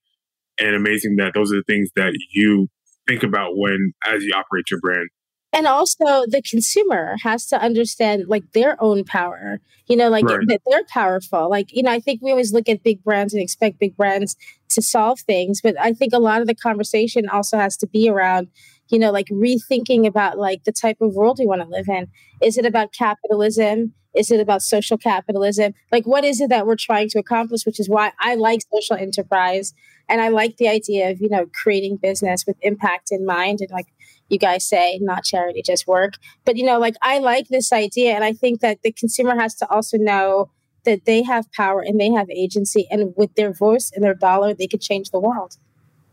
and 0.57 0.75
amazing 0.75 1.15
that 1.17 1.33
those 1.33 1.51
are 1.51 1.57
the 1.57 1.63
things 1.67 1.89
that 1.95 2.13
you 2.31 2.67
think 3.07 3.23
about 3.23 3.51
when 3.55 3.93
as 4.05 4.23
you 4.23 4.31
operate 4.35 4.69
your 4.69 4.79
brand 4.79 5.09
and 5.53 5.67
also 5.67 6.05
the 6.27 6.41
consumer 6.49 7.15
has 7.23 7.45
to 7.47 7.61
understand 7.61 8.25
like 8.27 8.43
their 8.53 8.81
own 8.81 9.03
power 9.03 9.59
you 9.87 9.95
know 9.95 10.09
like 10.09 10.25
right. 10.25 10.39
that 10.47 10.59
they're 10.69 10.83
powerful 10.85 11.49
like 11.49 11.67
you 11.71 11.83
know 11.83 11.91
i 11.91 11.99
think 11.99 12.21
we 12.21 12.31
always 12.31 12.53
look 12.53 12.69
at 12.69 12.83
big 12.83 13.03
brands 13.03 13.33
and 13.33 13.41
expect 13.41 13.79
big 13.79 13.95
brands 13.97 14.35
to 14.69 14.81
solve 14.81 15.19
things 15.21 15.61
but 15.61 15.75
i 15.79 15.93
think 15.93 16.13
a 16.13 16.19
lot 16.19 16.41
of 16.41 16.47
the 16.47 16.55
conversation 16.55 17.27
also 17.27 17.57
has 17.57 17.75
to 17.75 17.87
be 17.87 18.07
around 18.07 18.47
you 18.91 18.99
know 18.99 19.11
like 19.11 19.27
rethinking 19.27 20.05
about 20.05 20.37
like 20.37 20.63
the 20.63 20.71
type 20.71 20.97
of 21.01 21.13
world 21.13 21.37
we 21.39 21.45
want 21.45 21.61
to 21.61 21.67
live 21.67 21.87
in 21.87 22.07
is 22.41 22.57
it 22.57 22.65
about 22.65 22.93
capitalism 22.93 23.93
is 24.13 24.29
it 24.29 24.39
about 24.39 24.61
social 24.61 24.97
capitalism 24.97 25.73
like 25.91 26.05
what 26.05 26.23
is 26.23 26.41
it 26.41 26.49
that 26.49 26.67
we're 26.67 26.75
trying 26.75 27.09
to 27.09 27.19
accomplish 27.19 27.65
which 27.65 27.79
is 27.79 27.89
why 27.89 28.11
i 28.19 28.35
like 28.35 28.61
social 28.71 28.95
enterprise 28.95 29.73
and 30.11 30.19
I 30.19 30.27
like 30.27 30.57
the 30.57 30.67
idea 30.67 31.09
of, 31.09 31.21
you 31.21 31.29
know, 31.29 31.45
creating 31.53 31.95
business 31.95 32.43
with 32.45 32.57
impact 32.61 33.11
in 33.11 33.25
mind 33.25 33.61
and 33.61 33.71
like 33.71 33.87
you 34.27 34.37
guys 34.37 34.67
say, 34.67 34.99
not 35.01 35.23
charity, 35.23 35.61
just 35.65 35.87
work. 35.87 36.15
But, 36.43 36.57
you 36.57 36.65
know, 36.65 36.79
like 36.79 36.95
I 37.01 37.19
like 37.19 37.47
this 37.47 37.71
idea. 37.71 38.13
And 38.13 38.23
I 38.23 38.33
think 38.33 38.59
that 38.59 38.79
the 38.83 38.91
consumer 38.91 39.39
has 39.39 39.55
to 39.55 39.69
also 39.69 39.97
know 39.97 40.51
that 40.83 41.05
they 41.05 41.23
have 41.23 41.49
power 41.53 41.79
and 41.79 41.97
they 41.97 42.11
have 42.11 42.29
agency. 42.29 42.87
And 42.91 43.13
with 43.15 43.35
their 43.35 43.53
voice 43.53 43.89
and 43.95 44.03
their 44.03 44.13
dollar, 44.13 44.53
they 44.53 44.67
could 44.67 44.81
change 44.81 45.11
the 45.11 45.19
world. 45.19 45.55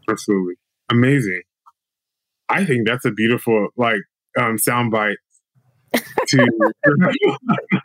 Absolutely. 0.09 0.55
Amazing. 0.89 1.43
I 2.49 2.65
think 2.65 2.87
that's 2.87 3.05
a 3.05 3.11
beautiful, 3.11 3.69
like, 3.77 4.01
um, 4.39 4.57
soundbite 4.57 5.17
to. 6.29 6.47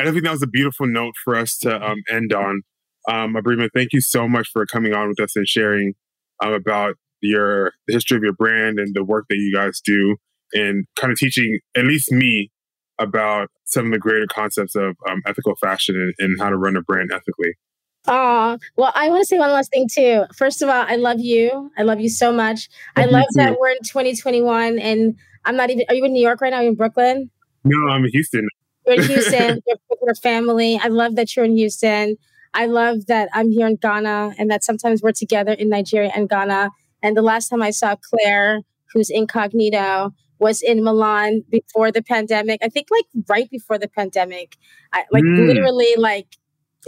I 0.00 0.12
think 0.12 0.22
that 0.22 0.30
was 0.30 0.42
a 0.42 0.48
beautiful 0.48 0.86
note 0.86 1.14
for 1.24 1.34
us 1.34 1.58
to 1.58 1.74
um, 1.74 1.98
end 2.08 2.32
on. 2.32 2.62
Um, 3.08 3.34
Abrima, 3.34 3.68
thank 3.74 3.92
you 3.92 4.00
so 4.00 4.28
much 4.28 4.48
for 4.52 4.64
coming 4.66 4.94
on 4.94 5.08
with 5.08 5.20
us 5.20 5.34
and 5.34 5.46
sharing 5.48 5.94
um, 6.40 6.52
about 6.52 6.94
your 7.20 7.72
the 7.86 7.94
history 7.94 8.16
of 8.16 8.22
your 8.22 8.34
brand 8.34 8.78
and 8.78 8.94
the 8.94 9.02
work 9.02 9.26
that 9.28 9.36
you 9.36 9.52
guys 9.52 9.80
do, 9.84 10.16
and 10.52 10.86
kind 10.96 11.12
of 11.12 11.18
teaching 11.18 11.58
at 11.76 11.84
least 11.84 12.12
me 12.12 12.50
about 13.00 13.48
some 13.64 13.86
of 13.86 13.92
the 13.92 13.98
greater 13.98 14.26
concepts 14.26 14.74
of 14.74 14.96
um, 15.08 15.22
ethical 15.26 15.54
fashion 15.56 15.94
and, 15.96 16.14
and, 16.18 16.40
how 16.40 16.48
to 16.48 16.56
run 16.56 16.76
a 16.76 16.82
brand 16.82 17.10
ethically. 17.12 17.52
Oh, 18.08 18.58
well, 18.76 18.92
I 18.94 19.10
want 19.10 19.22
to 19.22 19.26
say 19.26 19.38
one 19.38 19.50
last 19.50 19.70
thing 19.70 19.86
too. 19.92 20.24
First 20.34 20.62
of 20.62 20.68
all, 20.68 20.84
I 20.88 20.96
love 20.96 21.20
you. 21.20 21.70
I 21.76 21.82
love 21.82 22.00
you 22.00 22.08
so 22.08 22.32
much. 22.32 22.68
I 22.96 23.04
love 23.04 23.26
that 23.34 23.58
we're 23.60 23.70
in 23.70 23.78
2021 23.82 24.78
and 24.78 25.16
I'm 25.44 25.56
not 25.56 25.70
even, 25.70 25.84
are 25.88 25.94
you 25.94 26.04
in 26.04 26.12
New 26.12 26.22
York 26.22 26.40
right 26.40 26.50
now? 26.50 26.56
Are 26.56 26.62
you 26.62 26.70
in 26.70 26.74
Brooklyn? 26.74 27.30
No, 27.64 27.88
I'm 27.88 28.04
in 28.04 28.10
Houston. 28.10 28.48
You're 28.86 28.96
in 28.96 29.02
Houston. 29.02 29.60
you're 29.66 29.76
with 29.90 29.98
your 30.02 30.14
family. 30.14 30.80
I 30.82 30.88
love 30.88 31.16
that 31.16 31.36
you're 31.36 31.44
in 31.44 31.56
Houston. 31.56 32.16
I 32.54 32.66
love 32.66 33.06
that 33.06 33.28
I'm 33.34 33.50
here 33.50 33.66
in 33.66 33.76
Ghana 33.76 34.34
and 34.38 34.50
that 34.50 34.64
sometimes 34.64 35.02
we're 35.02 35.12
together 35.12 35.52
in 35.52 35.68
Nigeria 35.68 36.10
and 36.14 36.28
Ghana. 36.28 36.70
And 37.02 37.16
the 37.16 37.22
last 37.22 37.48
time 37.48 37.62
I 37.62 37.70
saw 37.70 37.94
Claire, 37.96 38.62
who's 38.92 39.10
incognito, 39.10 40.12
was 40.38 40.62
in 40.62 40.82
Milan 40.82 41.44
before 41.50 41.92
the 41.92 42.02
pandemic. 42.02 42.60
I 42.62 42.68
think 42.68 42.88
like 42.90 43.04
right 43.28 43.50
before 43.50 43.78
the 43.78 43.88
pandemic. 43.88 44.56
I, 44.92 45.04
like 45.12 45.24
mm. 45.24 45.46
literally 45.46 45.94
like 45.96 46.36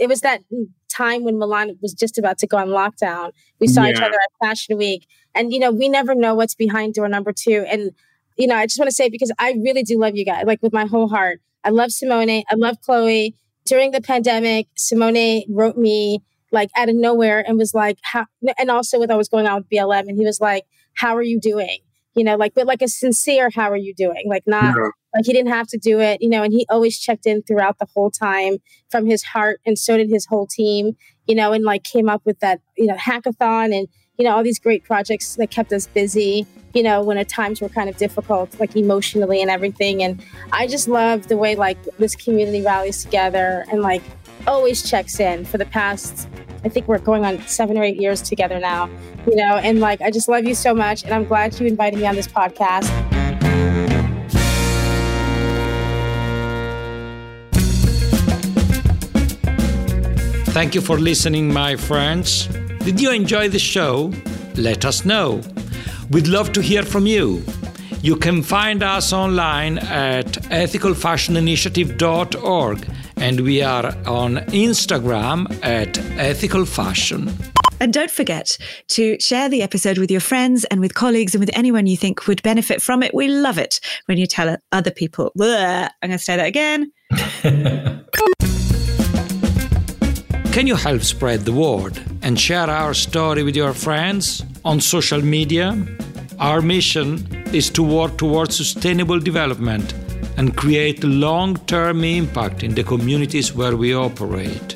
it 0.01 0.09
was 0.09 0.21
that 0.21 0.41
time 0.89 1.23
when 1.23 1.37
Milan 1.39 1.77
was 1.81 1.93
just 1.93 2.17
about 2.17 2.37
to 2.39 2.47
go 2.47 2.57
on 2.57 2.67
lockdown. 2.67 3.31
We 3.59 3.67
saw 3.67 3.83
yeah. 3.83 3.91
each 3.91 4.01
other 4.01 4.15
at 4.15 4.47
Fashion 4.47 4.77
Week. 4.77 5.07
And 5.33 5.53
you 5.53 5.59
know, 5.59 5.71
we 5.71 5.87
never 5.87 6.13
know 6.13 6.35
what's 6.35 6.55
behind 6.55 6.95
door 6.95 7.07
number 7.07 7.31
2 7.31 7.65
and 7.69 7.91
you 8.37 8.47
know, 8.47 8.55
I 8.55 8.65
just 8.65 8.79
want 8.79 8.89
to 8.89 8.95
say 8.95 9.09
because 9.09 9.31
I 9.37 9.51
really 9.61 9.83
do 9.83 9.99
love 9.99 10.15
you 10.15 10.25
guys 10.25 10.45
like 10.45 10.63
with 10.63 10.73
my 10.73 10.85
whole 10.85 11.07
heart. 11.07 11.41
I 11.63 11.69
love 11.69 11.91
Simone, 11.91 12.29
I 12.29 12.55
love 12.55 12.77
Chloe 12.81 13.35
during 13.65 13.91
the 13.91 14.01
pandemic, 14.01 14.67
Simone 14.75 15.43
wrote 15.49 15.77
me 15.77 16.21
like 16.51 16.69
out 16.75 16.89
of 16.89 16.95
nowhere 16.95 17.43
and 17.47 17.57
was 17.57 17.73
like, 17.73 17.97
how, 18.01 18.25
and 18.57 18.69
also 18.69 18.99
with 18.99 19.09
what 19.09 19.17
was 19.17 19.29
going 19.29 19.47
on 19.47 19.57
with 19.57 19.69
BLM. 19.69 20.07
And 20.09 20.17
he 20.17 20.25
was 20.25 20.41
like, 20.41 20.65
how 20.95 21.15
are 21.15 21.21
you 21.21 21.39
doing? 21.39 21.77
You 22.13 22.25
know, 22.25 22.35
like, 22.35 22.53
but 22.53 22.67
like 22.67 22.81
a 22.81 22.87
sincere, 22.87 23.49
how 23.53 23.71
are 23.71 23.77
you 23.77 23.93
doing? 23.93 24.23
Like, 24.27 24.43
not 24.45 24.75
yeah. 24.75 24.89
Like 25.13 25.25
he 25.25 25.33
didn't 25.33 25.51
have 25.51 25.67
to 25.67 25.77
do 25.77 25.99
it, 25.99 26.21
you 26.21 26.29
know, 26.29 26.43
and 26.43 26.53
he 26.53 26.65
always 26.69 26.99
checked 26.99 27.25
in 27.25 27.41
throughout 27.43 27.79
the 27.79 27.87
whole 27.93 28.11
time 28.11 28.57
from 28.89 29.05
his 29.05 29.23
heart. 29.23 29.59
And 29.65 29.77
so 29.77 29.97
did 29.97 30.09
his 30.09 30.25
whole 30.25 30.47
team, 30.47 30.95
you 31.27 31.35
know, 31.35 31.53
and 31.53 31.63
like 31.63 31.83
came 31.83 32.09
up 32.09 32.21
with 32.25 32.39
that, 32.39 32.61
you 32.77 32.85
know, 32.85 32.95
hackathon 32.95 33.77
and, 33.77 33.87
you 34.17 34.25
know, 34.25 34.35
all 34.35 34.43
these 34.43 34.59
great 34.59 34.83
projects 34.83 35.35
that 35.35 35.51
kept 35.51 35.73
us 35.73 35.87
busy 35.87 36.45
you 36.73 36.83
know, 36.83 37.03
when 37.03 37.17
at 37.17 37.29
times 37.29 37.61
were 37.61 37.69
kind 37.69 37.89
of 37.89 37.97
difficult, 37.97 38.59
like 38.59 38.75
emotionally 38.75 39.41
and 39.41 39.49
everything. 39.49 40.03
And 40.03 40.23
I 40.51 40.67
just 40.67 40.87
love 40.87 41.27
the 41.27 41.37
way 41.37 41.55
like 41.55 41.81
this 41.97 42.15
community 42.15 42.61
rallies 42.61 43.03
together 43.03 43.65
and 43.71 43.81
like 43.81 44.01
always 44.47 44.89
checks 44.89 45.19
in 45.19 45.45
for 45.45 45.57
the 45.57 45.65
past, 45.65 46.27
I 46.63 46.69
think 46.69 46.87
we're 46.87 46.99
going 46.99 47.25
on 47.25 47.41
seven 47.47 47.77
or 47.77 47.83
eight 47.83 47.99
years 47.99 48.21
together 48.21 48.59
now, 48.59 48.89
you 49.27 49.35
know, 49.35 49.57
and 49.57 49.79
like 49.79 50.01
I 50.01 50.11
just 50.11 50.27
love 50.27 50.45
you 50.45 50.55
so 50.55 50.73
much. 50.73 51.03
And 51.03 51.13
I'm 51.13 51.25
glad 51.25 51.59
you 51.59 51.67
invited 51.67 51.99
me 51.99 52.05
on 52.05 52.15
this 52.15 52.27
podcast. 52.27 52.89
Thank 60.53 60.75
you 60.75 60.81
for 60.81 60.99
listening, 60.99 61.53
my 61.53 61.77
friends. 61.77 62.47
Did 62.83 62.99
you 62.99 63.11
enjoy 63.11 63.47
the 63.47 63.57
show? 63.57 64.11
Let 64.55 64.83
us 64.83 65.05
know. 65.05 65.41
We'd 66.09 66.27
love 66.27 66.51
to 66.51 66.61
hear 66.61 66.83
from 66.83 67.05
you. 67.05 67.41
You 68.01 68.17
can 68.17 68.43
find 68.43 68.83
us 68.83 69.13
online 69.13 69.77
at 69.77 70.25
ethicalfashioninitiative.org 70.25 72.89
and 73.15 73.39
we 73.39 73.61
are 73.61 73.85
on 74.05 74.39
Instagram 74.47 75.49
at 75.63 75.93
ethicalfashion. 76.19 77.33
And 77.79 77.93
don't 77.93 78.11
forget 78.11 78.57
to 78.89 79.17
share 79.21 79.47
the 79.47 79.61
episode 79.61 79.99
with 79.99 80.11
your 80.11 80.19
friends 80.19 80.65
and 80.65 80.81
with 80.81 80.95
colleagues 80.95 81.33
and 81.33 81.39
with 81.39 81.57
anyone 81.57 81.87
you 81.87 81.95
think 81.95 82.27
would 82.27 82.43
benefit 82.43 82.81
from 82.81 83.03
it. 83.03 83.13
We 83.13 83.29
love 83.29 83.57
it 83.57 83.79
when 84.07 84.17
you 84.17 84.27
tell 84.27 84.57
other 84.73 84.91
people. 84.91 85.31
Blah. 85.33 85.87
I'm 86.01 86.09
going 86.09 86.19
to 86.19 86.23
say 86.23 86.35
that 86.35 86.45
again. 86.45 86.91
Can 90.51 90.67
you 90.67 90.75
help 90.75 91.01
spread 91.01 91.45
the 91.45 91.53
word 91.53 91.97
and 92.21 92.37
share 92.37 92.69
our 92.69 92.93
story 92.93 93.41
with 93.41 93.55
your 93.55 93.73
friends 93.73 94.43
on 94.65 94.81
social 94.81 95.21
media? 95.21 95.81
Our 96.39 96.61
mission 96.61 97.25
is 97.53 97.69
to 97.69 97.81
work 97.81 98.17
towards 98.17 98.57
sustainable 98.57 99.17
development 99.17 99.93
and 100.35 100.57
create 100.57 101.05
long 101.05 101.55
term 101.67 102.03
impact 102.03 102.63
in 102.63 102.75
the 102.75 102.83
communities 102.83 103.55
where 103.55 103.77
we 103.77 103.95
operate. 103.95 104.75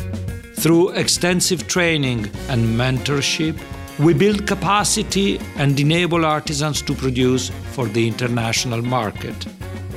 Through 0.54 0.92
extensive 0.92 1.68
training 1.68 2.32
and 2.48 2.80
mentorship, 2.80 3.60
we 4.00 4.14
build 4.14 4.48
capacity 4.48 5.42
and 5.58 5.78
enable 5.78 6.26
artisans 6.26 6.82
to 6.84 6.94
produce 6.94 7.50
for 7.74 7.86
the 7.88 8.08
international 8.08 8.82
market. 8.82 9.36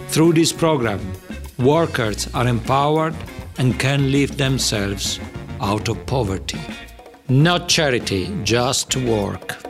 Through 0.09 0.33
this 0.33 0.53
program, 0.53 1.01
workers 1.57 2.29
are 2.35 2.49
empowered 2.49 3.15
and 3.59 3.79
can 3.79 4.11
live 4.11 4.37
themselves 4.37 5.21
out 5.61 5.89
of 5.89 6.05
poverty. 6.07 6.61
Not 7.29 7.69
charity, 7.69 8.35
just 8.43 8.97
work. 8.97 9.68